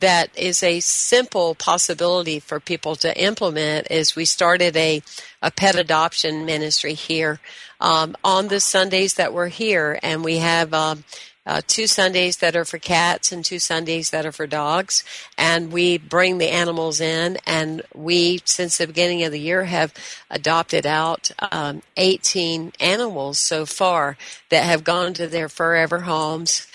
that 0.00 0.36
is 0.36 0.62
a 0.62 0.80
simple 0.80 1.54
possibility 1.54 2.40
for 2.40 2.60
people 2.60 2.96
to 2.96 3.18
implement 3.20 3.90
is 3.90 4.16
we 4.16 4.24
started 4.24 4.76
a, 4.76 5.02
a 5.42 5.50
pet 5.50 5.76
adoption 5.76 6.44
ministry 6.44 6.94
here 6.94 7.40
um, 7.80 8.16
on 8.22 8.48
the 8.48 8.60
Sundays 8.60 9.14
that 9.14 9.32
we're 9.32 9.48
here, 9.48 9.98
and 10.02 10.24
we 10.24 10.38
have 10.38 10.72
um, 10.72 11.04
uh, 11.46 11.62
two 11.66 11.86
Sundays 11.86 12.38
that 12.38 12.56
are 12.56 12.64
for 12.64 12.78
cats 12.78 13.30
and 13.30 13.44
two 13.44 13.58
Sundays 13.58 14.10
that 14.10 14.26
are 14.26 14.32
for 14.32 14.46
dogs. 14.46 15.04
And 15.38 15.72
we 15.72 15.96
bring 15.96 16.38
the 16.38 16.50
animals 16.50 17.00
in, 17.00 17.38
and 17.46 17.82
we, 17.94 18.40
since 18.44 18.78
the 18.78 18.88
beginning 18.88 19.22
of 19.22 19.32
the 19.32 19.40
year, 19.40 19.64
have 19.64 19.94
adopted 20.30 20.86
out 20.86 21.30
um, 21.52 21.82
18 21.96 22.72
animals 22.80 23.38
so 23.38 23.64
far 23.64 24.16
that 24.50 24.64
have 24.64 24.84
gone 24.84 25.14
to 25.14 25.26
their 25.28 25.48
forever 25.48 26.00
homes. 26.00 26.66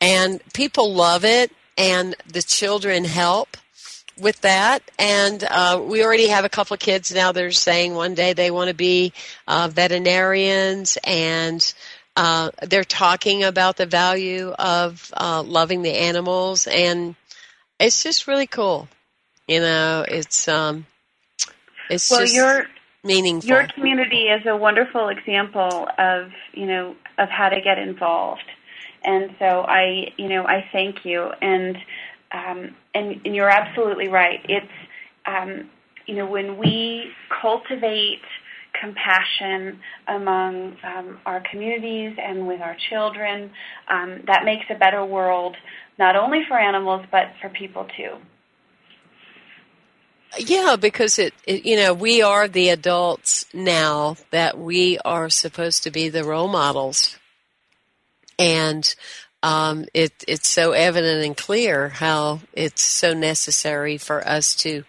And 0.00 0.40
people 0.52 0.92
love 0.92 1.24
it, 1.24 1.50
and 1.78 2.14
the 2.26 2.42
children 2.42 3.04
help 3.04 3.56
with 4.18 4.40
that. 4.42 4.82
And 4.98 5.42
uh, 5.44 5.82
we 5.82 6.04
already 6.04 6.28
have 6.28 6.44
a 6.44 6.48
couple 6.48 6.74
of 6.74 6.80
kids 6.80 7.14
now 7.14 7.32
that 7.32 7.42
are 7.42 7.52
saying 7.52 7.94
one 7.94 8.14
day 8.14 8.34
they 8.34 8.50
want 8.50 8.68
to 8.68 8.74
be 8.74 9.14
uh, 9.46 9.68
veterinarians 9.72 10.98
and 11.04 11.72
uh, 12.18 12.50
they're 12.62 12.82
talking 12.82 13.44
about 13.44 13.76
the 13.76 13.86
value 13.86 14.50
of 14.50 15.12
uh, 15.16 15.40
loving 15.40 15.82
the 15.82 15.92
animals, 15.92 16.66
and 16.66 17.14
it's 17.78 18.02
just 18.02 18.26
really 18.26 18.48
cool. 18.48 18.88
You 19.46 19.60
know, 19.60 20.04
it's 20.06 20.48
um, 20.48 20.84
it's 21.88 22.10
well, 22.10 22.20
just 22.20 22.34
your 22.34 22.66
meaningful. 23.04 23.48
Your 23.48 23.68
community 23.68 24.22
is 24.22 24.44
a 24.46 24.56
wonderful 24.56 25.10
example 25.10 25.86
of 25.96 26.32
you 26.54 26.66
know 26.66 26.96
of 27.18 27.28
how 27.28 27.50
to 27.50 27.60
get 27.60 27.78
involved, 27.78 28.42
and 29.04 29.34
so 29.38 29.62
I 29.62 30.12
you 30.16 30.28
know 30.28 30.44
I 30.44 30.68
thank 30.72 31.04
you, 31.04 31.30
and 31.40 31.76
um, 32.32 32.74
and, 32.94 33.20
and 33.24 33.34
you're 33.34 33.48
absolutely 33.48 34.08
right. 34.08 34.40
It's 34.48 34.66
um, 35.26 35.70
you 36.06 36.14
know 36.14 36.26
when 36.26 36.58
we 36.58 37.10
cultivate 37.42 38.22
compassion 38.80 39.78
among 40.06 40.76
um, 40.84 41.18
our 41.26 41.42
communities 41.50 42.16
and 42.22 42.46
with 42.46 42.60
our 42.60 42.76
children. 42.90 43.50
Um, 43.88 44.22
that 44.26 44.44
makes 44.44 44.66
a 44.70 44.74
better 44.74 45.04
world, 45.04 45.56
not 45.98 46.16
only 46.16 46.44
for 46.46 46.58
animals, 46.58 47.04
but 47.10 47.32
for 47.40 47.48
people 47.48 47.86
too. 47.96 48.16
Yeah, 50.38 50.76
because 50.78 51.18
it, 51.18 51.32
it, 51.46 51.64
you 51.64 51.76
know, 51.76 51.94
we 51.94 52.20
are 52.22 52.48
the 52.48 52.68
adults 52.68 53.46
now 53.54 54.16
that 54.30 54.58
we 54.58 54.98
are 55.04 55.30
supposed 55.30 55.84
to 55.84 55.90
be 55.90 56.10
the 56.10 56.24
role 56.24 56.48
models. 56.48 57.18
And 58.38 58.94
um, 59.42 59.86
it, 59.94 60.24
it's 60.26 60.48
so 60.48 60.72
evident 60.72 61.24
and 61.24 61.36
clear 61.36 61.88
how 61.88 62.40
it's 62.52 62.82
so 62.82 63.14
necessary 63.14 63.98
for 63.98 64.26
us 64.26 64.54
to 64.56 64.84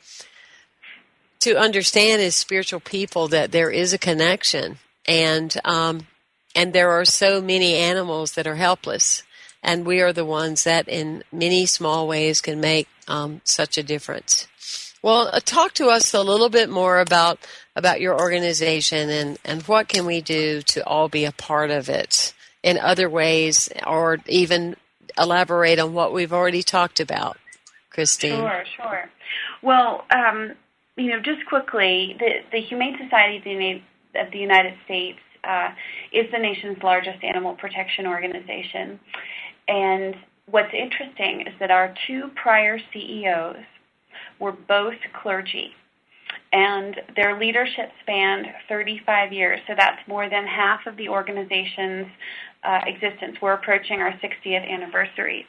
to 1.42 1.58
understand 1.58 2.22
as 2.22 2.36
spiritual 2.36 2.82
people 2.82 3.30
that 3.30 3.52
there 3.54 3.70
is 3.70 3.94
a 3.94 3.98
connection. 3.98 4.78
And 5.08 5.56
um, 5.64 6.08
and 6.56 6.74
there 6.74 6.92
are 6.92 7.06
so 7.06 7.42
many 7.42 7.76
animals 7.76 8.34
that 8.34 8.48
are 8.48 8.56
helpless. 8.56 9.24
And 9.62 9.86
we 9.86 10.02
are 10.02 10.14
the 10.14 10.26
ones 10.26 10.64
that 10.64 10.88
in 10.88 11.24
many 11.32 11.66
small 11.66 12.08
ways 12.08 12.42
can 12.42 12.60
make 12.60 12.88
um, 13.08 13.42
such 13.44 13.78
a 13.78 13.84
difference. 13.84 14.48
Well 15.02 15.30
uh, 15.32 15.40
talk 15.40 15.74
to 15.76 15.88
us 15.88 16.14
a 16.14 16.22
little 16.22 16.50
bit 16.50 16.70
more 16.70 17.00
about 17.00 17.40
about 17.76 18.02
your 18.02 18.20
organization 18.20 19.10
and 19.10 19.38
and 19.46 19.62
what 19.64 19.88
can 19.88 20.06
we 20.06 20.22
do 20.22 20.62
to 20.64 20.86
all 20.86 21.08
be 21.08 21.24
a 21.24 21.32
part 21.32 21.72
of 21.72 21.88
it 21.88 22.34
in 22.64 22.78
other 22.78 23.10
ways 23.10 23.70
or 23.86 24.18
even 24.28 24.76
elaborate 25.18 25.80
on 25.80 25.94
what 25.94 26.14
we've 26.14 26.34
already 26.34 26.64
talked 26.64 27.00
about 27.00 27.38
christine 27.90 28.36
sure 28.36 28.64
sure 28.78 29.10
well 29.62 30.06
um, 30.12 30.54
you 31.00 31.10
know, 31.10 31.20
just 31.20 31.46
quickly, 31.48 32.16
the, 32.20 32.42
the 32.52 32.60
Humane 32.60 32.98
Society 33.02 33.38
of 33.38 34.32
the 34.32 34.38
United, 34.38 34.74
States 34.84 35.20
uh, 35.46 35.70
is 36.12 36.30
the 36.32 36.38
nation's 36.38 36.78
largest 36.84 37.24
animal 37.24 37.56
protection 37.56 38.06
organization. 38.06 39.00
And 39.70 40.16
what's 40.48 40.74
interesting 40.74 41.48
is 41.48 41.54
that 41.60 41.72
our 41.72 41.96
two 42.06 42.30
prior 42.36 42.80
CEOs 42.92 43.64
were 44.40 44.52
both 44.52 44.96
clergy. 45.22 45.72
And 46.52 47.00
their 47.16 47.40
leadership 47.40 47.92
spanned 48.02 48.48
35 48.68 49.32
years, 49.32 49.60
so 49.68 49.74
that's 49.78 50.06
more 50.08 50.30
than 50.30 50.46
half 50.46 50.86
of 50.86 50.98
the 50.98 51.08
organization's 51.08 52.08
uh, 52.64 52.82
existence. 52.86 53.38
We're 53.42 53.54
approaching 53.54 54.02
our 54.02 54.12
60th 54.14 54.70
anniversary. 54.70 55.46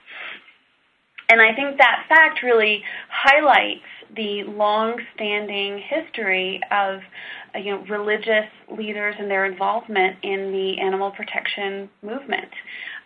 And 1.29 1.41
I 1.41 1.55
think 1.55 1.79
that 1.79 2.07
fact 2.09 2.43
really 2.43 2.83
highlights 3.09 3.85
the 4.17 4.43
long-standing 4.45 5.79
history 5.79 6.61
of 6.73 7.01
uh, 7.55 7.59
you 7.59 7.71
know 7.71 7.85
religious 7.89 8.47
leaders 8.77 9.15
and 9.19 9.31
their 9.31 9.45
involvement 9.45 10.17
in 10.23 10.51
the 10.51 10.81
animal 10.81 11.13
protection 11.13 11.89
movement. 12.03 12.51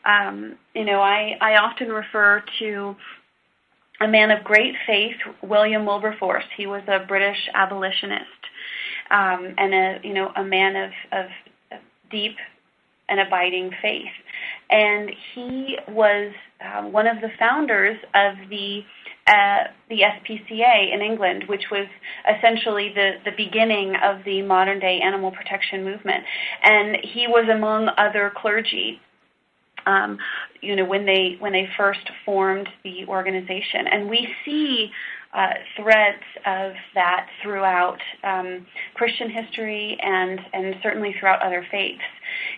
Um, 0.07 0.57
you 0.75 0.85
know, 0.85 1.01
I, 1.01 1.37
I 1.41 1.57
often 1.57 1.89
refer 1.89 2.43
to 2.61 2.97
a 4.01 4.09
man 4.09 4.31
of 4.31 4.43
great 4.43 4.75
faith, 4.87 5.17
William 5.43 5.85
Wilberforce. 5.85 6.45
He 6.57 6.67
was 6.67 6.83
a 6.89 7.05
British 7.07 7.49
abolitionist 7.55 8.25
um, 9.11 9.55
and 9.59 9.75
a 9.75 10.01
you 10.03 10.15
know 10.15 10.33
a 10.35 10.45
man 10.45 10.77
of, 10.77 10.91
of, 11.13 11.27
of 11.73 11.79
deep 12.11 12.37
and 13.09 13.21
abiding 13.21 13.71
faith. 13.83 14.13
And 14.71 15.11
he 15.35 15.79
was 15.89 16.33
uh, 16.65 16.83
one 16.83 17.07
of 17.07 17.21
the 17.21 17.31
founders 17.39 17.99
of 18.15 18.35
the 18.49 18.83
uh, 19.27 19.65
the 19.89 20.01
SPCA 20.01 20.93
in 20.93 21.01
England, 21.01 21.45
which 21.47 21.71
was 21.71 21.87
essentially 22.29 22.93
the, 22.95 23.13
the 23.25 23.31
beginning 23.35 23.95
of 24.03 24.23
the 24.27 24.43
modern 24.43 24.79
day 24.79 25.01
animal 25.01 25.31
protection 25.31 25.83
movement. 25.83 26.25
And 26.63 26.99
he 27.03 27.27
was 27.27 27.49
among 27.49 27.89
other 27.97 28.31
clergy 28.37 29.01
um, 29.87 30.19
you 30.61 30.77
know, 30.77 30.85
when 30.85 31.05
they 31.07 31.37
when 31.41 31.53
they 31.53 31.69
first 31.77 32.11
formed 32.25 32.69
the 32.85 33.05
organization, 33.07 33.87
and 33.87 34.09
we 34.09 34.29
see 34.45 34.91
uh, 35.35 35.55
threads 35.77 36.23
of 36.47 36.73
that 36.95 37.27
throughout 37.43 37.99
um, 38.23 38.67
Christian 38.95 39.29
history 39.31 39.99
and 40.01 40.41
and 40.53 40.77
certainly 40.83 41.15
throughout 41.19 41.43
other 41.43 41.67
faiths. 41.71 42.03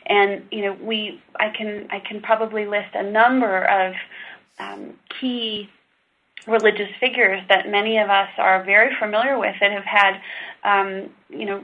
And 0.07 0.43
you 0.51 0.63
know, 0.63 0.77
we 0.81 1.21
I 1.37 1.51
can 1.57 1.89
I 1.91 2.01
can 2.01 2.21
probably 2.21 2.67
list 2.67 2.95
a 2.95 3.11
number 3.11 3.65
of 3.65 3.95
um, 4.59 4.95
key 5.21 5.69
religious 6.47 6.89
figures 7.01 7.41
that 7.49 7.69
many 7.69 7.99
of 7.99 8.09
us 8.09 8.29
are 8.39 8.63
very 8.65 8.95
familiar 9.01 9.39
with 9.39 9.55
that 9.61 9.73
have 9.73 9.85
had 9.85 10.21
um, 10.65 11.11
you 11.29 11.47
know 11.47 11.63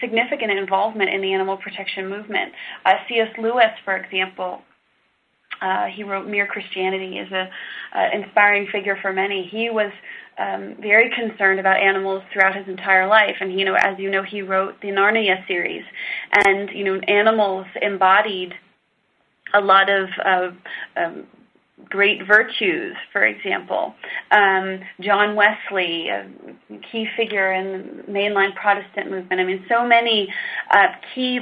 significant 0.00 0.50
involvement 0.52 1.10
in 1.10 1.20
the 1.20 1.32
animal 1.32 1.56
protection 1.56 2.08
movement. 2.08 2.52
Uh, 2.84 2.94
C.S. 3.08 3.30
Lewis, 3.38 3.72
for 3.84 3.96
example, 3.96 4.60
uh, 5.60 5.86
he 5.86 6.04
wrote 6.04 6.26
Mere 6.26 6.46
Christianity 6.46 7.18
is 7.18 7.30
a 7.32 7.50
uh, 7.94 8.08
inspiring 8.12 8.66
figure 8.70 8.96
for 9.00 9.12
many. 9.12 9.46
He 9.46 9.70
was 9.70 9.92
um, 10.38 10.76
very 10.80 11.10
concerned 11.10 11.60
about 11.60 11.76
animals 11.76 12.22
throughout 12.32 12.56
his 12.56 12.66
entire 12.68 13.06
life, 13.06 13.36
and 13.40 13.58
you 13.58 13.64
know, 13.64 13.74
as 13.74 13.98
you 13.98 14.10
know, 14.10 14.22
he 14.22 14.42
wrote 14.42 14.80
the 14.80 14.88
Narnia 14.88 15.46
series, 15.46 15.84
and 16.46 16.70
you 16.70 16.84
know, 16.84 17.00
animals 17.08 17.66
embodied 17.82 18.54
a 19.52 19.60
lot 19.60 19.90
of 19.90 20.08
uh, 20.24 20.50
um, 20.96 21.26
great 21.88 22.26
virtues, 22.26 22.94
for 23.12 23.24
example. 23.24 23.94
Um, 24.30 24.80
John 25.00 25.34
Wesley, 25.34 26.08
a 26.08 26.26
key 26.90 27.06
figure 27.16 27.52
in 27.52 28.02
the 28.06 28.12
mainline 28.12 28.54
Protestant 28.54 29.10
movement. 29.10 29.40
I 29.40 29.44
mean, 29.44 29.64
so 29.68 29.86
many 29.86 30.32
uh, 30.70 30.88
key 31.14 31.40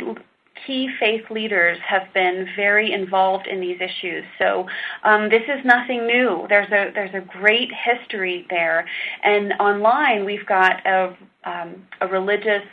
key 0.67 0.89
faith 0.99 1.31
leaders 1.31 1.79
have 1.87 2.13
been 2.15 2.47
very 2.57 2.93
involved 2.93 3.47
in 3.47 3.61
these 3.61 3.81
issues. 3.81 4.25
So 4.39 4.67
um, 5.05 5.29
this 5.29 5.43
is 5.43 5.65
nothing 5.65 6.07
new. 6.07 6.47
There's 6.49 6.71
a 6.73 6.93
there's 6.95 7.15
a 7.15 7.21
great 7.21 7.71
history 7.73 8.47
there, 8.51 8.87
and 9.23 9.53
online 9.61 10.25
we've 10.25 10.47
got 10.47 10.87
a 10.87 11.17
um, 11.45 11.87
a 12.01 12.07
religious 12.09 12.65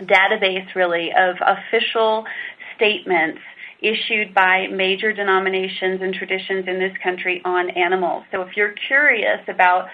database 0.00 0.74
really 0.74 1.12
of 1.12 1.36
official 1.40 2.26
statements 2.76 3.40
issued 3.80 4.34
by 4.34 4.66
major 4.68 5.12
denominations 5.12 6.00
and 6.02 6.14
traditions 6.14 6.66
in 6.66 6.78
this 6.78 6.92
country 7.02 7.42
on 7.44 7.70
animals. 7.70 8.24
So 8.32 8.42
if 8.42 8.56
you're 8.56 8.74
curious 8.88 9.40
about 9.48 9.88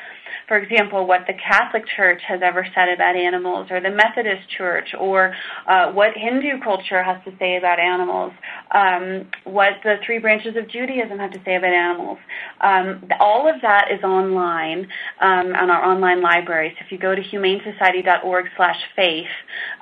for 0.48 0.56
example, 0.58 1.06
what 1.06 1.26
the 1.26 1.34
Catholic 1.34 1.84
Church 1.96 2.22
has 2.26 2.40
ever 2.42 2.66
said 2.74 2.88
about 2.88 3.14
animals, 3.16 3.68
or 3.70 3.80
the 3.80 3.90
Methodist 3.90 4.48
Church, 4.50 4.92
or 4.98 5.34
uh, 5.66 5.92
what 5.92 6.10
Hindu 6.14 6.60
culture 6.62 7.02
has 7.02 7.22
to 7.24 7.32
say 7.38 7.56
about 7.56 7.78
animals, 7.78 8.32
um, 8.74 9.28
what 9.44 9.74
the 9.84 9.96
three 10.04 10.18
branches 10.18 10.56
of 10.56 10.68
Judaism 10.68 11.18
have 11.18 11.30
to 11.32 11.40
say 11.44 11.54
about 11.56 11.72
animals. 11.72 12.18
Um, 12.60 13.08
all 13.20 13.48
of 13.48 13.60
that 13.62 13.88
is 13.90 14.02
online 14.02 14.88
um, 15.20 15.54
on 15.54 15.70
our 15.70 15.82
online 15.84 16.20
library. 16.20 16.74
So 16.78 16.84
if 16.84 16.92
you 16.92 16.98
go 16.98 17.14
to 17.14 17.22
humanesociety.org/faith, 17.22 19.30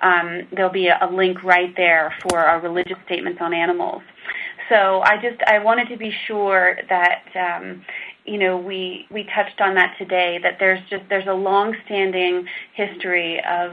um, 0.02 0.42
there'll 0.54 0.70
be 0.70 0.86
a, 0.88 0.98
a 1.02 1.10
link 1.10 1.42
right 1.42 1.74
there 1.76 2.14
for 2.22 2.38
our 2.38 2.60
religious 2.60 2.98
statements 3.06 3.40
on 3.40 3.54
animals 3.54 3.99
so 4.70 5.02
I 5.02 5.16
just 5.16 5.42
I 5.46 5.58
wanted 5.58 5.88
to 5.88 5.98
be 5.98 6.10
sure 6.26 6.78
that 6.88 7.24
um, 7.34 7.84
you 8.30 8.38
know, 8.38 8.56
we 8.56 9.06
we 9.10 9.24
touched 9.24 9.60
on 9.60 9.74
that 9.74 9.96
today. 9.98 10.38
That 10.40 10.58
there's 10.60 10.80
just 10.88 11.02
there's 11.08 11.26
a 11.26 11.34
long-standing 11.34 12.46
history 12.74 13.42
of 13.44 13.72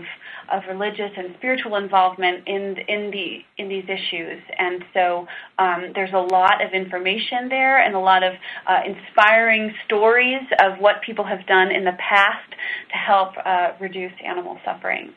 of 0.52 0.64
religious 0.68 1.12
and 1.16 1.36
spiritual 1.38 1.76
involvement 1.76 2.48
in 2.48 2.78
in 2.88 3.12
the 3.12 3.46
in 3.58 3.70
these 3.70 3.84
issues, 3.84 4.42
and 4.58 4.84
so 4.94 5.28
um, 5.60 5.92
there's 5.94 6.14
a 6.14 6.26
lot 6.34 6.66
of 6.66 6.72
information 6.74 7.50
there 7.50 7.80
and 7.80 7.94
a 7.94 8.00
lot 8.00 8.24
of 8.24 8.34
uh, 8.66 8.82
inspiring 8.86 9.76
stories 9.86 10.42
of 10.60 10.80
what 10.80 11.04
people 11.04 11.26
have 11.26 11.46
done 11.46 11.70
in 11.70 11.84
the 11.84 11.96
past 12.00 12.50
to 12.90 12.98
help 12.98 13.34
uh, 13.46 13.74
reduce 13.80 14.14
animal 14.26 14.58
suffering. 14.66 15.14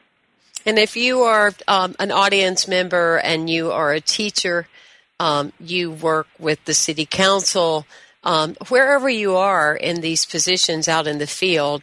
And 0.67 0.79
if 0.79 0.97
you 0.97 1.23
are 1.23 1.53
um, 1.67 1.97
an 1.99 2.11
audience 2.11 2.69
member 2.69 3.17
and 3.17 3.49
you 3.49 3.73
are 3.73 3.93
a 3.93 4.01
teacher, 4.03 4.67
um, 5.21 5.53
you 5.61 5.91
work 5.91 6.27
with 6.39 6.65
the 6.65 6.75
city 6.75 7.07
council 7.07 7.87
um, 8.23 8.55
wherever 8.69 9.09
you 9.09 9.37
are 9.37 9.75
in 9.75 10.03
these 10.03 10.27
positions 10.27 10.89
out 10.89 11.07
in 11.07 11.19
the 11.19 11.27
field, 11.27 11.83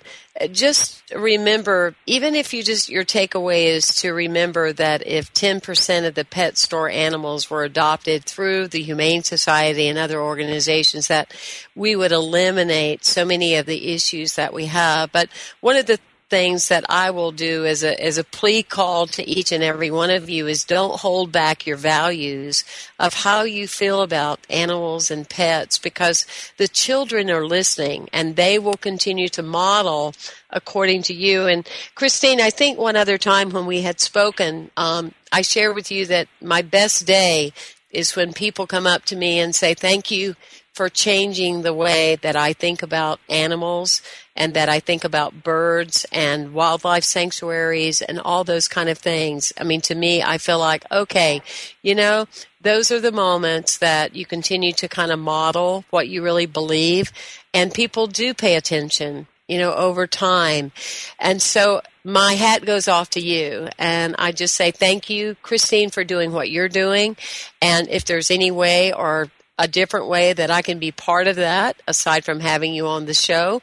just 0.51 1.01
remember, 1.15 1.95
even 2.05 2.35
if 2.35 2.53
you 2.53 2.61
just, 2.61 2.89
your 2.89 3.03
takeaway 3.03 3.65
is 3.65 3.87
to 4.01 4.13
remember 4.13 4.71
that 4.73 5.05
if 5.07 5.33
10% 5.33 6.07
of 6.07 6.13
the 6.13 6.25
pet 6.25 6.57
store 6.57 6.89
animals 6.89 7.49
were 7.49 7.63
adopted 7.63 8.23
through 8.23 8.67
the 8.67 8.83
Humane 8.83 9.23
Society 9.23 9.87
and 9.87 9.97
other 9.97 10.21
organizations, 10.21 11.07
that 11.07 11.33
we 11.73 11.95
would 11.95 12.11
eliminate 12.11 13.03
so 13.03 13.25
many 13.25 13.55
of 13.55 13.65
the 13.65 13.93
issues 13.93 14.35
that 14.35 14.53
we 14.53 14.67
have. 14.67 15.11
But 15.11 15.29
one 15.59 15.75
of 15.75 15.87
the 15.87 15.99
things 16.29 16.69
that 16.69 16.85
I 16.89 17.11
will 17.11 17.31
do 17.31 17.65
as 17.65 17.83
a 17.83 18.01
as 18.03 18.17
a 18.17 18.23
plea 18.23 18.63
call 18.63 19.07
to 19.07 19.27
each 19.29 19.51
and 19.51 19.63
every 19.63 19.91
one 19.91 20.09
of 20.09 20.29
you 20.29 20.47
is 20.47 20.65
don't 20.65 20.99
hold 20.99 21.31
back 21.31 21.65
your 21.67 21.77
values 21.77 22.65
of 22.99 23.13
how 23.13 23.43
you 23.43 23.67
feel 23.67 24.01
about 24.01 24.39
animals 24.49 25.11
and 25.11 25.29
pets 25.29 25.77
because 25.79 26.25
the 26.57 26.67
children 26.67 27.31
are 27.31 27.45
listening 27.47 28.09
and 28.13 28.35
they 28.35 28.59
will 28.59 28.75
continue 28.77 29.29
to 29.29 29.43
model 29.43 30.13
according 30.51 31.03
to 31.03 31.13
you. 31.13 31.47
And 31.47 31.67
Christine, 31.95 32.41
I 32.41 32.49
think 32.49 32.77
one 32.77 32.95
other 32.95 33.17
time 33.17 33.51
when 33.51 33.65
we 33.65 33.81
had 33.81 33.99
spoken, 33.99 34.71
um, 34.77 35.13
I 35.31 35.43
shared 35.43 35.75
with 35.75 35.91
you 35.91 36.05
that 36.07 36.27
my 36.41 36.61
best 36.61 37.05
day 37.07 37.53
is 37.91 38.15
when 38.15 38.33
people 38.33 38.67
come 38.67 38.87
up 38.87 39.05
to 39.05 39.15
me 39.15 39.39
and 39.39 39.55
say, 39.55 39.73
Thank 39.73 40.11
you 40.11 40.35
for 40.77 40.89
changing 40.89 41.63
the 41.63 41.73
way 41.73 42.17
that 42.17 42.35
I 42.35 42.53
think 42.53 42.83
about 42.83 43.19
animals 43.27 44.03
and 44.35 44.53
that 44.53 44.69
I 44.69 44.79
think 44.79 45.03
about 45.03 45.41
birds 45.43 46.05
and 46.11 46.53
wildlife 46.53 47.03
sanctuaries 47.03 48.03
and 48.03 48.19
all 48.19 48.43
those 48.43 48.67
kind 48.67 48.87
of 48.87 48.99
things. 48.99 49.51
I 49.59 49.63
mean, 49.63 49.81
to 49.81 49.95
me, 49.95 50.21
I 50.21 50.37
feel 50.37 50.59
like, 50.59 50.85
okay, 50.91 51.41
you 51.81 51.95
know, 51.95 52.27
those 52.61 52.91
are 52.91 53.01
the 53.01 53.11
moments 53.11 53.79
that 53.79 54.15
you 54.15 54.27
continue 54.27 54.71
to 54.73 54.87
kind 54.87 55.11
of 55.11 55.17
model 55.17 55.83
what 55.89 56.09
you 56.09 56.21
really 56.21 56.45
believe 56.45 57.11
and 57.55 57.73
people 57.73 58.05
do 58.05 58.35
pay 58.35 58.55
attention 58.55 59.25
you 59.47 59.57
know, 59.57 59.73
over 59.73 60.05
time. 60.05 60.73
And 61.19 61.41
so 61.41 61.81
my 62.03 62.33
hat 62.33 62.65
goes 62.65 62.89
off 62.89 63.11
to 63.11 63.21
you. 63.21 63.69
And 63.79 64.13
I 64.19 64.33
just 64.33 64.55
say 64.55 64.71
thank 64.71 65.09
you, 65.09 65.35
Christine, 65.41 65.89
for 65.89 66.03
doing 66.03 66.33
what 66.33 66.51
you're 66.51 66.67
doing. 66.67 67.15
And 67.61 67.87
if 67.87 68.03
there's 68.03 68.29
any 68.29 68.51
way 68.51 68.91
or 68.91 69.29
a 69.57 69.67
different 69.67 70.07
way 70.07 70.33
that 70.33 70.51
I 70.51 70.61
can 70.61 70.79
be 70.79 70.91
part 70.91 71.27
of 71.27 71.35
that, 71.37 71.81
aside 71.87 72.23
from 72.25 72.39
having 72.39 72.73
you 72.73 72.87
on 72.87 73.05
the 73.05 73.13
show, 73.13 73.61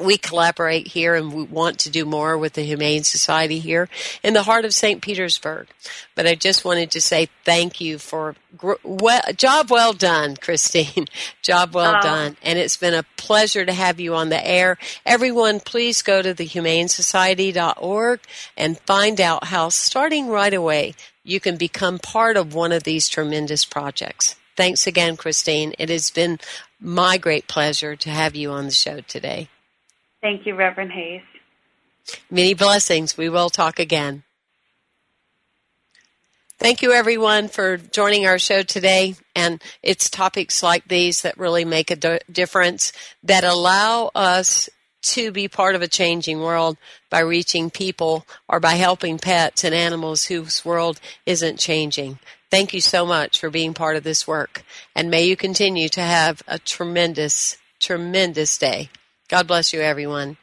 we 0.00 0.16
collaborate 0.16 0.88
here 0.88 1.14
and 1.14 1.32
we 1.32 1.42
want 1.42 1.78
to 1.80 1.90
do 1.90 2.04
more 2.04 2.36
with 2.38 2.54
the 2.54 2.62
Humane 2.62 3.04
Society 3.04 3.58
here 3.58 3.88
in 4.22 4.34
the 4.34 4.42
heart 4.42 4.64
of 4.64 4.74
St. 4.74 5.02
Petersburg. 5.02 5.68
But 6.14 6.26
I 6.26 6.34
just 6.34 6.64
wanted 6.64 6.90
to 6.92 7.00
say 7.00 7.28
thank 7.44 7.80
you 7.80 7.98
for 7.98 8.34
gr- 8.56 8.74
well, 8.82 9.22
job 9.36 9.70
well 9.70 9.92
done, 9.92 10.36
Christine. 10.36 11.06
job 11.42 11.74
well 11.74 11.96
oh. 11.98 12.02
done. 12.02 12.36
And 12.42 12.58
it's 12.58 12.76
been 12.76 12.94
a 12.94 13.04
pleasure 13.16 13.64
to 13.64 13.72
have 13.72 14.00
you 14.00 14.14
on 14.14 14.28
the 14.28 14.46
air. 14.46 14.78
Everyone, 15.04 15.60
please 15.60 16.02
go 16.02 16.22
to 16.22 16.34
thehumanesociety.org 16.34 18.20
and 18.56 18.78
find 18.80 19.20
out 19.20 19.44
how 19.44 19.68
starting 19.68 20.28
right 20.28 20.54
away 20.54 20.94
you 21.22 21.40
can 21.40 21.56
become 21.56 21.98
part 21.98 22.36
of 22.36 22.54
one 22.54 22.72
of 22.72 22.84
these 22.84 23.08
tremendous 23.08 23.64
projects. 23.64 24.36
Thanks 24.56 24.86
again, 24.86 25.16
Christine. 25.16 25.74
It 25.78 25.88
has 25.88 26.10
been 26.10 26.38
my 26.80 27.18
great 27.18 27.46
pleasure 27.48 27.96
to 27.96 28.10
have 28.10 28.34
you 28.34 28.50
on 28.50 28.66
the 28.66 28.70
show 28.70 29.00
today. 29.00 29.48
Thank 30.20 30.46
you, 30.46 30.54
Reverend 30.54 30.92
Hayes. 30.92 31.22
Many 32.30 32.54
blessings. 32.54 33.16
We 33.16 33.28
will 33.28 33.50
talk 33.50 33.78
again. 33.78 34.24
Thank 36.58 36.82
you, 36.82 36.92
everyone, 36.92 37.48
for 37.48 37.78
joining 37.78 38.26
our 38.26 38.38
show 38.38 38.62
today. 38.62 39.14
And 39.34 39.62
it's 39.82 40.10
topics 40.10 40.62
like 40.62 40.88
these 40.88 41.22
that 41.22 41.38
really 41.38 41.64
make 41.64 41.90
a 41.90 42.20
difference, 42.30 42.92
that 43.22 43.44
allow 43.44 44.10
us 44.14 44.68
to 45.02 45.32
be 45.32 45.48
part 45.48 45.74
of 45.74 45.80
a 45.80 45.88
changing 45.88 46.40
world 46.40 46.76
by 47.08 47.20
reaching 47.20 47.70
people 47.70 48.26
or 48.46 48.60
by 48.60 48.74
helping 48.74 49.18
pets 49.18 49.64
and 49.64 49.74
animals 49.74 50.26
whose 50.26 50.62
world 50.62 51.00
isn't 51.24 51.58
changing. 51.58 52.18
Thank 52.50 52.74
you 52.74 52.80
so 52.80 53.06
much 53.06 53.38
for 53.38 53.48
being 53.48 53.74
part 53.74 53.96
of 53.96 54.02
this 54.02 54.26
work. 54.26 54.64
And 54.96 55.08
may 55.08 55.24
you 55.24 55.36
continue 55.36 55.88
to 55.90 56.00
have 56.00 56.42
a 56.48 56.58
tremendous, 56.58 57.56
tremendous 57.78 58.58
day. 58.58 58.90
God 59.28 59.46
bless 59.46 59.72
you, 59.72 59.80
everyone. 59.80 60.36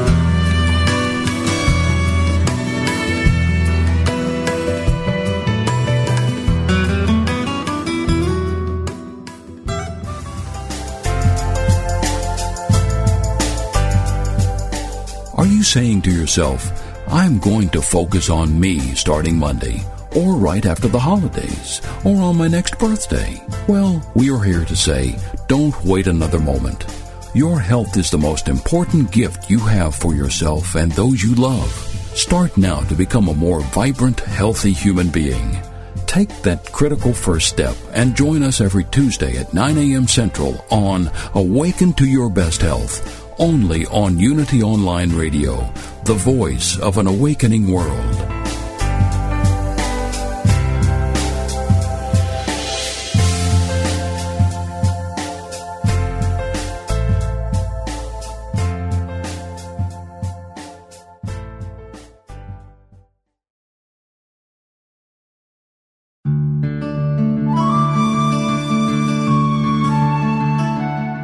Saying 15.71 16.01
to 16.01 16.11
yourself, 16.11 16.69
I'm 17.07 17.39
going 17.39 17.69
to 17.69 17.81
focus 17.81 18.29
on 18.29 18.59
me 18.59 18.79
starting 18.93 19.37
Monday, 19.37 19.79
or 20.17 20.35
right 20.35 20.65
after 20.65 20.89
the 20.89 20.99
holidays, 20.99 21.79
or 22.03 22.17
on 22.17 22.35
my 22.35 22.49
next 22.49 22.77
birthday? 22.77 23.41
Well, 23.69 24.03
we 24.13 24.29
are 24.31 24.43
here 24.43 24.65
to 24.65 24.75
say, 24.75 25.17
don't 25.47 25.73
wait 25.85 26.07
another 26.07 26.39
moment. 26.39 26.85
Your 27.33 27.57
health 27.57 27.95
is 27.95 28.11
the 28.11 28.17
most 28.17 28.49
important 28.49 29.13
gift 29.13 29.49
you 29.49 29.59
have 29.59 29.95
for 29.95 30.13
yourself 30.13 30.75
and 30.75 30.91
those 30.91 31.23
you 31.23 31.35
love. 31.35 31.71
Start 32.15 32.57
now 32.57 32.81
to 32.81 32.93
become 32.93 33.29
a 33.29 33.33
more 33.33 33.61
vibrant, 33.61 34.19
healthy 34.19 34.73
human 34.73 35.07
being. 35.07 35.57
Take 36.05 36.41
that 36.41 36.69
critical 36.73 37.13
first 37.13 37.47
step 37.47 37.77
and 37.93 38.17
join 38.17 38.43
us 38.43 38.59
every 38.59 38.83
Tuesday 38.83 39.37
at 39.37 39.53
9 39.53 39.77
a.m. 39.77 40.09
Central 40.09 40.65
on 40.69 41.09
Awaken 41.33 41.93
to 41.93 42.05
Your 42.05 42.29
Best 42.29 42.61
Health 42.61 43.20
only 43.41 43.87
on 43.87 44.19
Unity 44.19 44.61
Online 44.61 45.09
Radio, 45.09 45.67
the 46.05 46.13
voice 46.13 46.77
of 46.77 46.99
an 46.99 47.07
awakening 47.07 47.71
world. 47.71 47.97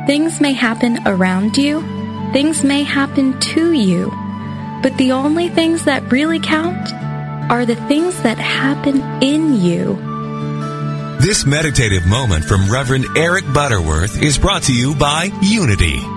Things 0.07 0.41
may 0.41 0.53
happen 0.53 0.97
around 1.05 1.57
you 1.57 1.96
Things 2.33 2.63
may 2.63 2.83
happen 2.83 3.39
to 3.39 3.71
you, 3.71 4.11
but 4.83 4.95
the 4.97 5.13
only 5.13 5.49
things 5.49 5.85
that 5.85 6.11
really 6.11 6.39
count 6.39 6.91
are 7.49 7.65
the 7.65 7.75
things 7.87 8.21
that 8.23 8.37
happen 8.37 9.01
in 9.23 9.55
you. 9.55 9.95
This 11.21 11.45
meditative 11.45 12.05
moment 12.05 12.45
from 12.45 12.69
Reverend 12.69 13.05
Eric 13.15 13.45
Butterworth 13.53 14.21
is 14.21 14.37
brought 14.37 14.63
to 14.63 14.73
you 14.73 14.93
by 14.95 15.31
Unity. 15.41 16.16